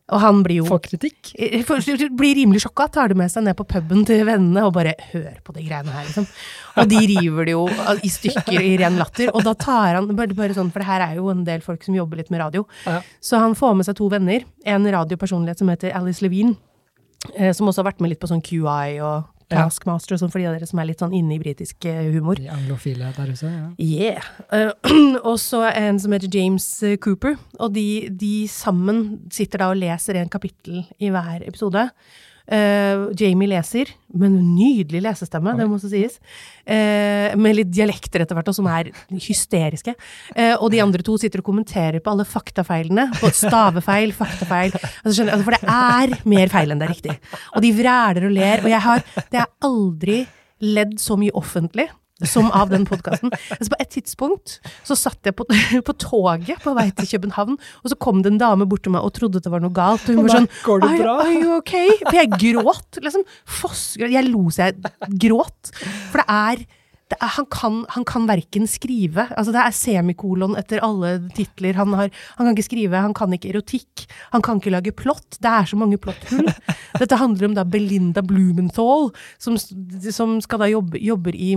Og 0.08 0.22
han 0.24 0.38
blir 0.44 0.62
jo 0.62 0.66
Får 0.70 0.80
kritikk. 0.86 1.34
eh, 1.38 1.64
for- 1.68 1.82
blir 2.16 2.36
rimelig 2.36 2.62
sjokka, 2.64 2.90
tar 2.90 3.10
det 3.10 3.18
med 3.18 3.28
seg 3.30 3.44
ned 3.44 3.58
på 3.58 3.66
puben 3.68 4.06
til 4.08 4.24
vennene 4.24 4.64
og 4.64 4.72
bare 4.74 4.94
hør 5.12 5.36
på 5.44 5.52
de 5.54 5.64
greiene 5.68 5.92
her, 5.92 6.06
liksom. 6.06 6.26
Og 6.78 6.88
de 6.88 6.96
river 7.12 7.44
det 7.46 7.52
jo 7.52 7.66
i 7.68 8.08
stykker 8.08 8.56
i 8.62 8.78
ren 8.80 8.96
latter, 8.98 9.30
og 9.36 9.44
da 9.44 9.54
tar 9.54 9.96
han, 9.96 10.08
bare, 10.16 10.28
bare 10.34 10.54
sånn, 10.56 10.72
for 10.72 10.80
det 10.80 10.86
her 10.88 11.02
er 11.10 11.16
jo 11.16 11.28
en 11.30 11.44
del 11.44 11.60
folk 11.60 11.84
som 11.84 11.94
jobber 11.94 12.16
litt 12.22 12.32
med 12.32 12.40
radio, 12.40 12.66
Ja. 12.86 13.02
så 13.22 13.38
han 13.40 13.54
får 13.54 13.76
med 13.76 13.86
seg 13.86 13.96
to 13.98 14.08
venner, 14.08 14.46
en 14.66 14.86
radiopersonlighet 14.86 15.58
som 15.60 15.68
heter 15.68 15.94
Alice 15.94 16.22
Levine, 16.24 16.56
eh, 17.36 17.52
som 17.52 17.68
også 17.68 17.84
har 17.84 17.92
vært 17.92 18.00
med 18.00 18.10
litt 18.12 18.20
på 18.22 18.30
sånn 18.32 18.42
QI 18.42 19.00
og. 19.04 19.26
Taskmaster 19.52 20.16
og 20.16 20.22
sånn, 20.22 20.32
for 20.34 20.42
de 20.42 20.50
av 20.50 20.58
dere 20.58 20.68
som 20.68 20.82
er 20.82 20.90
litt 20.90 21.02
sånn 21.04 21.16
inne 21.16 21.38
i 21.38 21.42
britisk 21.42 21.88
eh, 21.88 22.10
humor. 22.12 22.40
De 22.40 22.50
anglofile 22.52 23.14
der 23.16 23.32
ute. 23.32 23.52
Ja. 23.52 23.68
Yeah. 23.80 24.30
Eh, 24.52 24.72
og 25.30 25.38
så 25.40 25.64
en 25.70 26.00
som 26.04 26.16
heter 26.16 26.32
James 26.34 26.68
eh, 26.84 26.98
Cooper, 27.04 27.38
og 27.60 27.76
de, 27.78 28.08
de 28.12 28.34
sammen 28.52 29.22
sitter 29.34 29.64
da 29.64 29.72
og 29.72 29.80
leser 29.80 30.20
en 30.20 30.32
kapittel 30.32 30.84
i 31.00 31.12
hver 31.14 31.46
episode. 31.48 31.88
Eh, 32.48 33.02
Jamie 33.20 33.50
leser, 33.52 33.90
med 34.16 34.30
en 34.30 34.54
nydelig 34.56 35.02
lesestemme, 35.04 35.52
det 35.58 35.68
må 35.68 35.76
også 35.76 35.92
sies. 35.92 36.16
Uh, 36.68 37.36
med 37.40 37.58
litt 37.58 37.70
dialekter 37.72 38.24
etter 38.24 38.36
hvert, 38.38 38.50
og 38.52 38.56
som 38.56 38.70
er 38.72 38.90
hysteriske. 39.12 39.94
Uh, 40.32 40.56
og 40.56 40.72
de 40.72 40.82
andre 40.84 41.04
to 41.06 41.18
sitter 41.20 41.44
og 41.44 41.50
kommenterer 41.50 42.00
på 42.04 42.14
alle 42.14 42.26
faktafeilene. 42.28 43.10
På 43.20 43.32
stavefeil, 43.36 44.16
faktafeil. 44.16 44.74
Altså, 44.80 45.14
skjønner, 45.20 45.36
altså, 45.36 45.48
for 45.48 45.58
det 45.58 45.76
er 45.76 46.28
mer 46.36 46.52
feil 46.56 46.74
enn 46.74 46.82
det 46.82 46.88
er 46.88 46.96
riktig. 46.96 47.20
Og 47.54 47.64
de 47.64 47.76
vræler 47.78 48.30
og 48.30 48.36
ler. 48.40 48.64
Og 48.64 48.72
jeg 48.72 48.84
har, 48.88 49.06
det 49.28 49.44
er 49.44 49.54
aldri 49.68 50.20
ledd 50.64 50.98
så 51.04 51.20
mye 51.20 51.36
offentlig 51.38 51.90
som 52.26 52.50
av 52.56 52.72
den 52.72 52.88
podkasten. 52.88 53.34
Altså 53.54 53.74
på 53.74 53.80
et 53.84 53.92
tidspunkt 53.94 54.58
så 54.88 54.98
satt 54.98 55.28
jeg 55.28 55.36
på, 55.38 55.46
på, 55.88 55.98
toget 56.02 56.64
på 56.64 56.74
vei 56.78 56.88
til 56.98 57.12
København, 57.14 57.60
og 57.60 57.92
så 57.92 58.00
kom 58.00 58.24
det 58.26 58.34
en 58.34 58.42
dame 58.42 58.68
bort 58.70 58.86
til 58.88 58.96
meg 58.96 59.06
og 59.06 59.14
trodde 59.18 59.44
det 59.44 59.54
var 59.54 59.62
noe 59.64 59.76
galt. 59.76 60.08
Og 60.08 60.18
hun 60.18 60.26
var 60.26 60.40
sånn 60.40 60.50
Går 60.66 60.84
det 60.84 60.90
bra? 61.04 61.20
Are 61.26 61.36
you 61.36 61.54
okay? 61.60 61.94
For 62.08 62.18
jeg 62.18 62.34
gråt, 62.42 63.00
liksom. 63.04 63.28
Fossgråt. 63.60 64.16
Jeg 64.16 64.30
lo 64.32 64.48
så 64.50 64.70
jeg 64.70 65.16
gråt. 65.22 65.72
For 66.10 66.24
det 66.24 66.28
er, 66.34 66.66
det 67.14 67.20
er 67.22 67.34
han, 67.38 67.48
kan, 67.54 67.80
han 67.94 68.06
kan 68.08 68.26
verken 68.28 68.68
skrive 68.68 69.28
Altså, 69.30 69.54
det 69.56 69.62
er 69.62 69.78
semikolon 69.78 70.58
etter 70.60 70.82
alle 70.86 71.14
titler. 71.38 71.78
Han, 71.78 71.94
har, 72.00 72.12
han 72.40 72.50
kan 72.50 72.54
ikke 72.56 72.70
skrive, 72.72 73.06
han 73.06 73.16
kan 73.18 73.34
ikke 73.38 73.54
erotikk, 73.54 74.08
han 74.34 74.46
kan 74.46 74.62
ikke 74.62 74.74
lage 74.74 74.96
plott. 74.98 75.38
Det 75.38 75.54
er 75.54 75.70
så 75.70 75.80
mange 75.80 76.02
plotthull. 76.02 76.50
Dette 76.98 77.22
handler 77.22 77.52
om 77.52 77.58
da 77.58 77.68
Belinda 77.68 78.26
Blumenthal, 78.26 79.12
som, 79.38 79.60
som 79.60 80.40
skal 80.44 80.66
da 80.66 80.72
jobbe, 80.74 81.02
jobber 81.04 81.38
i 81.38 81.54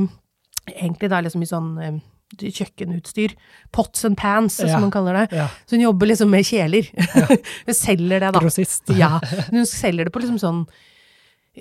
egentlig 0.75 1.11
da 1.11 1.21
liksom 1.25 1.43
i 1.43 1.51
sånn 1.51 2.01
kjøkkenutstyr. 2.41 3.33
Pots 3.75 4.05
and 4.07 4.17
pans, 4.17 4.61
Ja. 4.61 4.69
som 4.75 4.83
man 4.87 4.91
kaller 4.95 5.13
det. 5.27 5.37
Ja. 5.37 5.49
Så 5.67 5.77
hun 5.77 5.81
jobber 5.89 6.07
liksom 6.07 6.31
med 6.31 6.45
kjeler. 6.47 6.87
hun 7.67 7.75
selger 7.75 8.21
det, 8.21 8.33
da. 8.33 8.39
Grossist. 8.41 8.87
Ja, 8.95 9.19
hun 9.51 9.67
selger 9.67 10.05
det 10.07 10.13
på 10.15 10.23
liksom 10.23 10.39
sånn 10.39 10.63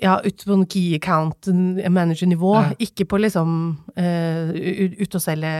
ja, 0.00 0.20
ut 0.22 0.44
på 0.46 0.54
en 0.54 0.62
key 0.70 0.94
account 0.94 1.48
manager-nivå, 1.90 2.52
Ja. 2.54 2.70
ikke 2.78 3.04
på 3.10 3.18
liksom 3.20 3.50
uh, 3.98 4.52
ut 5.02 5.14
og 5.18 5.20
selge 5.20 5.50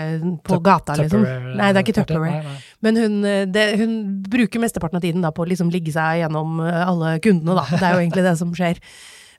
på 0.47 0.55
Tup- 0.55 0.63
gata, 0.65 0.95
liksom. 0.97 1.25
Nei, 1.59 1.73
det 1.75 1.81
er 1.81 1.83
ikke 1.83 1.97
Tupperware. 1.99 2.55
Men 2.81 2.97
hun, 2.97 3.17
eh, 3.27 3.43
det, 3.51 3.65
hun 3.83 4.23
bruker 4.23 4.63
mesteparten 4.63 4.97
av 4.97 5.03
tiden 5.03 5.21
da 5.27 5.33
på 5.35 5.43
å 5.43 5.49
liksom 5.51 5.69
ligge 5.75 5.91
seg 5.93 6.23
gjennom 6.23 6.61
eh, 6.63 6.79
alle 6.87 7.17
kundene, 7.21 7.59
da. 7.59 7.67
Det 7.75 7.83
er 7.83 7.97
jo 7.99 8.05
egentlig 8.07 8.25
det 8.31 8.37
som 8.39 8.55
skjer. 8.55 8.79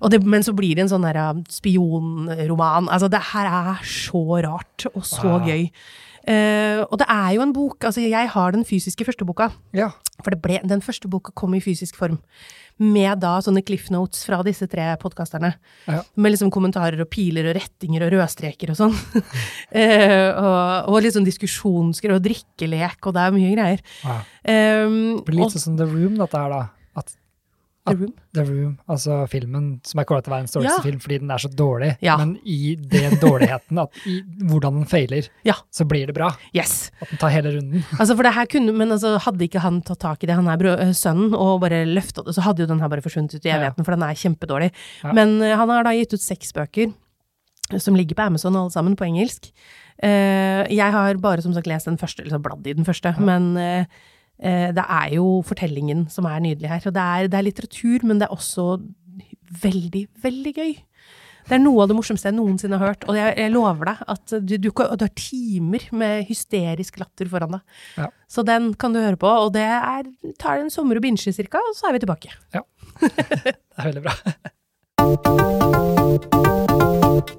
Og 0.02 0.10
det, 0.12 0.22
men 0.26 0.42
så 0.42 0.54
blir 0.58 0.76
det 0.76 0.86
en 0.88 0.90
sånn 0.96 1.06
der 1.06 1.16
eh, 1.22 1.42
spionroman. 1.54 2.90
Altså, 2.90 3.10
det 3.12 3.22
her 3.32 3.50
er 3.50 3.84
så 3.86 4.24
rart, 4.44 4.88
og 4.96 5.04
så 5.06 5.24
Wow. 5.38 5.46
gøy. 5.48 5.68
Uh, 6.22 6.86
og 6.94 7.00
det 7.02 7.08
er 7.10 7.32
jo 7.34 7.42
en 7.42 7.50
bok 7.52 7.82
Altså, 7.90 8.04
jeg 8.06 8.28
har 8.30 8.52
den 8.54 8.62
fysiske 8.64 9.02
første 9.08 9.26
boka. 9.26 9.48
Ja. 9.74 9.88
For 10.22 10.30
det 10.30 10.38
ble, 10.44 10.60
den 10.70 10.82
første 10.86 11.10
boka 11.10 11.32
kom 11.34 11.56
i 11.58 11.62
fysisk 11.64 11.96
form. 11.98 12.20
Med 12.78 13.20
da 13.24 13.40
sånne 13.42 13.64
cliff 13.66 13.88
notes 13.90 14.22
fra 14.28 14.44
disse 14.46 14.68
tre 14.70 14.86
podkasterne. 15.02 15.56
Ja. 15.90 16.04
Med 16.16 16.34
liksom 16.36 16.52
kommentarer 16.54 17.02
og 17.02 17.10
piler 17.10 17.50
og 17.50 17.58
rettinger 17.58 18.06
og 18.06 18.14
rødstreker 18.14 18.70
og 18.70 18.78
sånn. 18.84 18.94
uh, 18.94 20.30
og, 20.46 20.94
og 20.94 21.02
litt 21.02 21.18
sånn 21.18 21.26
diskusjonsgreier 21.26 22.20
og 22.20 22.26
drikkelek, 22.26 23.02
og 23.10 23.18
det 23.18 23.26
er 23.26 23.36
mye 23.40 23.56
greier. 23.58 23.82
Ja. 24.06 24.20
Um, 24.86 25.00
Det 25.24 25.26
blir 25.32 25.42
og- 25.48 25.50
litt 25.56 25.66
sånn 25.66 25.78
The 25.82 25.90
Room, 25.90 26.18
dette 26.22 26.38
her, 26.38 26.50
da. 26.54 26.62
At 27.02 27.14
The 27.92 28.00
Room. 28.00 28.14
The 28.38 28.44
Room, 28.48 28.74
altså 28.90 29.18
filmen 29.32 29.66
som 29.88 30.00
er 30.02 30.08
kåret 30.10 30.26
til 30.28 30.34
verdens 30.34 30.56
dårligste 30.56 30.80
Ja. 30.80 30.86
film 30.86 31.00
fordi 31.04 31.18
den 31.24 31.32
er 31.32 31.38
så 31.44 31.50
dårlig, 31.52 31.92
Ja. 32.02 32.18
men 32.18 32.38
i 32.46 32.76
den 32.76 33.18
dårligheten, 33.22 33.82
at 33.84 33.90
i 34.08 34.22
hvordan 34.48 34.80
den 34.82 34.86
feiler, 34.86 35.28
Ja. 35.46 35.54
så 35.72 35.86
blir 35.88 36.08
det 36.08 36.16
bra. 36.16 36.32
Yes! 36.56 36.92
At 37.02 37.10
den 37.10 37.18
tar 37.18 37.30
hele 37.30 37.52
runden. 37.58 37.84
Altså 38.00 38.16
for 38.16 38.24
det 38.24 38.34
her 38.34 38.46
kunne, 38.46 38.72
Men 38.74 38.92
altså, 38.92 39.18
hadde 39.20 39.44
ikke 39.48 39.60
han 39.60 39.82
tatt 39.82 40.00
tak 40.00 40.24
i 40.24 40.28
det, 40.28 40.36
han 40.36 40.48
er 40.48 40.58
øh, 40.78 40.94
sønnen, 40.94 41.34
og 41.36 41.62
bare 41.62 41.86
løfta 41.86 42.24
det, 42.26 42.34
så 42.36 42.42
hadde 42.42 42.62
jo 42.64 42.68
den 42.68 42.80
her 42.80 42.88
bare 42.90 43.02
forsvunnet 43.02 43.36
ut 43.36 43.46
i 43.46 43.50
evigheten, 43.50 43.86
for 43.86 43.92
den 43.96 44.04
er 44.04 44.14
kjempedårlig. 44.16 44.72
Men 45.14 45.42
øh, 45.42 45.58
han 45.58 45.70
har 45.70 45.84
da 45.84 45.92
gitt 45.94 46.14
ut 46.14 46.22
seks 46.22 46.52
bøker, 46.54 46.94
som 47.80 47.96
ligger 47.96 48.16
på 48.16 48.24
Amazon 48.26 48.56
alle 48.56 48.72
sammen, 48.72 48.96
på 49.00 49.06
engelsk. 49.08 49.52
Eh, 50.04 50.66
jeg 50.74 50.92
har 50.92 51.14
bare 51.22 51.42
som 51.42 51.54
sagt 51.54 51.68
lest 51.68 51.86
den 51.88 51.98
første, 51.98 52.22
eller 52.24 52.36
så 52.38 52.42
bladd 52.42 52.66
i 52.68 52.74
den 52.74 52.86
første, 52.88 53.14
men 53.22 53.56
eh, 53.58 53.80
eh, 53.82 53.86
det 54.42 54.84
er 54.84 55.12
jo 55.14 55.26
fortellingen 55.46 56.08
som 56.10 56.26
er 56.26 56.40
nydelig 56.42 56.70
her. 56.72 56.86
Og 56.90 56.96
det 56.96 57.02
er, 57.02 57.28
det 57.30 57.38
er 57.38 57.46
litteratur, 57.46 58.06
men 58.10 58.22
det 58.22 58.26
er 58.26 58.34
også 58.34 58.64
veldig, 59.62 60.08
veldig 60.24 60.54
gøy. 60.56 60.72
Det 61.48 61.58
er 61.58 61.62
noe 61.64 61.84
av 61.84 61.90
det 61.90 61.98
morsomste 61.98 62.30
jeg 62.30 62.38
noensinne 62.38 62.78
har 62.80 62.94
hørt, 62.94 63.06
og 63.10 63.18
jeg, 63.18 63.34
jeg 63.40 63.52
lover 63.54 63.90
deg 63.90 63.98
at 64.14 64.36
du, 64.46 64.54
du, 64.62 64.70
du 64.70 65.04
har 65.04 65.14
timer 65.18 65.88
med 65.98 66.26
hysterisk 66.30 67.02
latter 67.02 67.28
foran 67.32 67.58
deg. 67.58 67.64
Ja. 67.98 68.08
Så 68.32 68.46
den 68.48 68.72
kan 68.80 68.94
du 68.96 69.02
høre 69.02 69.20
på, 69.20 69.28
og 69.28 69.50
det 69.58 69.66
er, 69.66 70.04
tar 70.42 70.62
en 70.62 70.72
sommer 70.74 70.96
å 71.00 71.04
binge 71.04 71.34
cirka, 71.34 71.58
og 71.60 71.76
så 71.78 71.90
er 71.90 71.98
vi 71.98 72.04
tilbake. 72.06 72.30
Ja. 72.56 72.64
Det 73.02 73.56
er 73.80 73.88
veldig 73.90 74.04
bra. 74.06 74.14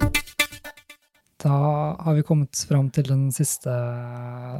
Da 1.43 1.51
har 1.99 2.13
vi 2.15 2.23
kommet 2.23 2.55
fram 2.69 2.87
til 2.93 3.03
den 3.09 3.25
siste 3.35 3.71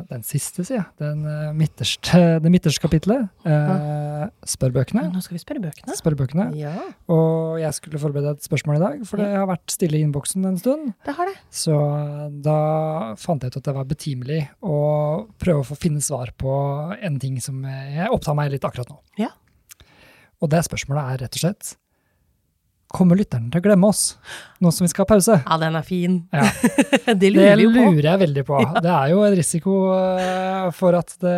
Den 0.09 0.23
siste, 0.27 0.65
sier 0.67 0.81
jeg. 0.81 0.87
Den 0.99 1.21
eh, 1.29 1.51
midterste, 1.55 2.19
det 2.43 2.51
midterste 2.51 2.83
kapitlet. 2.83 3.29
Eh, 3.47 4.25
spørrebøkene. 4.51 5.05
Nå 5.13 5.21
skal 5.23 5.37
vi 5.37 5.41
spørre 5.43 5.63
bøkene. 5.63 5.95
Spørrebøkene. 5.95 6.47
Ja, 6.59 6.73
Og 7.07 7.61
jeg 7.61 7.71
skulle 7.77 8.01
forberede 8.01 8.35
et 8.35 8.43
spørsmål 8.43 8.79
i 8.79 8.83
dag, 8.83 9.05
for 9.07 9.21
det 9.21 9.29
har 9.31 9.47
vært 9.47 9.71
stille 9.71 9.99
i 9.99 10.03
innboksen 10.03 10.43
en 10.49 10.59
stund. 10.59 10.91
det 11.07 11.15
har 11.15 11.31
det. 11.31 11.37
Så 11.53 11.77
da 12.43 12.57
fant 13.19 13.43
jeg 13.43 13.53
ut 13.53 13.61
at 13.61 13.69
det 13.69 13.75
var 13.77 13.87
betimelig 13.87 14.41
å 14.59 14.75
prøve 15.39 15.63
å 15.63 15.69
få 15.71 15.79
finne 15.79 16.03
svar 16.03 16.33
på 16.37 16.51
en 16.99 17.19
ting 17.21 17.39
som 17.43 17.63
jeg 17.63 18.11
opptar 18.11 18.35
meg 18.35 18.51
litt 18.51 18.67
akkurat 18.67 18.91
nå. 18.91 18.99
Ja. 19.21 19.31
Og 20.43 20.51
det 20.51 20.65
spørsmålet 20.67 21.13
er 21.13 21.23
rett 21.23 21.39
og 21.39 21.45
slett 21.45 21.75
Kommer 22.93 23.17
lytterne 23.17 23.49
til 23.49 23.57
å 23.57 23.63
glemme 23.65 23.87
oss 23.89 24.01
nå 24.61 24.69
som 24.69 24.85
vi 24.85 24.89
skal 24.91 25.01
ha 25.03 25.09
pause? 25.09 25.35
Ja, 25.41 25.55
den 25.57 25.75
er 25.79 25.85
fin. 25.87 26.17
Ja. 26.29 26.43
det 27.07 27.15
Det 27.23 27.31
lurer 27.33 27.55
vi 27.57 27.63
jo 27.65 27.71
på. 27.73 27.85
lurer 27.95 28.07
jeg 28.11 28.21
veldig 28.21 28.43
på. 28.45 28.59
Det 28.85 28.91
er 28.93 29.07
jo 29.13 29.23
en 29.25 29.33
risiko 29.39 29.73
eh, 29.95 30.67
for 30.77 30.93
at 30.99 31.15
det 31.23 31.37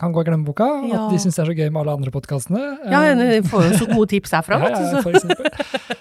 kan 0.00 0.10
gå 0.16 0.24
i 0.24 0.26
glemmeboka. 0.26 0.66
Ja. 0.90 1.04
At 1.04 1.14
de 1.14 1.20
syns 1.22 1.38
det 1.38 1.44
er 1.44 1.52
så 1.52 1.56
gøy 1.60 1.70
med 1.70 1.80
alle 1.84 1.94
andre 2.00 2.10
podkastene. 2.16 2.64
Ja, 2.90 3.04
vi 3.20 3.38
får 3.46 3.68
jo 3.68 3.78
så 3.84 3.88
gode 3.92 4.08
tips 4.16 4.34
herfra. 4.40 4.58
Ja, 4.58 4.72
ja, 4.74 4.90
så- 4.90 5.04
for. 5.06 5.14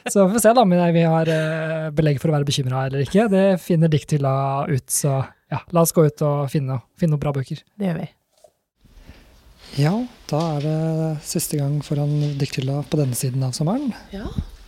Så 0.07 0.25
vi 0.25 0.33
får 0.33 0.41
se 0.47 0.53
da 0.57 0.65
om 0.65 0.73
vi 0.97 1.05
har 1.05 1.29
eh, 1.35 1.87
belegg 1.93 2.17
for 2.23 2.31
å 2.33 2.37
være 2.39 2.47
bekymra 2.49 2.87
eller 2.89 3.05
ikke. 3.05 3.27
Det 3.29 3.45
finner 3.61 3.93
Dikthylla 3.93 4.33
ut, 4.71 4.85
så 4.89 5.19
ja, 5.53 5.61
la 5.77 5.85
oss 5.85 5.93
gå 5.95 6.07
ut 6.09 6.25
og 6.25 6.47
finne, 6.51 6.81
finne 6.97 7.13
noen 7.13 7.21
bra 7.21 7.31
bøker. 7.37 7.61
Det 7.77 7.91
gjør 7.91 8.01
vi. 8.01 8.09
Ja, 9.77 9.93
da 10.31 10.39
er 10.57 10.63
det 10.65 10.77
siste 11.27 11.59
gang 11.59 11.77
foran 11.85 12.17
Dikthylla 12.41 12.81
på 12.89 12.97
denne 12.97 13.13
siden 13.19 13.43
av 13.45 13.53
sommeren. 13.53 13.91
Ja, 14.15 14.25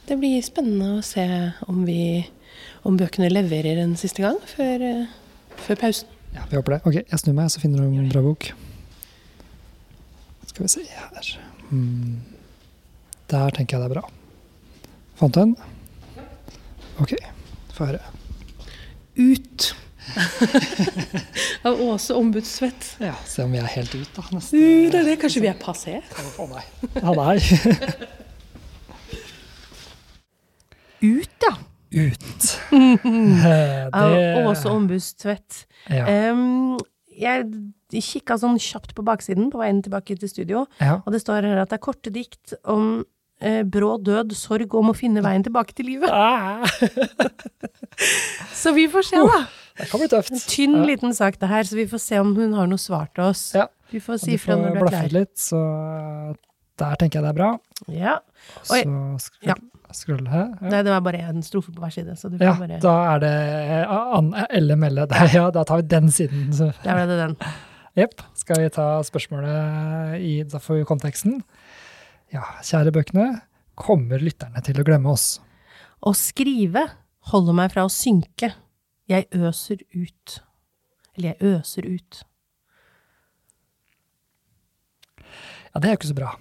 det 0.09 0.17
blir 0.17 0.41
spennende 0.45 0.97
å 0.97 1.05
se 1.05 1.25
om, 1.69 1.83
vi, 1.85 2.25
om 2.87 2.97
bøkene 2.97 3.29
leverer 3.31 3.81
en 3.83 3.95
siste 3.99 4.23
gang 4.25 4.39
før, 4.49 4.81
eh, 4.85 5.11
før 5.67 5.79
pausen. 5.83 6.15
Ja, 6.33 6.45
vi 6.49 6.57
håper 6.57 6.75
det. 6.75 6.79
Ok, 6.85 6.97
jeg 6.99 7.21
snur 7.21 7.35
meg, 7.37 7.49
så 7.53 7.61
finner 7.61 7.81
du 7.81 7.89
en 7.89 8.09
bra 8.11 8.21
bok. 8.25 8.51
Skal 10.49 10.65
vi 10.65 10.71
se 10.73 10.85
her. 10.89 11.33
mm. 11.69 12.19
Der 13.29 13.53
tenker 13.53 13.77
jeg 13.77 13.83
det 13.83 13.89
er 13.89 13.99
bra. 13.99 14.07
Fant 15.19 15.35
du 15.35 15.41
en? 15.43 15.51
Ok, 16.99 17.13
få 17.75 17.91
høre. 17.91 18.01
Ut! 19.19 19.75
Av 21.67 21.81
Åse 21.85 22.15
Ombudsvett. 22.17 22.95
Ja, 23.03 23.13
se 23.29 23.45
om 23.45 23.53
vi 23.53 23.61
er 23.61 23.69
helt 23.75 23.93
ut, 23.93 24.09
da. 24.15 24.25
Neste. 24.33 24.57
Uh, 24.57 24.87
det 24.89 25.03
er 25.03 25.11
det. 25.11 25.19
Kanskje 25.21 25.43
vi 25.45 25.51
er 25.51 25.59
passé? 25.61 25.99
Å 26.01 26.49
nei. 26.49 26.65
Ja, 26.97 27.13
nei. 27.13 27.37
Ut, 31.01 31.47
ja. 31.47 31.53
Ut. 31.91 32.47
Eh, 33.49 33.89
det- 33.89 34.45
Åse 34.47 34.69
Ombudstvett. 34.69 35.65
Ja. 35.89 36.05
Um, 36.31 36.77
jeg 37.19 37.47
kikka 37.89 38.37
sånn 38.37 38.59
kjapt 38.61 38.93
på 38.95 39.03
baksiden 39.03 39.49
på 39.51 39.57
veien 39.59 39.81
tilbake 39.83 40.15
til 40.19 40.29
studio, 40.29 40.65
ja. 40.79 40.99
og 41.05 41.11
det 41.15 41.19
står 41.23 41.47
her 41.47 41.57
at 41.63 41.71
det 41.71 41.79
er 41.79 41.81
korte 41.83 42.11
dikt 42.13 42.53
om 42.69 43.01
eh, 43.41 43.63
brå 43.65 43.95
død, 44.05 44.35
sorg 44.37 44.75
om 44.77 44.91
å 44.91 44.95
finne 44.95 45.23
veien 45.25 45.43
tilbake 45.43 45.73
til 45.75 45.89
livet. 45.89 46.11
Ah, 46.13 46.63
Så 48.55 48.71
vi 48.75 48.85
får 48.91 49.03
se, 49.09 49.17
da. 49.25 49.39
det 49.79 49.89
kan 49.89 49.99
bli 50.03 50.07
tøft. 50.11 50.31
En 50.35 50.39
tynn, 50.45 50.77
Ja. 50.77 50.85
liten 50.93 51.13
sak 51.17 51.39
det 51.41 51.49
her, 51.49 51.63
så 51.67 51.75
vi 51.75 51.87
får 51.89 51.99
se 52.03 52.19
om 52.21 52.35
hun 52.37 52.53
har 52.53 52.67
noe 52.67 52.79
svar 52.79 53.09
til 53.15 53.23
oss. 53.31 53.49
Ja. 53.57 53.65
Vi 53.91 53.99
får 53.99 54.19
si 54.21 54.31
Du 54.31 54.37
ifra 54.37 54.53
får 54.55 54.61
når 54.61 54.69
du 54.69 54.77
er 54.77 54.81
blaffe 54.85 55.01
klar. 55.09 55.19
litt, 55.19 55.35
så 55.41 55.59
der 56.79 56.95
tenker 57.01 57.19
jeg 57.19 57.23
det 57.25 57.33
er 57.33 57.39
bra. 57.41 57.51
Ja. 57.91 58.15
Og, 58.69 58.69
Så 58.69 58.83
skal 59.25 59.39
vi... 59.41 59.47
Ja. 59.49 59.55
Skrull 59.95 60.27
her. 60.29 60.49
Ja. 60.61 60.69
Nei, 60.69 60.81
det 60.85 60.91
var 60.93 61.01
bare 61.01 61.21
en 61.29 61.41
strofe 61.45 61.71
på 61.73 61.81
hver 61.81 61.91
side, 61.93 62.13
så 62.19 62.29
du 62.29 62.37
får 62.37 62.45
Ja, 62.45 62.53
bare 62.59 62.79
da 62.83 62.93
er 63.15 63.19
det 63.23 64.47
Elle 64.59 64.75
Melle 64.79 65.07
der, 65.09 65.27
ja. 65.33 65.49
Da 65.51 65.63
tar 65.63 65.81
vi 65.81 65.87
den 65.87 66.07
siden. 66.13 66.51
så- 66.53 66.73
Der 66.83 66.95
ble 66.95 67.07
det 67.07 67.17
den. 67.23 67.35
Jepp. 67.97 68.21
Skal 68.37 68.61
vi 68.61 68.69
ta 68.69 69.01
spørsmålet 69.03 70.19
i 70.21 70.43
Da 70.43 70.59
får 70.59 70.77
vi 70.79 70.85
konteksten. 70.85 71.41
Ja, 72.31 72.41
kjære 72.61 72.91
bøkene. 72.93 73.41
Kommer 73.75 74.19
lytterne 74.21 74.61
til 74.63 74.75
å 74.75 74.83
glemme 74.85 75.09
oss? 75.11 75.39
Å 76.05 76.13
skrive 76.15 76.85
holder 77.31 77.53
meg 77.53 77.71
fra 77.73 77.83
å 77.83 77.89
synke. 77.91 78.53
Jeg 79.09 79.27
øser 79.33 79.81
ut. 79.95 80.39
Eller 81.17 81.33
jeg 81.33 81.39
øser 81.57 81.85
ut. 81.89 82.23
Ja, 85.73 85.79
det 85.79 85.89
er 85.89 85.93
jo 85.93 85.97
ikke 85.99 86.11
så 86.13 86.17
bra. 86.17 86.31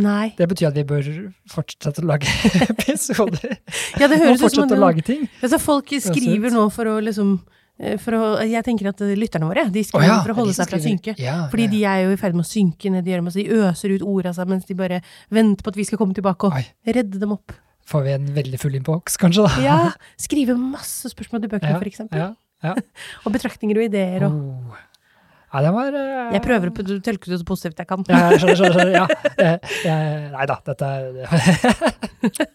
Nei. 0.00 0.32
Det 0.34 0.46
betyr 0.50 0.70
at 0.72 0.78
vi 0.78 0.84
bør 0.88 1.08
fortsette 1.50 2.02
å 2.02 2.06
lage 2.08 2.30
episoder. 2.72 3.58
Ja, 4.00 4.08
det 4.10 4.18
høres 4.18 4.40
som 4.40 4.48
fortsette 4.48 4.78
å 4.78 4.80
lage 4.82 5.04
ting. 5.06 5.26
Altså, 5.40 5.60
folk 5.62 5.92
skriver 6.02 6.54
nå 6.54 6.64
for 6.74 6.90
å 6.90 6.94
liksom 7.04 7.36
eh, 7.78 7.94
for 8.02 8.18
å, 8.18 8.22
Jeg 8.42 8.66
tenker 8.66 8.90
at 8.90 9.02
lytterne 9.14 9.50
våre 9.50 9.68
de 9.70 9.84
skriver 9.86 10.08
oh, 10.08 10.10
ja, 10.10 10.20
for 10.24 10.34
å 10.34 10.38
holde 10.40 10.54
seg 10.56 10.70
fra 10.70 10.80
å 10.80 10.84
synke. 10.84 11.14
Ja, 11.20 11.36
Fordi 11.52 11.68
ja. 11.68 11.72
de 11.76 11.82
er 11.92 12.00
jo 12.06 12.14
i 12.16 12.20
ferd 12.20 12.38
med 12.38 12.46
å 12.46 12.50
synke 12.50 12.90
ned 12.90 13.06
i 13.06 13.14
gjørma, 13.14 13.34
så 13.34 13.42
de 13.42 13.60
øser 13.60 13.94
ut 13.94 14.06
ord 14.14 14.30
av 14.30 14.38
seg 14.38 14.50
mens 14.50 14.66
de 14.70 14.78
bare 14.78 15.02
venter 15.34 15.66
på 15.66 15.74
at 15.74 15.78
vi 15.78 15.86
skal 15.86 16.00
komme 16.00 16.16
tilbake 16.16 16.50
og 16.50 16.58
Oi. 16.58 16.64
redde 16.90 17.22
dem 17.22 17.36
opp. 17.36 17.54
Får 17.84 18.06
vi 18.06 18.14
en 18.16 18.32
veldig 18.34 18.58
full 18.62 18.78
innboks, 18.78 19.18
kanskje, 19.20 19.44
da? 19.44 19.62
Ja, 19.62 19.78
Skrive 20.26 20.56
masse 20.58 21.12
spørsmål 21.12 21.44
til 21.44 21.54
bøkene, 21.54 22.10
Ja, 22.16 22.32
ja. 22.64 22.74
Og 23.28 23.36
betraktninger 23.36 23.78
og 23.78 23.86
ideer. 23.92 24.26
Og. 24.26 24.42
Oh. 24.72 24.82
Ja 25.54 25.62
det 25.64 25.70
var 25.76 25.94
uh, 25.94 26.32
Jeg 26.34 26.42
prøver 26.44 26.70
å 26.72 26.74
tolke 27.06 27.30
det 27.30 27.38
så 27.40 27.46
positivt 27.46 27.78
jeg 27.84 27.88
kan. 27.90 28.04
Ja, 28.10 28.32
skjønner, 28.34 28.58
skjønner. 28.58 28.92
Ja. 28.94 29.06
Jeg, 29.86 30.30
nei 30.34 30.46
da, 30.50 30.58
dette 30.66 30.84
er 30.84 32.52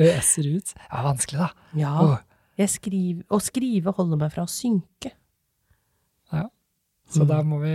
Øser 0.00 0.48
ut. 0.56 0.72
Ja, 0.88 1.02
vanskelig, 1.06 1.38
da. 1.44 1.50
Ja, 1.78 1.92
Oh. 2.02 2.16
jeg 2.58 2.68
skriver, 2.72 3.22
Å 3.30 3.38
skrive 3.42 3.92
holder 3.96 4.18
meg 4.24 4.32
fra 4.34 4.42
å 4.48 4.50
synke. 4.50 5.12
Så 7.10 7.24
Mm. 7.24 7.26
da 7.26 7.36
må 7.42 7.56
vi 7.58 7.70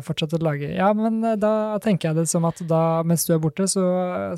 fortsette 0.00 0.38
å 0.38 0.40
lage 0.40 0.70
Ja, 0.74 0.94
men 0.96 1.20
da 1.20 1.76
tenker 1.78 2.08
jeg 2.08 2.16
det 2.16 2.28
som 2.30 2.46
at 2.48 2.56
da, 2.66 3.02
mens 3.04 3.26
du 3.28 3.34
er 3.34 3.38
borte, 3.38 3.66
så 3.68 3.82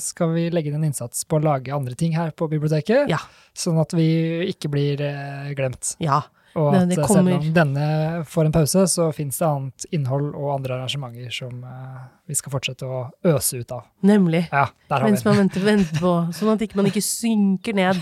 skal 0.03 0.33
vi 0.35 0.49
legge 0.51 0.73
inn 0.73 0.81
en 0.81 0.89
innsats 0.89 1.23
på 1.23 1.39
å 1.39 1.45
lage 1.45 1.71
andre 1.71 1.95
ting 1.95 2.17
her 2.19 2.33
på 2.35 2.49
biblioteket. 2.51 3.07
Ja. 3.09 3.21
Sånn 3.55 3.79
at 3.81 3.95
vi 3.95 4.09
ikke 4.51 4.67
blir 4.73 4.99
eh, 5.07 5.53
glemt. 5.55 5.93
Ja. 6.03 6.25
Og 6.59 6.75
at 6.75 6.91
eh, 6.91 7.07
selv 7.07 7.29
om 7.31 7.45
denne 7.55 7.87
får 8.27 8.49
en 8.49 8.55
pause, 8.55 8.83
så 8.91 9.05
fins 9.15 9.39
det 9.39 9.47
annet 9.47 9.87
innhold 9.95 10.33
og 10.33 10.49
andre 10.57 10.75
arrangementer 10.81 11.31
som 11.35 11.63
eh, 11.63 12.01
vi 12.31 12.35
skal 12.39 12.55
fortsette 12.55 12.87
å 12.87 13.05
øse 13.31 13.61
ut 13.63 13.71
av. 13.77 13.85
Nemlig. 14.07 14.43
Ja, 14.51 14.67
der 14.91 14.97
har 15.05 15.07
Mens 15.07 15.25
man 15.27 15.39
venter, 15.39 15.63
venter 15.67 16.03
på, 16.03 16.13
sånn 16.35 16.53
at 16.55 16.65
ikke 16.67 16.81
man 16.81 16.91
ikke 16.91 17.05
synker 17.07 17.73
ned 17.79 17.97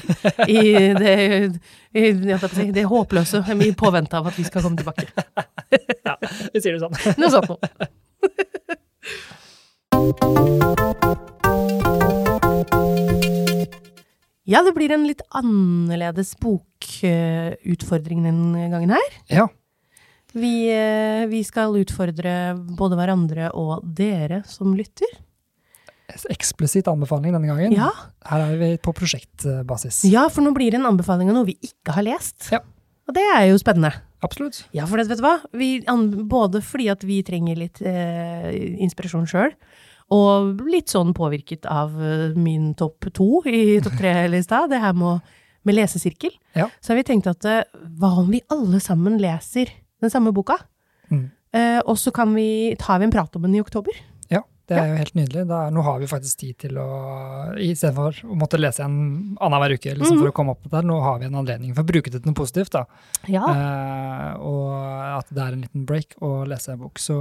i 0.48 0.58
det, 1.02 1.14
i, 1.92 2.02
si, 2.56 2.68
det 2.72 2.88
håpløse 2.88 3.44
i 3.58 3.72
påvente 3.76 4.16
av 4.16 4.24
at 4.32 4.36
vi 4.40 4.44
skal 4.48 4.64
komme 4.64 4.78
tilbake. 4.80 5.06
Vi 6.54 6.58
sier 6.64 6.72
det 6.74 6.80
sånn. 6.80 6.96
Noe 7.20 7.30
sånt 7.30 7.48
noe. 7.52 7.58
Ja, 14.48 14.62
det 14.64 14.72
blir 14.76 14.92
en 14.94 15.04
litt 15.04 15.20
annerledes 15.36 16.32
bokutfordring 16.40 18.22
denne 18.24 18.68
gangen 18.72 18.94
her. 18.96 19.16
Ja. 19.28 19.46
Vi, 20.32 20.68
eh, 20.72 21.26
vi 21.28 21.42
skal 21.44 21.76
utfordre 21.76 22.54
både 22.78 22.96
hverandre 22.96 23.50
og 23.56 23.84
dere 23.84 24.42
som 24.48 24.72
lytter. 24.76 25.10
Eksplisitt 26.32 26.88
anbefaling 26.88 27.34
denne 27.36 27.48
gangen. 27.50 27.74
Ja, 27.76 27.90
Her 28.24 28.46
er 28.46 28.56
vi 28.56 28.70
på 28.80 28.94
prosjektbasis. 28.96 30.04
ja 30.08 30.28
for 30.32 30.40
nå 30.44 30.54
blir 30.56 30.72
det 30.72 30.80
en 30.80 30.88
anbefaling 30.88 31.28
av 31.28 31.36
noe 31.36 31.48
vi 31.50 31.58
ikke 31.60 31.92
har 31.92 32.06
lest. 32.06 32.48
Ja. 32.52 32.62
Og 33.08 33.14
det 33.16 33.24
er 33.34 33.50
jo 33.50 33.60
spennende. 33.60 33.92
Absolutt. 34.24 34.64
Ja, 34.74 34.84
for 34.88 34.98
det, 34.98 35.06
vet 35.08 35.20
du 35.20 35.24
hva? 35.24 35.36
Vi, 35.54 35.68
både 36.28 36.60
fordi 36.64 36.88
at 36.90 37.04
vi 37.06 37.20
trenger 37.22 37.56
litt 37.60 37.80
eh, 37.86 38.48
inspirasjon 38.82 39.28
sjøl, 39.30 39.52
og 40.14 40.62
litt 40.72 40.88
sånn 40.92 41.12
påvirket 41.16 41.66
av 41.68 41.96
eh, 42.00 42.36
min 42.38 42.72
topp 42.78 43.10
to 43.16 43.42
i 43.48 43.78
topp 43.84 43.98
tre-lista, 44.00 44.62
det 44.70 44.80
her 44.80 44.96
med, 44.96 45.20
med 45.68 45.76
lesesirkel, 45.76 46.32
Ja. 46.56 46.70
så 46.80 46.92
har 46.94 47.02
vi 47.02 47.08
tenkt 47.10 47.28
at 47.28 47.44
eh, 47.44 47.64
hva 48.00 48.14
om 48.22 48.30
vi 48.32 48.40
alle 48.48 48.80
sammen 48.80 49.18
leser 49.20 49.68
den 50.00 50.12
samme 50.12 50.32
boka? 50.32 50.56
Mm. 51.10 51.26
Eh, 51.52 51.80
og 51.84 51.98
så 52.00 52.12
kan 52.14 52.32
vi, 52.36 52.76
tar 52.80 53.00
vi 53.00 53.08
en 53.08 53.12
prat 53.12 53.36
om 53.36 53.44
den 53.44 53.58
i 53.58 53.60
oktober. 53.60 53.92
Ja, 54.32 54.42
det 54.68 54.76
er 54.76 54.90
jo 54.90 54.96
helt 55.00 55.14
nydelig. 55.16 55.44
Da, 55.48 55.60
nå 55.72 55.84
har 55.84 56.00
vi 56.00 56.08
faktisk 56.10 56.40
tid 56.40 56.58
til 56.64 56.80
å 56.80 56.88
I 57.56 57.70
stedet 57.76 57.96
for 57.96 58.16
å 58.28 58.36
måtte 58.36 58.60
lese 58.60 58.84
en 58.84 59.36
annenhver 59.40 59.76
uke 59.76 59.94
liksom, 59.94 60.18
mm. 60.18 60.24
for 60.24 60.32
å 60.32 60.36
komme 60.36 60.56
opp 60.56 60.64
på 60.64 60.72
det, 60.72 60.82
nå 60.88 60.98
har 61.04 61.20
vi 61.20 61.28
en 61.28 61.38
anledning 61.40 61.72
for 61.76 61.84
å 61.84 61.88
bruke 61.92 62.12
det 62.12 62.20
til 62.20 62.32
noe 62.32 62.40
positivt. 62.40 62.72
da. 62.76 62.84
Ja. 63.32 63.44
Eh, 63.44 64.34
og 64.40 64.72
at 65.20 65.32
det 65.32 65.44
er 65.44 65.56
en 65.56 65.64
liten 65.64 65.88
break 65.88 66.16
å 66.24 66.46
lese 66.48 66.72
en 66.72 66.84
bok. 66.84 67.00
Så 67.00 67.16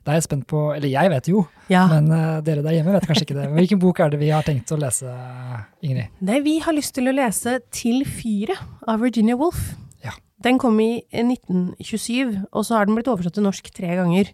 da 0.00 0.14
er 0.14 0.20
jeg 0.20 0.26
spent 0.26 0.46
på 0.48 0.60
Eller 0.72 0.88
jeg 0.88 1.10
vet 1.12 1.28
jo, 1.28 1.44
ja. 1.68 1.84
men 1.90 2.08
uh, 2.12 2.40
dere 2.44 2.64
der 2.64 2.78
hjemme 2.78 2.94
vet 2.96 3.06
kanskje 3.08 3.26
ikke 3.26 3.36
det. 3.36 3.46
Men 3.50 3.60
Hvilken 3.60 3.80
bok 3.82 4.00
er 4.00 4.12
det 4.12 4.20
vi 4.22 4.32
har 4.32 4.46
tenkt 4.46 4.72
å 4.72 4.78
lese, 4.80 5.12
Ingrid? 5.84 6.12
Nei, 6.24 6.40
vi 6.46 6.56
har 6.64 6.76
lyst 6.76 6.94
til 6.96 7.10
å 7.10 7.14
lese 7.16 7.58
Til 7.74 8.04
fyret 8.08 8.60
av 8.88 9.04
Virginia 9.04 9.36
Woolf. 9.40 9.74
Ja. 10.04 10.14
Den 10.44 10.60
kom 10.62 10.78
i 10.80 11.02
1927, 11.12 12.46
og 12.48 12.64
så 12.64 12.78
har 12.78 12.88
den 12.88 12.96
blitt 12.96 13.10
oversatt 13.12 13.36
til 13.36 13.44
norsk 13.44 13.68
tre 13.76 13.92
ganger. 14.00 14.32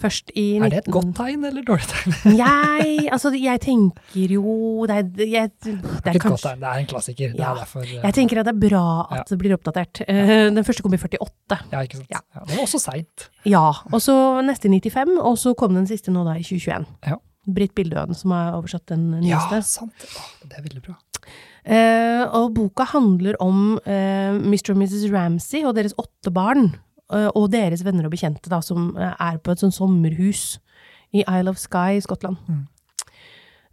Først 0.00 0.30
i 0.34 0.44
Er 0.56 0.70
det 0.72 0.78
et 0.80 0.90
godt 0.92 1.10
tegn 1.18 1.44
eller 1.44 1.64
dårlig 1.66 1.86
tegn? 1.90 2.14
Jeg, 2.40 3.08
altså, 3.12 3.32
jeg 3.36 3.60
tenker 3.60 4.32
jo 4.36 4.86
Det 4.88 4.96
er, 4.96 5.10
jeg, 5.28 5.50
det 5.60 5.74
er 5.74 6.14
et 6.14 6.22
godt 6.22 6.22
kanskje 6.24 6.54
det 6.60 6.68
er 6.70 6.82
en 6.82 6.88
klassiker. 6.90 7.32
Det 7.34 7.40
Ja. 7.42 7.50
er 7.52 7.60
derfor 7.62 7.84
eh, 7.84 7.98
Jeg 8.00 8.14
tenker 8.16 8.40
at 8.40 8.48
det 8.48 8.54
er 8.54 8.62
bra 8.68 8.84
at 9.10 9.16
Ja. 9.18 9.22
det 9.30 9.38
blir 9.42 9.54
oppdatert. 9.56 10.02
Uh, 10.08 10.48
Den 10.56 10.64
første 10.64 10.82
kom 10.82 10.94
i 10.96 11.00
48. 11.00 11.58
Ja, 11.72 11.82
ikke 11.84 12.00
sant. 12.00 12.08
Ja. 12.10 12.20
Ja, 12.34 12.44
det 12.48 12.56
var 12.56 12.64
også 12.64 12.80
seint. 12.80 13.28
Ja. 13.44 13.66
Og 13.92 14.00
så 14.00 14.14
neste 14.46 14.68
i 14.72 14.80
95, 14.80 15.18
og 15.20 15.36
så 15.38 15.54
kom 15.54 15.74
den 15.76 15.86
siste 15.90 16.10
nå 16.14 16.24
da 16.24 16.38
i 16.40 16.42
2021. 16.46 16.86
Ja. 17.06 17.20
Britt 17.50 17.74
Bildøen 17.74 18.14
som 18.16 18.32
har 18.36 18.54
oversatt 18.58 18.86
den 18.92 19.22
Ja, 19.26 19.40
sant. 19.64 19.92
Det 20.44 20.56
er 20.58 20.62
veldig 20.64 20.82
bra. 20.88 20.96
Uh, 21.60 22.24
og 22.40 22.54
boka 22.56 22.86
handler 22.94 23.36
om 23.44 23.74
uh, 23.84 24.32
Mr. 24.40 24.72
og 24.72 24.78
Mrs. 24.80 25.04
Ramsey 25.12 25.60
og 25.68 25.74
deres 25.76 25.92
åtte 26.00 26.32
barn. 26.32 26.70
Eh, 27.12 27.28
og 27.34 27.50
deres 27.52 27.84
venner 27.86 28.08
og 28.08 28.14
bekjente 28.14 28.52
da, 28.52 28.60
som 28.64 28.92
eh, 28.96 29.14
er 29.14 29.38
på 29.42 29.54
et 29.54 29.62
sånn 29.62 29.74
sommerhus 29.74 30.58
i 31.14 31.24
Isle 31.24 31.52
of 31.52 31.60
Skye 31.60 31.98
i 31.98 32.04
Skottland. 32.04 32.38
Mm. 32.48 32.66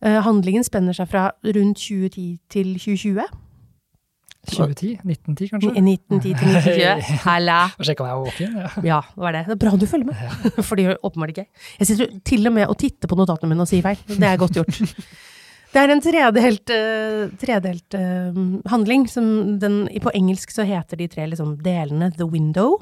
Eh, 0.06 0.22
handlingen 0.26 0.66
spenner 0.66 0.96
seg 0.98 1.10
fra 1.10 1.32
rundt 1.46 1.82
2010 1.82 2.40
til 2.54 2.74
2020. 2.78 3.28
2010? 4.48 4.92
1910, 5.04 5.48
kanskje? 5.52 5.72
1910 5.76 6.34
til 6.40 6.52
1920. 6.56 7.24
Halla! 7.26 7.58
Sjekka 7.84 8.06
om 8.06 8.10
jeg 8.10 8.18
var 8.18 8.28
våken. 8.28 8.54
Ja. 8.58 8.68
Ja, 8.88 9.00
det 9.12 9.24
var 9.26 9.36
det. 9.36 9.46
Det 9.48 9.56
er 9.58 9.62
bra 9.66 9.74
du 9.76 9.88
følger 9.90 10.12
med. 10.12 10.62
For 10.62 10.80
det 10.80 10.86
gjør 10.86 11.02
åpenbart 11.10 11.34
ikke 11.34 11.44
jeg. 11.44 11.88
Sitter 11.90 12.14
til 12.26 12.48
og 12.48 12.56
med 12.56 12.70
og 12.72 12.78
titter 12.80 13.12
på 13.12 13.18
notatene 13.20 13.52
mine 13.52 13.66
og 13.66 13.70
sier 13.70 13.84
feil. 13.84 14.00
Det 14.08 14.30
er 14.30 14.40
godt 14.40 14.62
gjort. 14.62 14.80
Det 15.68 15.82
er 15.84 15.92
en 15.92 16.00
tredelt, 16.02 16.72
tredelt 17.38 17.96
handling. 18.72 19.04
Som 19.12 19.26
den, 19.60 19.82
på 20.02 20.14
engelsk 20.16 20.54
så 20.56 20.64
heter 20.66 20.98
de 20.98 21.10
tre 21.12 21.26
liksom, 21.28 21.58
delene 21.62 22.08
The 22.16 22.26
Window, 22.26 22.80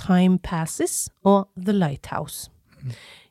Time 0.00 0.38
Passes 0.42 1.08
og 1.28 1.48
The 1.60 1.74
Lighthouse. 1.76 2.48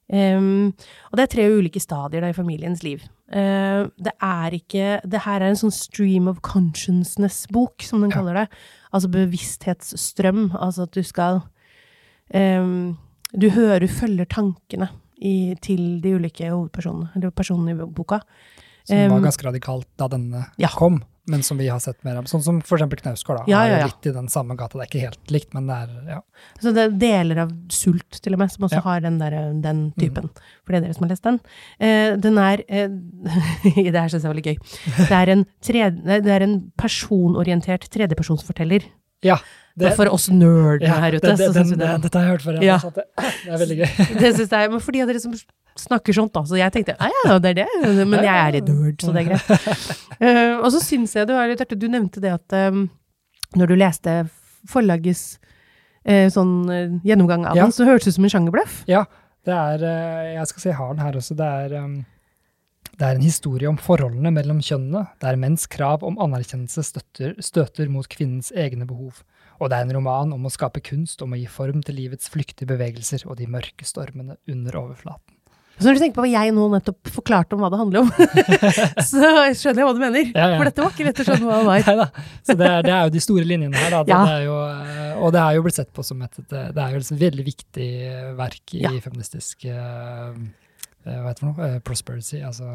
Um, 0.10 0.72
og 1.12 1.20
det 1.20 1.24
er 1.24 1.32
tre 1.36 1.44
ulike 1.54 1.82
stadier 1.82 2.24
da, 2.24 2.32
i 2.32 2.38
familiens 2.38 2.82
liv. 2.86 3.04
Uh, 3.30 3.90
det 4.02 4.16
er 4.26 4.56
ikke 4.58 4.96
Det 5.06 5.22
her 5.22 5.44
er 5.44 5.52
en 5.52 5.60
sånn 5.60 5.74
stream 5.74 6.30
of 6.32 6.40
consciousness-bok, 6.46 7.84
som 7.86 8.02
den 8.02 8.10
Ja. 8.10 8.16
kaller 8.18 8.34
det. 8.40 8.48
Altså 8.94 9.12
bevissthetsstrøm. 9.14 10.50
Altså 10.58 10.88
at 10.88 10.96
du 10.98 11.04
skal 11.04 11.42
um, 12.34 12.98
Du 13.38 13.50
hører, 13.54 13.80
du 13.86 13.88
følger 13.88 14.26
tankene 14.26 14.90
i, 15.22 15.54
til 15.62 16.02
de 16.02 16.16
ulike 16.16 16.50
hovedpersonene, 16.50 17.12
eller 17.16 17.30
personene 17.30 17.76
i 17.76 17.86
boka. 17.86 18.22
Som 18.88 19.12
var 19.12 19.22
ganske 19.22 19.46
radikalt 19.46 19.86
da 20.00 20.08
denne 20.10 20.48
ja. 20.58 20.72
kom, 20.74 21.04
men 21.30 21.44
som 21.46 21.58
vi 21.62 21.68
har 21.70 21.80
sett 21.84 22.04
mer 22.04 22.18
av. 22.20 22.26
Sånn 22.30 22.42
som 22.44 22.60
eksempel 22.62 23.00
Knausgård. 23.04 23.44
Ja, 23.48 23.64
Ja, 23.66 23.70
ja, 23.70 23.78
Er 23.86 23.90
litt 23.92 24.06
i 24.10 24.14
den 24.16 24.28
samme 24.32 24.56
gata. 24.58 24.78
Det 24.80 24.86
er 24.88 24.90
ikke 24.92 25.06
helt 25.08 25.32
likt, 25.34 25.54
men 25.54 25.68
det 25.70 25.76
er 25.76 26.12
ja. 26.16 26.20
Så 26.62 26.74
det 26.76 26.84
er 26.88 26.96
deler 27.02 27.44
av 27.46 27.52
Sult, 27.70 28.20
til 28.24 28.34
og 28.36 28.40
med, 28.40 28.52
som 28.52 28.66
også 28.68 28.80
Ja. 28.80 28.82
har 28.82 29.00
den, 29.06 29.20
der, 29.22 29.38
den 29.62 29.92
typen. 30.00 30.30
For 30.66 30.74
det 30.74 30.80
er 30.82 30.88
dere 30.88 30.94
som 30.98 31.06
har 31.08 31.14
lest 31.14 31.24
den. 31.24 31.40
Eh, 31.80 32.16
den 32.18 32.38
er 32.38 32.64
eh, 32.68 32.88
Det 33.76 33.96
her 33.96 34.10
syns 34.10 34.24
jeg 34.24 34.30
var 34.32 34.40
litt 34.40 34.50
gøy. 34.52 34.58
Det 34.98 35.12
er 35.12 35.30
en, 35.36 35.46
tredje, 35.62 36.22
det 36.26 36.34
er 36.36 36.46
en 36.46 36.58
personorientert 36.78 37.90
tredjepersonsforteller. 37.94 38.86
Ja 39.26 39.40
det, 39.80 39.94
For 39.96 40.10
oss 40.12 40.28
nerdene 40.32 40.90
ja, 40.90 40.98
her 41.04 41.16
ute, 41.16 41.24
det, 41.24 41.38
det, 41.40 41.54
den, 41.56 41.80
det. 41.80 41.92
Dette 42.04 42.20
har 42.20 42.26
jeg 42.26 42.36
hørt 42.36 42.44
før. 42.44 42.60
Ja. 42.64 42.78
Det, 42.84 43.06
det 43.46 43.54
er 43.54 43.62
veldig 43.62 43.78
gøy. 43.80 43.88
Det 44.24 44.32
synes 44.36 44.54
jeg, 44.58 44.72
men 44.74 44.84
for 44.84 44.96
de 44.96 45.04
av 45.04 45.12
dere 45.12 45.22
som 45.24 45.36
snakker 45.80 46.16
sånt, 46.16 46.34
da. 46.36 46.44
Så 46.50 46.60
jeg 46.60 46.74
tenkte 46.76 46.96
ja, 46.98 47.12
ja, 47.30 47.38
det 47.40 47.54
er 47.54 47.62
det. 47.62 47.68
Men 48.02 48.18
jeg 48.26 48.34
er 48.34 48.58
litt 48.58 48.72
nerd, 48.72 48.98
så 49.00 49.14
det 49.16 49.24
er 49.24 49.30
greit. 49.30 49.94
Uh, 50.20 50.56
og 50.64 50.68
så 50.76 50.84
syns 50.84 51.16
jeg 51.16 51.30
du 51.30 51.36
var 51.38 51.48
litt 51.52 51.64
artig. 51.64 51.80
Du 51.80 51.88
nevnte 51.92 52.24
det 52.24 52.34
at 52.36 52.58
um, 52.68 52.88
når 53.56 53.72
du 53.72 53.78
leste 53.80 54.18
forlagets 54.70 55.24
uh, 56.04 56.28
sånn 56.34 56.54
uh, 56.68 57.00
gjennomgang 57.08 57.48
av 57.48 57.62
den, 57.62 57.76
så 57.76 57.88
hørtes 57.88 58.10
det 58.10 58.16
ut 58.16 58.20
som 58.20 58.28
en 58.28 58.36
sjangerbløff. 58.36 58.82
Ja, 58.92 59.06
det 59.48 59.56
er 59.56 59.84
Jeg 60.36 60.50
skal 60.52 60.62
si 60.62 60.72
jeg 60.74 60.80
har 60.82 60.92
den 60.92 61.06
her 61.06 61.22
også. 61.22 61.40
Det 61.40 61.52
er, 61.64 61.80
um, 61.86 62.02
det 63.00 63.08
er 63.08 63.16
en 63.16 63.24
historie 63.24 63.70
om 63.70 63.78
forholdene 63.80 64.32
mellom 64.36 64.60
kjønnene, 64.60 65.06
der 65.24 65.38
menns 65.40 65.66
krav 65.72 66.04
om 66.04 66.20
anerkjennelse 66.20 66.84
støtter, 66.84 67.38
støter 67.44 67.88
mot 67.92 68.08
kvinnens 68.12 68.52
egne 68.52 68.84
behov. 68.90 69.22
Og 69.60 69.72
det 69.72 69.78
er 69.80 69.88
en 69.88 69.96
roman 69.96 70.34
om 70.36 70.48
å 70.48 70.52
skape 70.52 70.82
kunst, 70.84 71.22
om 71.24 71.32
å 71.36 71.40
gi 71.40 71.48
form 71.52 71.82
til 71.84 71.96
livets 72.00 72.28
flyktige 72.32 72.68
bevegelser 72.70 73.24
og 73.28 73.40
de 73.40 73.48
mørke 73.52 73.88
stormene 73.88 74.36
under 74.52 74.78
overflaten. 74.82 75.36
Så 75.80 75.88
når 75.88 75.96
du 75.96 76.00
tenker 76.04 76.18
på 76.18 76.24
hva 76.26 76.32
jeg 76.44 76.52
nå 76.52 76.64
nettopp 76.74 77.08
forklarte 77.16 77.56
om 77.56 77.62
hva 77.64 77.70
det 77.72 77.78
handler 77.80 78.02
om, 78.04 78.10
så 79.12 79.30
skjønner 79.56 79.80
jeg 79.80 79.88
hva 79.88 79.94
du 79.96 80.02
mener. 80.04 80.26
Ja, 80.36 80.48
ja. 80.52 80.58
For 80.60 80.68
dette 80.68 80.84
var 80.84 80.92
ikke 80.92 81.06
lett 81.08 81.22
å 81.24 81.26
skjønne 81.30 81.48
hva 81.48 81.60
det 81.62 81.68
var. 81.70 81.84
Neida. 81.88 82.08
Så 82.44 82.56
det 82.60 82.68
er, 82.68 82.84
det 82.84 82.92
er 82.98 83.06
jo 83.08 83.14
de 83.16 83.22
store 83.24 83.48
linjene 83.48 83.80
her. 83.80 83.94
Da. 83.96 84.02
Det, 84.04 84.12
Ja. 84.12 84.20
det 84.28 84.42
jo, 84.44 84.58
eh, 84.76 85.14
og 85.24 85.32
det 85.38 85.44
er 85.46 85.56
jo 85.56 85.64
blitt 85.70 85.80
sett 85.80 85.94
på 85.96 86.04
som 86.04 86.26
et, 86.28 86.36
et 86.44 86.52
det 86.76 86.84
er 86.84 86.98
jo 86.98 87.00
et 87.06 87.14
veldig 87.24 87.46
viktig 87.48 87.88
verk 88.42 88.76
i 88.76 88.92
feministisk 89.08 89.64
eh, 89.72 90.36
hva 91.18 91.32
heter 91.32 91.42
det 91.42 91.46
for 91.46 91.50
noe? 91.52 91.68
Eh, 91.68 91.82
prosperity, 91.86 92.40
altså 92.46 92.70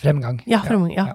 fremgang. 0.00 0.40
Ja, 0.50 0.58
fremgang, 0.64 0.90
ja. 0.96 1.06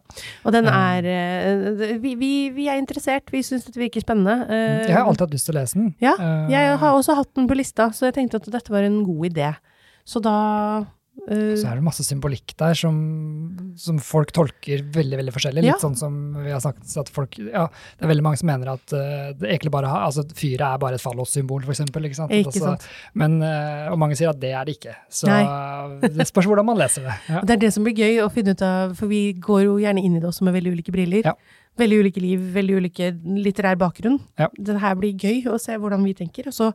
Og 0.48 0.56
den 0.56 0.70
er 0.72 1.08
eh, 1.10 1.98
vi, 2.04 2.14
vi, 2.20 2.32
vi 2.56 2.70
er 2.72 2.80
interessert, 2.80 3.34
vi 3.34 3.44
syns 3.44 3.68
dette 3.68 3.82
virker 3.82 4.06
spennende. 4.06 4.46
Jeg 4.88 4.96
har 4.96 5.08
alltid 5.08 5.28
hatt 5.28 5.38
lyst 5.38 5.50
til 5.50 5.56
å 5.56 5.60
lese 5.60 5.80
den. 5.80 5.94
Ja, 6.04 6.16
jeg 6.52 6.78
har 6.80 6.98
også 6.98 7.18
hatt 7.20 7.34
den 7.36 7.50
på 7.50 7.58
lista, 7.60 7.90
så 7.96 8.08
jeg 8.10 8.18
tenkte 8.20 8.42
at 8.42 8.52
dette 8.56 8.74
var 8.74 8.88
en 8.88 9.02
god 9.08 9.32
idé. 9.32 9.54
Så 10.08 10.20
da 10.24 10.38
Uh, 11.24 11.54
så 11.56 11.70
er 11.70 11.78
det 11.78 11.84
masse 11.86 12.04
symbolikk 12.04 12.56
der 12.60 12.74
som, 12.76 12.96
som, 13.80 14.00
folk 14.02 14.34
tolker 14.36 14.82
veldig 14.96 15.20
veldig 15.22 15.34
forskjellig. 15.36 15.62
Litt 15.64 15.72
ja. 15.76 15.78
sånn 15.80 15.96
som 15.96 16.16
vi 16.40 16.50
har 16.52 16.60
snakket 16.64 16.96
at 17.00 17.12
folk, 17.14 17.38
ja, 17.38 17.68
Det 17.70 18.08
er 18.08 18.12
veldig 18.12 18.26
mange 18.26 18.42
som 18.42 18.50
mener 18.50 18.74
at 18.74 18.96
uh, 18.98 19.30
det 19.38 19.52
egentlig 19.52 19.72
bare 19.76 19.92
altså 19.94 20.26
fyret 20.36 20.66
er 20.68 20.82
bare 20.82 20.98
et 20.98 21.04
fallossymbol, 21.06 21.64
f.eks. 21.64 21.84
Ikke 21.86 22.18
sant? 22.18 22.34
Ikke 22.34 22.52
altså, 22.52 22.74
sant? 22.74 22.88
Men, 23.20 23.38
uh, 23.46 23.94
og 23.94 24.02
mange 24.02 24.18
sier 24.20 24.34
at 24.34 24.42
det 24.42 24.52
er 24.58 24.68
det 24.68 24.76
ikke. 24.80 24.98
Så 25.14 25.30
det 26.02 26.28
spørs 26.28 26.50
hvordan 26.50 26.68
man 26.74 26.82
leser 26.82 27.06
det. 27.06 27.16
Ja. 27.30 27.46
Det 27.46 27.56
er 27.56 27.64
det 27.68 27.72
som 27.78 27.86
blir 27.88 28.04
gøy 28.04 28.20
å 28.26 28.32
finne 28.34 28.58
ut 28.58 28.66
av, 28.66 28.98
for 28.98 29.12
vi 29.12 29.24
går 29.38 29.68
jo 29.68 29.78
gjerne 29.86 30.04
inn 30.04 30.18
i 30.18 30.24
det 30.24 30.28
også 30.28 30.50
med 30.50 30.58
veldig 30.58 30.76
ulike 30.80 30.96
briller. 30.96 31.30
Ja. 31.30 31.38
Veldig 31.80 32.04
ulike 32.04 32.22
liv, 32.22 32.42
veldig 32.58 32.82
ulike 32.84 33.14
litterær 33.38 33.80
bakgrunn. 33.82 34.20
Det 34.58 34.76
her 34.82 35.00
blir 35.00 35.14
gøy 35.14 35.46
å 35.54 35.62
se 35.62 35.78
hvordan 35.78 36.04
vi 36.06 36.18
tenker. 36.18 36.52
og 36.52 36.58
så 36.58 36.74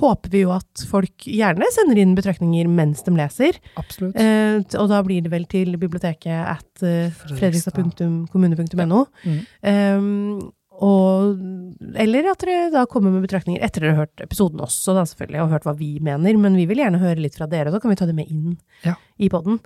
håper 0.00 0.32
vi 0.32 0.42
jo 0.42 0.50
at 0.54 0.84
folk 0.90 1.26
gjerne 1.28 1.68
sender 1.74 2.00
inn 2.02 2.16
betraktninger 2.18 2.68
mens 2.70 3.04
de 3.06 3.14
leser. 3.14 3.60
Absolutt. 3.80 4.18
Eh, 4.18 4.58
og 4.80 4.90
da 4.90 4.98
blir 5.06 5.24
det 5.24 5.32
vel 5.32 5.46
til 5.50 5.76
biblioteket 5.80 6.34
at 6.34 6.84
eh, 6.86 7.14
fredrikstad.kommune.no. 7.30 9.00
Ja. 9.24 9.30
Mm. 9.30 9.40
Um, 9.62 10.52
og, 10.82 11.38
eller 12.02 12.26
at 12.32 12.42
dere 12.42 12.70
da 12.72 12.82
kommer 12.90 13.12
med 13.14 13.22
betraktninger 13.22 13.62
etter 13.62 13.84
dere 13.84 13.94
har 13.94 14.08
hørt 14.08 14.24
episoden 14.24 14.58
også, 14.64 14.96
da 14.96 15.04
selvfølgelig, 15.06 15.40
og 15.44 15.52
hørt 15.54 15.66
hva 15.68 15.74
vi 15.78 15.92
mener. 16.02 16.34
Men 16.40 16.58
vi 16.58 16.66
vil 16.70 16.82
gjerne 16.82 17.02
høre 17.02 17.22
litt 17.22 17.38
fra 17.38 17.46
dere, 17.50 17.70
og 17.70 17.74
da 17.76 17.82
kan 17.82 17.92
vi 17.92 17.98
ta 18.00 18.08
det 18.10 18.18
med 18.18 18.26
inn 18.26 18.56
ja. 18.82 18.94
i 19.14 19.30
poden. 19.30 19.60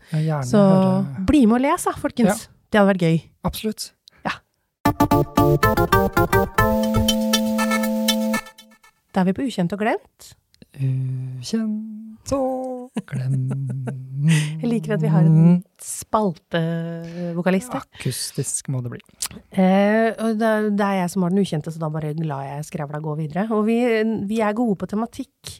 Så 0.44 0.60
høre... 0.60 1.24
bli 1.28 1.46
med 1.48 1.56
og 1.62 1.64
les, 1.64 1.82
da, 1.88 1.92
folkens. 1.96 2.44
Ja. 2.44 2.56
Det 2.68 2.76
hadde 2.82 2.92
vært 2.92 3.06
gøy. 3.08 3.16
Absolutt. 3.48 3.82
Ja. 4.28 4.32
Da 9.14 9.20
er 9.20 9.28
vi 9.30 9.36
på 9.36 9.46
Ukjent 9.48 9.72
og 9.72 9.80
glemt. 9.80 10.32
Ukjent 10.76 12.32
og 12.36 12.90
glemt 13.08 13.88
Jeg 14.60 14.68
liker 14.68 14.96
at 14.98 15.02
vi 15.02 15.10
har 15.12 15.24
en 15.24 15.62
spaltevokalist. 15.84 17.74
Akustisk 17.78 18.68
må 18.72 18.80
det 18.84 18.92
bli. 18.96 19.02
Eh, 19.52 20.10
det, 20.38 20.50
det, 20.74 20.84
er 20.84 20.96
jeg 21.02 21.12
som 21.12 21.24
har 21.24 21.32
den 21.32 21.42
ukjente, 21.42 21.72
så 21.72 21.80
da 21.80 21.90
bare 21.92 22.12
lar 22.26 22.44
jeg 22.46 22.66
skravla 22.68 23.00
gå 23.02 23.14
videre. 23.18 23.46
Og 23.54 23.64
vi, 23.68 23.78
vi 24.28 24.40
er 24.44 24.56
gode 24.58 24.78
på 24.80 24.88
tematikk, 24.90 25.58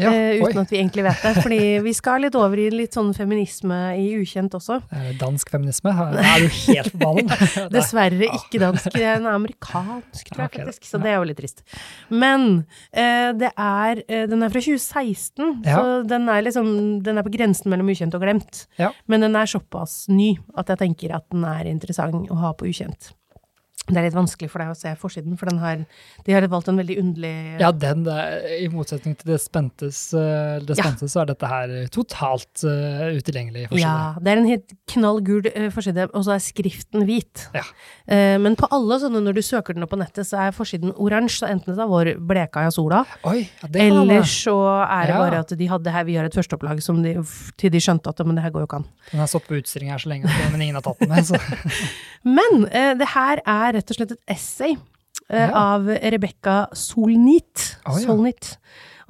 ja, 0.00 0.10
eh, 0.10 0.40
uten 0.40 0.62
at 0.62 0.72
vi 0.72 0.80
egentlig 0.80 1.04
vet 1.06 1.22
det. 1.24 1.34
Fordi 1.44 1.60
vi 1.84 1.94
skal 1.96 2.24
litt 2.26 2.38
over 2.38 2.58
i 2.60 2.68
litt 2.74 2.96
sånn 2.96 3.12
feminisme 3.16 3.78
i 4.00 4.08
ukjent 4.18 4.56
også. 4.58 4.80
Dansk 5.20 5.52
feminisme? 5.54 5.94
Er 5.94 6.42
du 6.42 6.48
helt 6.66 6.94
på 6.94 7.02
ballen? 7.04 7.30
Dessverre 7.74 8.30
ikke 8.40 8.62
dansk. 8.62 8.90
Den 8.96 9.28
er 9.28 9.36
amerikansk, 9.36 10.32
tror 10.32 10.46
jeg 10.46 10.52
okay, 10.52 10.64
faktisk. 10.64 10.88
Så 10.90 11.02
det 11.02 11.12
er 11.12 11.20
jo 11.20 11.28
litt 11.30 11.40
trist. 11.40 11.64
Men 12.10 12.64
eh, 12.90 13.30
det 13.38 13.52
er 13.54 14.02
eh, 14.06 14.26
Den 14.30 14.42
er 14.44 14.52
fra 14.52 14.62
2016, 14.62 15.62
ja. 15.66 15.76
så 15.76 16.00
den 16.08 16.28
er 16.30 16.44
liksom 16.44 16.68
Den 17.04 17.20
er 17.20 17.26
på 17.26 17.32
grensen 17.34 17.70
mellom 17.72 17.90
ukjent 17.92 18.16
og 18.16 18.24
glemt. 18.24 18.64
Ja. 18.80 18.90
Men 19.10 19.26
den 19.26 19.38
er 19.38 19.48
såpass 19.60 20.08
ny 20.08 20.34
at 20.58 20.72
jeg 20.72 20.80
tenker 20.84 21.16
at 21.16 21.28
den 21.30 21.44
er 21.48 21.70
interessant 21.70 22.30
å 22.30 22.38
ha 22.40 22.52
på 22.56 22.68
ukjent. 22.70 23.12
Det 23.90 24.00
er 24.00 24.06
litt 24.06 24.16
vanskelig 24.16 24.50
for 24.52 24.62
deg 24.62 24.72
å 24.72 24.78
se 24.78 24.92
forsiden, 24.98 25.36
for 25.38 25.50
har, 25.60 25.82
de 26.26 26.34
har 26.34 26.46
valgt 26.50 26.70
en 26.70 26.78
veldig 26.78 26.96
underlig 27.02 27.32
Ja, 27.60 27.70
den, 27.74 28.04
i 28.06 28.68
motsetning 28.72 29.16
til 29.18 29.32
det 29.32 29.40
spentes, 29.42 30.02
eh, 30.16 30.58
det 30.64 30.76
spentes 30.78 31.08
ja. 31.08 31.12
så 31.12 31.22
er 31.22 31.30
dette 31.32 31.50
her 31.50 31.72
totalt 31.92 32.64
uh, 32.66 33.10
utilgjengelig 33.16 33.66
forside. 33.70 33.82
Ja, 33.82 34.20
det 34.20 34.32
er 34.32 34.40
en 34.40 34.48
helt 34.48 34.74
knall 34.92 35.20
gul 35.26 35.48
uh, 35.48 35.68
forside, 35.74 36.06
og 36.14 36.26
så 36.26 36.34
er 36.36 36.44
skriften 36.44 37.06
hvit. 37.08 37.46
Ja. 37.56 37.64
Uh, 38.06 38.36
men 38.42 38.56
på 38.58 38.68
alle 38.72 39.00
sånne, 39.02 39.22
når 39.26 39.38
du 39.38 39.42
søker 39.46 39.76
den 39.76 39.86
opp 39.86 39.92
på 39.94 40.00
nettet, 40.00 40.28
så 40.28 40.44
er 40.46 40.56
forsiden 40.56 40.94
oransje, 40.94 41.40
så 41.40 41.50
enten 41.50 41.74
det 41.74 41.82
er 41.84 41.90
vår 41.90 42.12
bleka 42.30 42.66
i 42.66 42.72
sola, 42.74 43.02
Oi, 43.30 43.44
ja, 43.46 43.70
eller 43.86 44.26
så 44.28 44.56
er 44.84 45.10
det 45.10 45.18
bare 45.18 45.42
at 45.44 45.54
de 45.56 45.68
hadde 45.70 45.94
her, 45.94 46.06
vi 46.08 46.18
har 46.18 46.28
et 46.28 46.36
førsteopplag 46.36 46.82
som 46.84 47.00
de, 47.04 47.14
til 47.60 47.72
de 47.72 47.80
skjønte 47.82 48.10
at 48.10 48.20
men 48.26 48.36
det 48.36 48.44
her 48.44 48.52
går 48.54 48.64
jo 48.64 48.68
ikke 48.68 48.80
an. 48.82 48.88
Den 49.10 49.22
har 49.22 49.30
stått 49.30 49.46
på 49.48 49.56
utstilling 49.58 49.92
her 49.94 50.02
så 50.02 50.10
lenge, 50.12 50.30
men 50.52 50.64
ingen 50.66 50.76
har 50.78 50.84
tatt 50.84 51.00
den 51.00 51.10
med. 51.10 51.24
Så. 51.26 51.38
men 52.38 52.66
det 53.00 53.08
her 53.14 53.40
er 53.48 53.79
rett 53.80 53.92
og 53.92 53.98
slett 53.98 54.14
et 54.14 54.36
essay 54.36 54.76
eh, 54.76 55.48
ja. 55.48 55.50
av 55.56 55.88
Rebekka 55.88 56.62
Solnit. 56.76 57.74
Oh, 57.84 57.96
ja. 57.96 58.06
Solnit. 58.06 58.54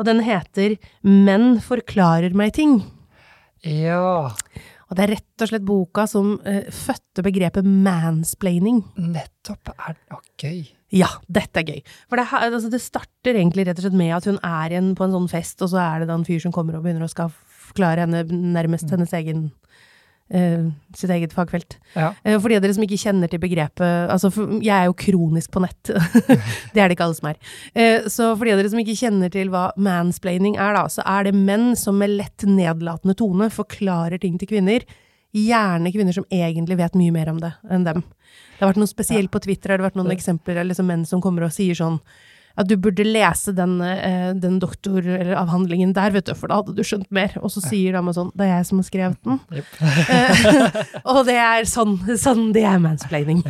Og 0.01 0.07
den 0.09 0.23
heter 0.25 0.79
'Menn 1.05 1.61
forklarer 1.61 2.33
meg 2.33 2.55
ting'. 2.57 2.81
Ja. 3.66 4.33
Og 4.91 4.99
det 4.99 5.05
er 5.05 5.12
rett 5.14 5.45
og 5.45 5.51
slett 5.53 5.66
boka 5.66 6.07
som 6.11 6.33
uh, 6.43 6.66
fødte 6.75 7.23
begrepet 7.23 7.66
mansplaining. 7.66 8.81
Nettopp. 8.99 9.71
Er 9.77 9.95
det 9.95 10.18
gøy? 10.41 10.64
Ja, 10.91 11.12
dette 11.31 11.62
er 11.62 11.68
gøy. 11.77 11.85
For 12.11 12.18
det, 12.18 12.27
altså, 12.35 12.73
det, 12.73 12.81
starter 12.83 13.37
egentlig 13.39 13.68
rett 13.68 13.79
og 13.79 13.87
slett 13.87 14.01
med 14.01 14.16
at 14.16 14.27
hun 14.27 14.41
er 14.43 14.75
igjen 14.75 14.97
på 14.99 15.07
en 15.07 15.14
sånn 15.14 15.31
fest, 15.31 15.62
og 15.62 15.71
så 15.71 15.79
er 15.85 16.03
det 16.03 16.11
da 16.11 16.16
en 16.18 16.27
fyr 16.27 16.43
som 16.43 16.55
kommer 16.55 16.75
og 16.75 16.83
begynner 16.83 17.07
å 17.07 17.12
skal 17.12 17.31
forklare 17.71 18.03
henne 18.03 18.25
nærmest 18.27 18.89
mm. 18.89 18.95
hennes 18.97 19.14
egen 19.21 19.45
sitt 20.31 21.11
eget 21.11 21.33
fagfelt. 21.35 21.74
Ja. 21.97 22.12
Uh, 22.22 22.37
for 22.39 22.51
de 22.51 22.59
av 22.59 22.62
dere 22.62 22.74
som 22.76 22.85
ikke 22.85 23.01
kjenner 23.01 23.31
til 23.31 23.41
begrepet 23.43 24.12
altså 24.12 24.31
Jeg 24.62 24.70
er 24.76 24.87
jo 24.87 24.95
kronisk 24.95 25.51
på 25.55 25.62
nett. 25.64 25.91
det 26.74 26.78
er 26.78 26.87
det 26.87 26.95
ikke 26.95 27.09
alle 27.09 27.18
som 27.18 27.31
er. 27.33 27.41
Uh, 27.74 28.07
så 28.07 28.31
for 28.37 28.47
de 28.47 28.55
av 28.55 28.61
dere 28.61 28.70
som 28.70 28.83
ikke 28.83 28.99
kjenner 29.01 29.33
til 29.35 29.51
hva 29.51 29.70
mansplaining 29.81 30.55
er, 30.55 30.76
da, 30.78 30.87
så 30.93 31.03
er 31.03 31.26
det 31.26 31.35
menn 31.37 31.72
som 31.78 31.99
med 31.99 32.14
lett 32.14 32.47
nedlatende 32.47 33.16
tone 33.18 33.51
forklarer 33.55 34.22
ting 34.22 34.39
til 34.39 34.53
kvinner. 34.53 34.87
Gjerne 35.35 35.93
kvinner 35.95 36.14
som 36.14 36.26
egentlig 36.35 36.78
vet 36.81 36.97
mye 36.99 37.14
mer 37.14 37.31
om 37.31 37.39
det 37.43 37.53
enn 37.70 37.87
dem. 37.87 38.03
Det 38.03 38.64
har 38.64 38.72
vært 38.72 38.81
noe 38.83 38.91
spesielt 38.91 39.31
på 39.33 39.41
Twitter, 39.43 39.72
har 39.72 39.81
det 39.81 39.87
vært 39.89 39.99
noen 39.99 40.12
eksempler 40.12 40.59
av 40.61 40.66
liksom 40.68 40.91
menn 40.91 41.07
som 41.09 41.22
kommer 41.24 41.47
og 41.47 41.55
sier 41.55 41.78
sånn 41.78 42.01
at 42.61 42.69
du 42.69 42.77
burde 42.81 43.07
lese 43.07 43.55
den, 43.57 43.79
eh, 43.83 44.33
den 44.37 44.59
doktor- 44.61 45.07
eller 45.07 45.37
avhandlingen 45.41 45.95
der, 45.97 46.13
vet 46.13 46.29
du, 46.29 46.35
for 46.37 46.51
da 46.51 46.61
hadde 46.61 46.77
du 46.77 46.83
skjønt 46.85 47.09
mer. 47.11 47.33
Og 47.41 47.53
så 47.55 47.63
sier 47.65 47.97
dama 47.97 48.13
sånn 48.13 48.33
Det 48.37 48.47
er 48.47 48.59
jeg 48.59 48.69
som 48.69 48.83
har 48.83 48.89
skrevet 48.89 49.23
den. 49.25 49.41
Yep. 49.51 49.73
og 51.15 51.25
det 51.27 51.39
er 51.41 51.65
sånn, 51.69 51.97
sånn 52.21 52.53
det 52.57 52.67
er 52.69 52.83
mansplaining. 52.83 53.43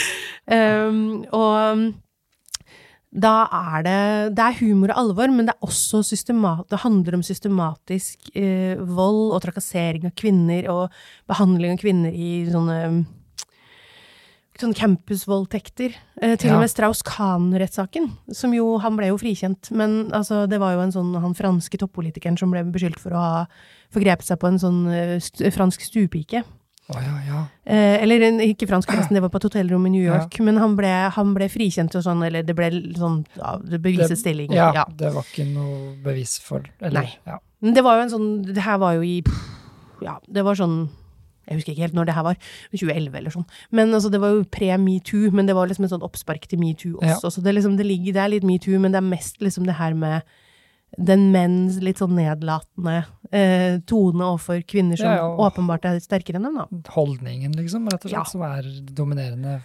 um, 0.56 1.24
og 1.36 1.92
da 3.16 3.34
er 3.48 3.84
det 3.86 4.00
Det 4.36 4.44
er 4.44 4.58
humor 4.60 4.92
og 4.92 4.98
alvor, 5.00 5.30
men 5.32 5.46
det 5.48 5.56
også 5.64 6.02
det 6.68 6.80
handler 6.82 7.14
om 7.16 7.22
systematisk 7.24 8.30
eh, 8.34 8.76
vold 8.76 9.32
og 9.32 9.40
trakassering 9.42 10.04
av 10.08 10.16
kvinner, 10.16 10.68
og 10.68 10.90
behandling 11.28 11.76
av 11.76 11.80
kvinner 11.80 12.12
i 12.12 12.44
sånne 12.50 13.06
sånne 14.60 14.76
campusvoldtekter. 14.76 15.96
Eh, 16.22 16.32
til 16.40 16.48
ja. 16.48 16.56
og 16.56 16.62
med 16.64 16.70
Strauss-Kahn-rettssaken, 16.72 18.06
som 18.32 18.54
jo 18.56 18.78
Han 18.80 18.96
ble 18.96 19.10
jo 19.10 19.18
frikjent, 19.20 19.68
men 19.76 20.10
altså, 20.16 20.46
det 20.48 20.60
var 20.62 20.72
jo 20.72 20.84
en 20.86 20.94
sånn 20.94 21.10
han 21.20 21.36
franske 21.36 21.76
toppolitikeren 21.82 22.38
som 22.40 22.54
ble 22.54 22.62
beskyldt 22.72 23.02
for 23.02 23.12
å 23.12 23.20
ha 23.20 23.42
forgrepet 23.92 24.24
seg 24.24 24.40
på 24.40 24.48
en 24.48 24.60
sånn 24.60 24.86
uh, 24.88 25.16
st 25.20 25.52
fransk 25.52 25.84
stuepike. 25.84 26.40
Oh, 26.88 26.98
ja, 27.02 27.14
ja. 27.26 27.38
Eh, 27.66 28.02
eller 28.02 28.22
ikke 28.46 28.68
fransk, 28.70 28.88
forresten, 28.92 29.18
det 29.18 29.22
var 29.24 29.32
på 29.34 29.40
et 29.40 29.48
hotellrom 29.48 29.88
i 29.88 29.90
New 29.90 30.04
York. 30.04 30.38
Men 30.46 30.60
han 30.62 30.76
ble, 30.78 30.92
han 31.16 31.32
ble, 31.34 31.48
frikjent 31.50 31.96
og 31.98 32.04
sånn, 32.06 32.22
eller 32.28 32.46
det 32.46 32.54
ble 32.56 32.70
sånn 32.94 33.24
ja, 33.34 33.56
beviset 33.74 34.20
stilling. 34.20 34.54
Ja, 34.54 34.86
det 34.94 35.10
var 35.12 35.26
ikke 35.26 35.48
noe 35.50 35.96
bevis 36.04 36.38
for 36.40 36.62
eller, 36.78 37.10
Nei. 37.10 37.40
Men 37.64 37.74
det 37.74 37.82
var 37.82 37.98
jo 37.98 38.04
en 38.04 38.12
sånn 38.12 38.28
Det 38.46 38.62
her 38.62 38.76
var 38.78 38.98
jo 38.98 39.04
i 39.04 39.16
Ja, 40.04 40.18
det 40.28 40.44
var 40.44 40.58
sånn 40.58 40.86
jeg 41.46 41.60
husker 41.60 41.72
ikke 41.72 41.86
helt 41.86 41.98
når 41.98 42.08
det 42.08 42.16
her 42.16 42.26
var, 42.26 42.40
2011 42.72 43.20
eller 43.20 43.34
sånn. 43.34 43.46
Men 43.70 43.94
altså, 43.94 44.10
det 44.12 44.22
var 44.22 44.34
jo 44.34 44.46
pre-metoo, 44.56 45.30
men 45.34 45.46
det 45.48 45.54
var 45.58 45.70
liksom 45.70 45.86
en 45.86 45.94
sånt 45.94 46.06
oppspark 46.06 46.48
til 46.50 46.60
metoo 46.62 46.96
også. 46.98 47.28
Ja. 47.28 47.34
Så 47.36 47.44
det, 47.44 47.54
liksom, 47.54 47.78
det 47.78 47.86
ligger 47.86 48.18
der 48.18 48.34
litt 48.34 48.46
metoo, 48.46 48.80
men 48.82 48.94
det 48.94 49.02
er 49.02 49.06
mest 49.06 49.38
liksom 49.44 49.68
det 49.68 49.78
her 49.78 49.94
med 49.96 50.26
den 50.96 51.28
menns 51.32 51.80
litt 51.82 52.00
sånn 52.00 52.14
nedlatende 52.16 53.00
eh, 53.34 53.78
tone 53.90 54.22
overfor 54.24 54.62
kvinner 54.70 54.98
som 55.00 55.10
ja, 55.12 55.24
åpenbart 55.46 55.88
er 55.90 55.98
sterkere 56.00 56.38
enn 56.38 56.46
dem, 56.48 56.60
da. 56.62 56.92
Holdningen, 56.94 57.56
liksom, 57.58 57.88
rett 57.90 58.06
og 58.06 58.12
slett, 58.12 58.32
som 58.32 58.44
er 58.46 58.68
dominerende 58.96 59.58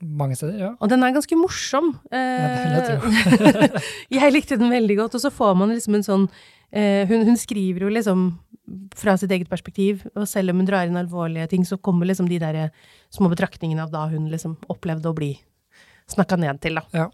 mange 0.00 0.36
steder, 0.36 0.58
ja. 0.60 0.72
Og 0.80 0.90
den 0.92 1.04
er 1.04 1.14
ganske 1.14 1.38
morsom. 1.40 1.94
Eh, 2.12 2.18
ja, 2.20 2.82
det 2.84 2.98
jeg 4.12 4.20
jeg 4.20 4.34
likte 4.34 4.58
den 4.60 4.72
veldig 4.72 4.98
godt, 5.02 5.16
og 5.16 5.24
så 5.24 5.32
får 5.32 5.56
man 5.58 5.72
liksom 5.72 5.96
en 5.98 6.06
sånn 6.06 6.26
eh, 6.70 7.06
hun, 7.08 7.24
hun, 7.26 7.38
skriver 7.40 7.86
jo 7.86 7.92
liksom 7.92 8.26
fra 8.98 9.14
sitt 9.20 9.32
eget 9.34 9.50
perspektiv, 9.50 10.02
og 10.14 10.26
selv 10.28 10.52
om 10.52 10.60
hun 10.60 10.68
drar 10.68 10.88
inn 10.88 10.98
alvorlige 10.98 11.46
ting, 11.52 11.66
så 11.66 11.78
kommer 11.78 12.08
liksom 12.08 12.28
de 12.30 12.40
der 12.42 12.58
små 13.14 13.30
betraktningene 13.32 13.84
av 13.84 13.92
da 13.92 14.06
hun 14.10 14.26
liksom 14.32 14.56
opplevde 14.72 15.10
å 15.10 15.16
bli 15.16 15.34
snakka 16.10 16.38
ned 16.40 16.60
til, 16.62 16.80
da. 16.80 16.86
Ja. 16.94 17.06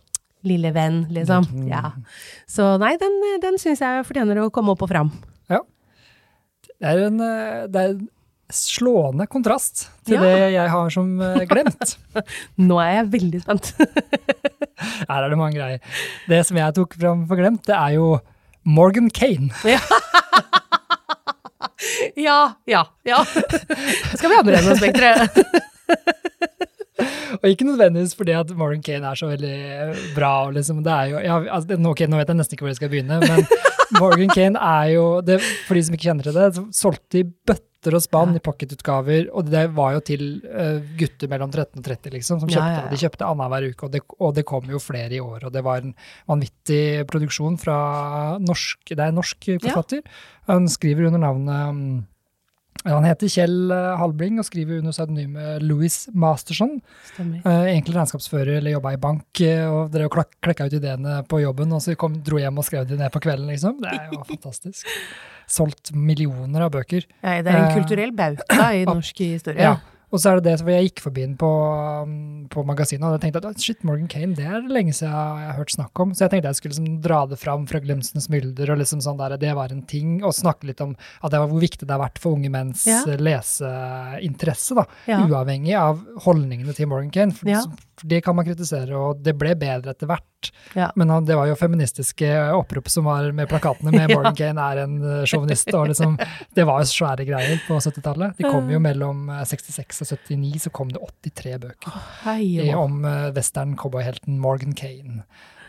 Lille 0.49 0.73
venn, 0.75 1.05
liksom. 1.13 1.47
Mm. 1.53 1.69
Ja. 1.71 1.93
Så 2.51 2.73
nei, 2.83 2.97
den, 3.01 3.21
den 3.45 3.61
syns 3.63 3.85
jeg 3.85 4.09
fortjener 4.09 4.43
å 4.43 4.51
komme 4.55 4.75
opp 4.75 4.83
og 4.85 4.91
fram. 4.91 5.13
Ja. 5.53 5.61
Det 6.73 6.91
er 6.91 7.05
en, 7.07 7.23
det 7.23 7.85
er 7.85 7.95
en 7.95 8.03
slående 8.53 9.27
kontrast 9.31 9.87
til 10.07 10.19
ja. 10.19 10.25
det 10.25 10.51
jeg 10.55 10.73
har 10.75 10.93
som 10.93 11.15
eh, 11.25 11.45
glemt. 11.49 11.97
Nå 12.69 12.79
er 12.83 12.99
jeg 12.99 13.11
veldig 13.17 13.43
spent. 13.45 13.73
Her 15.09 15.23
er 15.23 15.31
det 15.31 15.39
mange 15.41 15.57
greier. 15.57 15.99
Det 16.29 16.43
som 16.49 16.59
jeg 16.59 16.77
tok 16.77 16.97
fram 16.99 17.27
for 17.31 17.41
glemt, 17.41 17.65
det 17.69 17.77
er 17.79 17.97
jo 17.97 18.17
Morgan 18.69 19.11
Kane. 19.11 19.51
Ja. 19.67 19.81
Ja, 22.17 22.55
ja, 22.69 22.85
ja. 23.09 23.23
Skal 24.15 24.31
vi 24.31 24.37
ha 24.37 24.43
med 24.47 24.59
det 24.59 24.77
spekteret? 24.79 25.43
Og 27.43 27.49
ikke 27.49 27.67
nødvendigvis 27.67 28.15
fordi 28.15 28.35
at 28.37 28.51
Morgan 28.57 28.83
Kane 28.85 29.09
er 29.09 29.19
så 29.19 29.27
veldig 29.27 29.57
bra. 30.15 30.47
og 30.47 30.53
Liksom, 30.57 30.83
det 30.85 30.93
er 30.93 31.11
jo, 31.11 31.19
ja, 31.25 31.39
altså, 31.57 31.79
okay, 31.91 32.07
nå 32.07 32.21
vet 32.21 32.31
jeg 32.31 32.39
nesten 32.39 32.55
ikke 32.57 32.67
hvor 32.67 32.73
jeg 32.73 32.79
skal 32.79 32.93
begynne, 32.93 33.19
men 33.23 33.47
Morgan 34.01 34.31
Kane 34.33 34.61
er 34.61 34.93
jo, 34.95 35.07
det, 35.27 35.41
for 35.67 35.75
de 35.79 35.85
som 35.87 35.97
ikke 35.97 36.09
kjenner 36.11 36.29
til 36.29 36.39
det, 36.39 36.49
solgte 36.77 37.23
i 37.23 37.27
bøtter 37.83 37.97
og 37.99 38.03
spann 38.05 38.37
i 38.37 38.43
pocketutgaver, 38.43 39.29
og 39.35 39.51
det 39.51 39.65
var 39.75 39.97
jo 39.97 40.03
til 40.07 40.23
uh, 40.47 40.79
gutter 40.99 41.31
mellom 41.31 41.51
13 41.51 41.81
og 41.81 41.85
30, 41.85 42.15
liksom, 42.15 42.41
som 42.41 42.49
kjøpte 42.49 42.69
ja, 42.69 42.77
ja, 42.77 42.85
ja. 42.87 42.93
De 42.93 43.01
kjøpte 43.01 43.27
annenhver 43.27 43.67
uke, 43.73 43.87
og 43.87 43.93
det, 43.93 44.03
og 44.19 44.35
det, 44.37 44.45
kom 44.47 44.71
jo 44.71 44.79
flere 44.79 45.17
i 45.17 45.21
år. 45.21 45.49
Og 45.49 45.53
det 45.53 45.65
var 45.65 45.83
en 45.83 45.95
vanvittig 46.31 47.07
produksjon 47.11 47.59
fra 47.59 48.39
norsk 48.43 48.93
Det 48.93 49.01
er 49.01 49.11
en 49.11 49.19
norsk 49.19 49.53
forfatter. 49.63 50.03
Han 50.51 50.69
skriver 50.71 51.09
under 51.09 51.23
navnet 51.23 51.69
um, 51.73 51.85
han 52.83 53.05
heter 53.07 53.31
Kjell 53.31 53.71
Halbling, 53.71 53.99
Halbring 54.01 54.39
og 54.43 54.47
skriver 54.49 54.81
under 54.81 54.95
pseudonymet 54.95 55.63
Louis 55.63 55.97
Masterson. 56.19 56.81
Stemmer. 57.13 57.45
Uh, 57.45 57.69
egentlig 57.69 57.95
regnskapsfører 57.95 58.57
eller 58.59 58.75
jobba 58.75 58.95
i 58.97 58.99
bank 59.03 59.43
eh, 59.47 59.63
og 59.71 59.93
drev 59.93 60.09
og 60.09 60.33
klekka 60.43 60.67
ut 60.67 60.75
ideene 60.81 61.21
på 61.31 61.43
jobben, 61.45 61.77
og 61.77 61.85
så 61.85 61.95
kom, 62.01 62.17
dro 62.27 62.41
hjem 62.43 62.59
og 62.59 62.67
skrev 62.67 62.89
de 62.89 62.99
ned 62.99 63.13
på 63.15 63.23
kvelden, 63.23 63.53
liksom. 63.53 63.79
Det 63.85 63.93
er 63.93 64.11
jo 64.11 64.25
fantastisk. 64.33 64.89
Solgt 65.53 65.93
millioner 65.95 66.67
av 66.67 66.73
bøker. 66.75 67.07
Ja, 67.21 67.41
det 67.45 67.53
er 67.53 67.65
en 67.67 67.75
kulturell 67.77 68.15
bauta 68.17 68.71
i 68.75 68.87
norsk 68.89 69.25
historie. 69.25 69.61
Ja, 69.61 69.77
og 70.13 70.21
så 70.21 70.29
er 70.29 70.39
det 70.39 70.51
det 70.51 70.59
som 70.61 70.69
jeg 70.69 70.91
gikk 70.91 71.01
forbi 71.01 71.23
den 71.25 71.37
på, 71.41 71.49
um, 72.05 72.17
på 72.53 72.63
magasinet, 72.69 73.05
og 73.09 73.15
jeg 73.17 73.23
tenkte 73.23 73.49
at 73.49 73.65
shit, 73.65 73.79
Morgan 73.89 74.11
Kane, 74.13 74.37
det 74.37 74.45
er 74.45 74.67
lenge 74.69 74.93
siden 74.93 75.09
jeg 75.09 75.47
har 75.49 75.57
hørt 75.57 75.73
snakk 75.73 76.03
om. 76.05 76.13
Så 76.13 76.27
jeg 76.27 76.35
tenkte 76.35 76.51
jeg 76.51 76.59
skulle 76.59 76.75
liksom 76.75 76.99
dra 77.07 77.23
det 77.31 77.39
fram 77.41 77.65
fra 77.71 77.81
glemselens 77.81 78.29
mylder, 78.33 78.75
og 78.75 78.83
liksom 78.83 79.01
sånn 79.05 79.17
der, 79.23 79.39
det 79.41 79.55
var 79.57 79.73
en 79.73 79.81
ting. 79.89 80.19
Og 80.21 80.37
snakke 80.37 80.69
litt 80.69 80.83
om 80.85 80.93
at 81.23 81.33
det 81.33 81.41
var 81.41 81.49
hvor 81.49 81.65
viktig 81.65 81.89
det 81.89 81.97
har 81.97 82.03
vært 82.05 82.21
for 82.21 82.37
unge 82.37 82.53
menns 82.53 82.85
ja. 82.91 83.01
leseinteresse, 83.09 84.77
da. 84.77 84.85
Ja. 85.09 85.23
Uavhengig 85.25 85.79
av 85.81 86.05
holdningene 86.27 86.77
til 86.77 86.93
Morgan 86.93 87.13
Kane. 87.15 87.37
For, 87.39 87.49
ja. 87.49 87.65
For 88.03 88.11
det 88.11 88.21
kan 88.27 88.37
man 88.37 88.47
kritisere, 88.47 88.99
og 88.99 89.23
det 89.23 89.37
ble 89.39 89.55
bedre 89.59 89.95
etter 89.95 90.11
hvert. 90.11 90.51
Men 90.99 91.13
det 91.27 91.37
var 91.39 91.49
jo 91.49 91.59
feministiske 91.59 92.29
opprop 92.57 92.91
som 92.91 93.07
var 93.07 93.31
med 93.37 93.51
plakatene 93.51 93.95
med 93.95 94.11
Morgan 94.17 94.37
Kane 94.39 94.67
er 94.73 94.83
en 94.85 94.99
eh, 94.99 95.23
sjåvinist, 95.29 95.71
og 95.79 95.93
liksom 95.93 96.19
Det 96.53 96.67
var 96.69 96.83
jo 96.83 96.91
svære 96.91 97.27
greier 97.29 97.63
på 97.69 97.79
70-tallet. 97.79 98.37
De 98.39 98.49
kom 98.49 98.71
jo 98.73 98.83
mellom 98.83 99.31
66 99.47 100.03
og 100.03 100.13
79 100.13 100.67
så 100.67 100.75
kom 100.75 100.91
det 100.93 101.01
83 101.31 101.57
bøker 101.63 101.95
oh, 101.95 102.77
om 102.83 103.03
western 103.37 103.77
cowboyhelten 103.79 104.41
Morgan 104.43 104.75
Kane. 104.77 105.23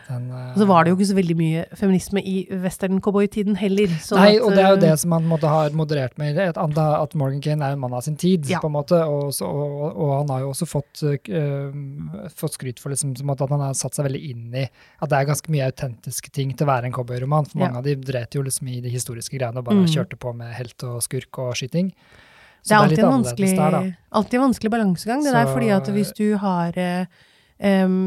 Den, 0.04 0.26
uh, 0.28 0.50
og 0.52 0.58
så 0.60 0.66
var 0.68 0.84
det 0.84 0.92
jo 0.92 0.96
ikke 0.98 1.08
så 1.08 1.16
veldig 1.16 1.36
mye 1.38 1.62
feminisme 1.80 2.20
i 2.20 2.34
western-cowboytiden 2.64 3.56
heller. 3.56 3.92
Nei, 4.18 4.34
og 4.36 4.52
det 4.52 4.64
er 4.64 4.74
jo 4.74 4.80
det 4.82 4.92
som 5.00 5.14
man 5.14 5.28
måtte 5.30 5.48
ha 5.48 5.62
moderert 5.76 6.18
med, 6.20 6.38
at, 6.42 6.58
at 6.58 7.16
Morgan 7.18 7.40
Kane 7.44 7.64
er 7.64 7.76
en 7.76 7.80
mann 7.80 7.96
av 7.96 8.04
sin 8.06 8.18
tid, 8.20 8.44
ja. 8.50 8.60
på 8.60 8.68
en 8.68 8.76
måte, 8.76 8.98
og, 9.08 9.32
så, 9.36 9.48
og, 9.48 9.86
og, 9.92 10.12
han 10.18 10.34
har 10.34 10.44
jo 10.44 10.50
også 10.52 10.68
fått, 10.68 11.04
uh, 11.06 12.28
fått 12.36 12.58
skryt 12.58 12.82
for 12.82 12.92
liksom, 12.92 13.14
at 13.32 13.46
han 13.48 13.64
har 13.64 13.78
satt 13.78 13.96
seg 13.96 14.08
veldig 14.10 14.22
inn 14.32 14.44
i 14.52 14.66
at 14.66 15.10
det 15.10 15.18
er 15.18 15.30
ganske 15.30 15.54
mye 15.54 15.70
autentiske 15.70 16.34
ting 16.34 16.52
til 16.52 16.66
å 16.66 16.72
være 16.74 16.90
en 16.90 16.96
cowboyroman, 16.96 17.48
for 17.48 17.62
mange 17.62 17.80
ja. 17.80 17.82
av 17.82 17.88
de 17.88 18.12
dret 18.12 18.36
jo 18.36 18.44
liksom 18.44 18.68
i 18.74 18.82
de 18.84 18.92
historiske 18.92 19.38
greiene 19.38 19.62
og 19.62 19.68
bare 19.70 19.84
mm. 19.84 19.90
kjørte 19.96 20.20
på 20.20 20.34
med 20.36 20.52
helt 20.58 20.84
og 20.88 21.00
skurk 21.04 21.42
og 21.42 21.56
skyting. 21.58 21.94
Så 22.64 22.70
det 22.70 22.76
er 22.76 22.82
alltid, 22.82 22.96
det 22.96 23.02
er 23.02 23.08
en 23.08 23.18
vanskelig, 23.18 23.48
der, 23.58 23.74
alltid 24.20 24.38
en 24.38 24.44
vanskelig 24.46 24.70
balansegang. 24.72 25.24
Det 25.24 25.32
så, 25.32 25.36
der 25.36 25.50
fordi 25.52 25.72
at 25.74 25.88
hvis 25.92 26.12
du 26.16 26.28
har 26.40 26.78
um, 27.84 27.98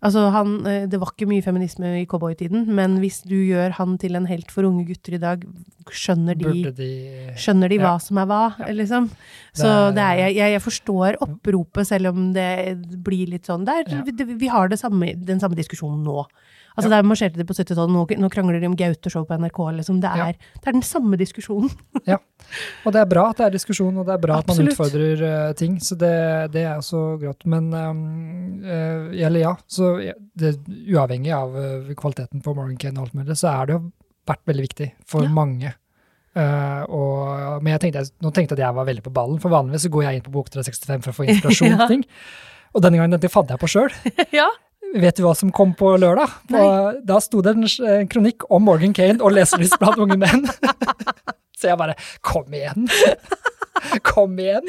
Altså, 0.00 0.22
han, 0.32 0.54
eh, 0.64 0.86
det 0.88 0.96
var 0.96 1.10
ikke 1.12 1.28
mye 1.28 1.44
feminisme 1.44 1.90
i 1.98 2.06
cowboytiden, 2.08 2.64
men 2.72 2.96
hvis 3.02 3.20
du 3.28 3.34
gjør 3.36 3.74
han 3.76 3.98
til 4.00 4.16
en 4.16 4.28
helt 4.30 4.48
for 4.52 4.64
unge 4.64 4.86
gutter 4.88 5.18
i 5.18 5.20
dag, 5.20 5.42
skjønner 5.90 6.38
de, 6.38 6.70
de 6.76 6.90
skjønner 7.40 7.68
de 7.68 7.80
hva 7.82 7.96
som 8.00 8.20
er 8.22 8.28
hva, 8.30 8.42
ja. 8.62 8.70
liksom. 8.78 9.10
Så 9.56 9.68
det 9.96 10.04
er, 10.06 10.22
jeg, 10.30 10.54
jeg, 10.54 10.62
forstår 10.64 11.18
oppropet, 11.26 11.88
selv 11.90 12.14
om 12.14 12.30
det 12.36 12.78
blir 13.04 13.28
litt 13.34 13.50
sånn 13.50 13.66
der. 13.68 13.84
Ja. 13.90 14.00
Vi, 14.06 14.24
vi, 14.30 14.48
har 14.48 14.72
samme, 14.80 15.12
den 15.16 15.42
samme 15.42 15.58
diskusjonen 15.58 16.00
nå. 16.06 16.24
Altså, 16.76 16.88
ja. 16.88 16.96
Der 16.96 17.06
marsjerte 17.06 17.40
de 17.40 17.46
på 17.46 17.54
70-tallet, 17.56 17.92
nå, 17.92 18.04
nå, 18.22 18.30
krangler 18.32 18.60
de 18.62 18.68
om 18.70 18.76
Gaute-show 18.78 19.24
på 19.26 19.38
NRK. 19.42 19.60
Liksom. 19.80 20.00
Det, 20.02 20.10
er, 20.10 20.32
ja. 20.32 20.54
det, 20.56 20.64
er, 20.64 20.76
den 20.76 20.86
samme 20.86 21.18
diskusjonen. 21.20 21.72
ja, 22.12 22.20
og 22.84 22.94
det 22.94 23.02
er 23.02 23.10
bra 23.10 23.26
at 23.32 23.40
det 23.40 23.48
er 23.48 23.56
diskusjon, 23.56 23.98
og 24.00 24.06
det 24.08 24.14
er 24.14 24.22
bra 24.22 24.38
Absolutt. 24.40 24.60
at 24.60 24.62
man 24.62 24.74
utfordrer 24.74 25.24
uh, 25.24 25.52
ting. 25.58 25.80
Så 25.82 25.98
det, 26.00 26.14
det, 26.54 26.64
er 26.66 26.78
også 26.78 27.02
grått. 27.22 27.46
Men 27.50 27.72
um, 27.74 28.04
uh, 28.64 29.10
eller 29.10 29.40
ja, 29.42 29.54
så 29.66 29.96
det, 30.38 30.56
uavhengig 30.86 31.34
av 31.36 31.56
uh, 31.58 31.92
kvaliteten 31.98 32.44
på 32.44 32.54
Morgan 32.54 32.78
Kane 32.80 33.00
og 33.00 33.08
alt 33.08 33.18
mulig, 33.18 33.38
så 33.40 33.52
er 33.54 33.70
det 33.70 33.78
jo 33.78 33.84
vært 34.30 34.46
veldig 34.50 34.66
viktig 34.68 34.90
for 35.10 35.26
ja. 35.26 35.34
mange. 35.34 35.74
Uh, 36.30 36.86
og, 36.94 37.62
men 37.64 37.74
jeg 37.74 37.82
tenkte, 37.86 38.04
nå 38.22 38.30
tenkte 38.30 38.54
jeg 38.54 38.62
at 38.62 38.68
jeg 38.68 38.78
var 38.78 38.86
veldig 38.86 39.02
på 39.02 39.12
ballen, 39.14 39.40
for 39.42 39.52
vanligvis 39.52 39.88
så 39.88 39.92
går 39.92 40.06
jeg 40.06 40.20
inn 40.20 40.26
på 40.28 40.34
Bok 40.36 40.50
365 40.54 41.02
for 41.02 41.12
å 41.12 41.16
få 41.16 41.26
inspirasjon 41.26 41.74
til 41.80 41.94
ting. 41.96 42.04
Og 42.70 42.84
denne 42.84 43.00
gangen 43.00 43.18
det 43.18 43.32
fant 43.32 43.50
jeg 43.50 43.60
på 43.60 43.70
sjøl. 43.70 43.90
ja. 44.40 44.46
Vet 44.90 45.18
du 45.18 45.22
hva 45.22 45.34
som 45.38 45.52
kom 45.54 45.74
på 45.78 45.92
lørdag? 46.02 46.32
På, 46.50 46.62
da 47.06 47.20
sto 47.22 47.42
det 47.46 47.54
en 47.54 48.08
kronikk 48.10 48.48
om 48.50 48.64
Morgan 48.66 48.94
Kane 48.96 49.22
og 49.22 49.36
leselys 49.36 49.76
blant 49.78 50.00
unge 50.02 50.18
menn. 50.18 50.48
Så 51.60 51.70
jeg 51.70 51.78
bare 51.78 51.94
Kom 52.24 52.50
igjen! 52.56 52.88
Kom 54.02 54.38
igjen! 54.38 54.62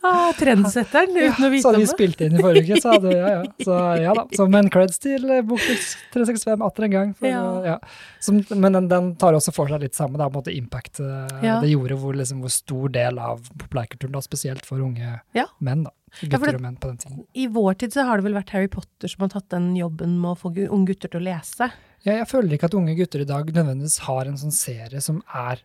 Ah, 0.00 0.32
Trendsetteren, 0.38 1.10
uten 1.16 1.24
ja, 1.24 1.32
å 1.32 1.34
vite 1.34 1.46
om 1.48 1.52
det. 1.52 1.60
Så 1.62 1.70
hadde 1.70 1.82
vi 1.82 1.90
spilt 1.90 2.22
inn 2.24 2.36
i 2.36 2.42
forrige 2.42 2.66
uke, 2.66 2.80
så 2.82 2.94
hadde 2.94 3.14
ja, 3.14 3.30
ja. 3.34 3.42
Så 3.66 3.76
ja 4.00 4.14
da. 4.16 4.24
Så, 4.36 4.46
men 4.52 4.70
creds 4.72 5.00
til 5.02 5.26
eh, 5.30 5.44
Bokflux 5.46 5.92
365 6.14 6.66
atter 6.66 6.86
en 6.88 6.96
gang. 6.96 7.14
For, 7.18 7.30
ja. 7.30 7.44
ja. 7.66 7.76
Som, 8.22 8.42
men 8.50 8.78
den, 8.78 8.90
den, 8.90 9.12
tar 9.20 9.36
også 9.38 9.54
for 9.54 9.70
seg 9.70 9.84
litt 9.84 9.98
samme, 9.98 10.18
da, 10.20 10.28
på 10.28 10.38
en 10.38 10.42
måte 10.42 10.56
impact 10.56 11.02
eh, 11.04 11.38
det 11.62 11.72
gjorde, 11.72 12.00
hvor, 12.00 12.18
liksom, 12.18 12.42
hvor, 12.44 12.54
stor 12.54 12.92
del 12.94 13.22
av 13.22 13.46
populærkulturen, 13.54 14.14
da, 14.18 14.24
spesielt 14.24 14.68
for 14.68 14.82
unge 14.84 15.18
menn. 15.58 15.86
da. 15.86 15.94
Gutter 16.20 16.56
og 16.58 16.64
menn 16.64 16.74
på 16.80 16.90
den 16.90 16.98
tiden. 16.98 17.22
I 17.38 17.46
vår 17.54 17.76
tid 17.80 17.94
så 17.94 18.04
har 18.08 18.18
det 18.18 18.26
vel 18.26 18.34
vært 18.34 18.50
Harry 18.56 18.70
Potter 18.72 19.10
som 19.12 19.22
har 19.24 19.30
tatt 19.36 19.46
den 19.54 19.70
jobben 19.78 20.18
med 20.18 20.32
å 20.32 20.38
få 20.38 20.50
unge 20.66 20.90
gutter 20.90 21.12
til 21.12 21.22
å 21.22 21.26
lese. 21.28 21.70
Ja, 22.02 22.16
jeg 22.16 22.26
føler 22.30 22.56
ikke 22.56 22.70
at 22.70 22.76
unge 22.78 22.96
gutter 22.98 23.22
i 23.22 23.28
dag 23.28 23.50
nødvendigvis 23.52 24.00
har 24.06 24.26
en 24.26 24.38
sånn 24.40 24.54
serie 24.54 25.02
som 25.04 25.20
er 25.36 25.60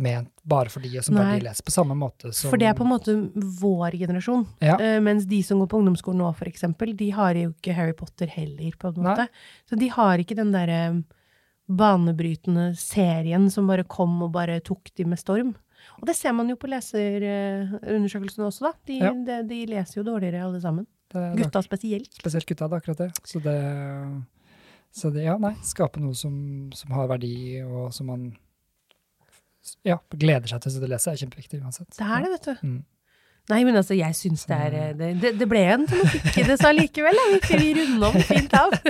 ment 0.00 0.30
bare 0.48 0.72
for 0.72 0.84
de, 0.84 0.90
og 1.00 1.04
som 1.06 1.16
Nei. 1.16 1.24
bare 1.24 1.40
de 1.40 1.46
leser 1.48 1.66
på 1.66 1.74
samme 1.74 1.96
måte 1.98 2.32
som 2.32 2.52
For 2.52 2.60
det 2.60 2.70
er 2.70 2.76
på 2.78 2.86
en 2.86 2.92
måte 2.94 3.14
vår 3.34 3.98
generasjon. 4.00 4.46
Ja. 4.64 4.78
Uh, 4.80 4.96
mens 5.04 5.28
de 5.28 5.42
som 5.44 5.60
går 5.62 5.70
på 5.72 5.82
ungdomsskolen 5.82 6.22
nå, 6.22 6.32
for 6.38 6.50
eksempel, 6.50 6.94
de 6.96 7.10
har 7.16 7.38
jo 7.38 7.52
ikke 7.52 7.76
Harry 7.76 7.96
Potter 7.98 8.30
heller, 8.32 8.74
på 8.78 8.92
en 8.92 9.00
måte. 9.04 9.28
Nei. 9.28 9.64
Så 9.68 9.78
de 9.80 9.90
har 9.94 10.22
ikke 10.22 10.38
den 10.38 10.54
derre 10.54 10.82
banebrytende 11.68 12.70
serien 12.80 13.50
som 13.52 13.68
bare 13.68 13.84
kom 13.84 14.14
og 14.24 14.32
bare 14.32 14.60
tok 14.64 14.88
de 14.96 15.04
med 15.08 15.20
storm. 15.20 15.52
Og 16.00 16.06
det 16.08 16.16
ser 16.16 16.34
man 16.36 16.48
jo 16.50 16.56
på 16.58 16.70
leserundersøkelsene 16.70 18.48
også, 18.48 18.70
da. 18.70 18.72
De, 18.88 18.98
ja. 19.02 19.12
de, 19.12 19.38
de, 19.50 19.60
leser 19.70 20.00
jo 20.00 20.06
dårligere 20.06 20.46
alle 20.46 20.60
sammen. 20.62 20.88
Gutta 21.12 21.62
spesielt. 21.64 22.10
Spesielt 22.18 22.48
gutta, 22.48 22.68
det 22.68 22.76
er 22.76 22.82
akkurat 22.82 23.04
det. 23.04 23.10
Så 23.28 23.40
det, 23.44 23.56
så 24.94 25.12
det 25.14 25.24
ja, 25.24 25.36
nei, 25.40 25.54
skape 25.64 26.02
noe 26.02 26.16
som, 26.18 26.34
som, 26.76 26.92
har 26.96 27.08
verdi, 27.10 27.60
og 27.64 27.92
som 27.96 28.10
man 28.12 28.28
ja, 29.86 29.98
gleder 30.14 30.50
seg 30.50 30.62
til 30.64 30.78
å 30.84 30.90
lese, 30.90 31.12
er 31.12 31.20
kjempeviktig 31.22 31.60
uansett. 31.62 31.90
Det 31.96 32.06
er 32.06 32.24
det, 32.24 32.30
vet 32.36 32.48
du. 32.48 32.64
Mm. 32.68 32.78
Nei, 33.48 33.62
men 33.64 33.78
altså, 33.80 33.96
jeg 33.96 34.16
syns 34.16 34.44
det 34.48 34.56
er 34.56 34.74
det, 34.96 35.10
det, 35.22 35.32
det 35.40 35.46
ble 35.48 35.62
en 35.72 35.86
tematikk 35.88 36.34
i 36.36 36.48
det 36.50 36.58
så 36.60 36.72
likevel. 36.74 37.16
Da. 37.16 37.38
Vi, 37.48 37.70
runder 37.78 38.10
om 38.10 38.26
fint 38.28 38.56
av. 38.58 38.74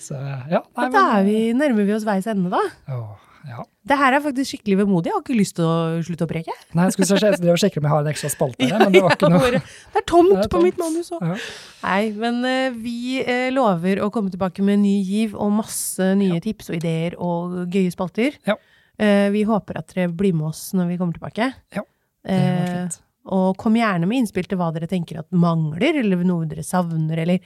Så, 0.00 0.16
ja, 0.50 0.62
nei, 0.74 0.86
da 0.90 1.02
er 1.18 1.26
vi, 1.26 1.40
nærmer 1.54 1.84
vi 1.86 1.92
oss 1.94 2.06
veis 2.08 2.24
ende, 2.30 2.48
da. 2.50 2.60
Åh, 2.90 3.10
ja. 3.46 3.62
Det 3.86 3.96
her 4.00 4.16
er 4.16 4.22
faktisk 4.24 4.54
skikkelig 4.54 4.78
vemodig. 4.80 5.10
Jeg 5.10 5.16
har 5.16 5.22
ikke 5.22 5.36
lyst 5.36 5.54
til 5.58 5.68
å 5.68 6.00
slutte 6.04 6.26
å 6.26 6.30
preke. 6.30 6.54
Nei, 6.76 6.86
jeg 6.88 6.96
skulle 6.96 7.20
sjekke, 7.60 7.80
om 7.80 7.86
jeg 7.86 7.92
har 7.92 8.02
en 8.02 8.10
ekstra 8.10 8.30
spalte 8.32 8.68
her, 8.68 8.80
men 8.80 8.96
det 8.96 9.04
var 9.04 9.14
ikke 9.18 9.30
noe. 9.32 9.52
det 9.60 10.00
er 10.00 10.06
tomt, 10.08 10.32
det 10.34 10.46
er 10.48 10.50
på 10.52 10.62
mitt 10.64 10.80
manus 10.80 11.12
òg. 11.14 11.24
Ja. 11.28 11.36
Nei, 11.84 12.00
men 12.16 12.40
uh, 12.44 12.80
vi 12.80 13.20
uh, 13.22 13.46
lover 13.54 14.02
å 14.04 14.10
komme 14.14 14.32
tilbake 14.32 14.64
med 14.66 14.82
ny 14.82 14.96
giv 14.98 15.36
og 15.36 15.52
masse 15.60 16.10
nye 16.20 16.40
ja. 16.40 16.44
tips 16.48 16.72
og 16.72 16.80
ideer 16.80 17.16
og 17.20 17.60
gøye 17.68 17.92
spalter. 17.94 18.40
Ja. 18.48 18.56
Uh, 19.00 19.28
vi 19.32 19.46
håper 19.48 19.80
at 19.80 19.94
dere 19.94 20.10
blir 20.12 20.36
med 20.36 20.50
oss 20.52 20.70
når 20.76 20.92
vi 20.92 21.00
kommer 21.00 21.16
tilbake. 21.16 21.52
Ja, 21.76 21.84
det 22.28 22.40
var 22.44 22.70
fint. 22.74 23.00
Og 23.30 23.52
kom 23.60 23.76
gjerne 23.76 24.08
med 24.08 24.22
innspill 24.22 24.48
til 24.48 24.58
hva 24.60 24.70
dere 24.74 24.88
tenker 24.90 25.20
at 25.20 25.28
mangler, 25.36 26.00
eller 26.00 26.24
noe 26.26 26.48
dere 26.48 26.64
savner, 26.66 27.20
eller 27.24 27.44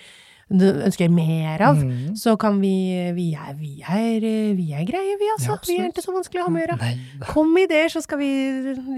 ønsker 0.54 1.08
mer 1.08 1.62
av, 1.64 1.80
mm. 1.80 2.14
så 2.20 2.36
kan 2.40 2.60
vi 2.60 2.74
vi 3.16 3.26
er, 3.32 3.54
vi 3.58 3.80
er, 3.80 4.26
vi 4.54 4.66
er 4.76 4.84
greie, 4.86 5.16
vi, 5.20 5.30
altså. 5.32 5.54
Ja, 5.54 5.58
vi 5.66 5.78
er 5.80 5.90
ikke 5.90 6.04
så 6.04 6.14
vanskelig 6.14 6.42
å 6.42 6.46
ha 6.46 6.52
med 6.52 6.62
å 6.62 6.66
gjøre. 6.66 6.90
Kom 7.30 7.54
med 7.54 7.70
ideer, 7.70 7.88
så 7.92 8.04
skal 8.04 8.20
vi 8.20 8.30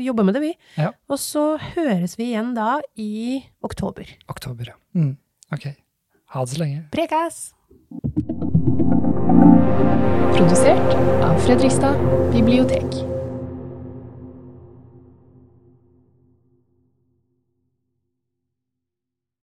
jobbe 0.05 0.27
med 0.27 0.37
det, 0.37 0.43
vi. 0.43 0.53
Ja. 0.77 0.93
Og 1.09 1.23
så 1.23 1.55
høres 1.75 2.19
vi 2.19 2.33
igjen 2.33 2.55
da 2.59 2.81
i 2.99 3.41
oktober. 3.67 4.11
Oktober, 4.33 4.75
ja. 4.75 4.81
Mm. 4.99 5.15
Ok. 5.55 5.71
Ha 6.35 6.43
det 6.43 6.57
så 6.57 6.65
lenge. 6.65 6.83
Prekas! 6.95 7.47
Produsert 10.37 10.97
av 11.23 11.39
Fredrikstad 11.39 11.95
bibliotek. 12.33 13.16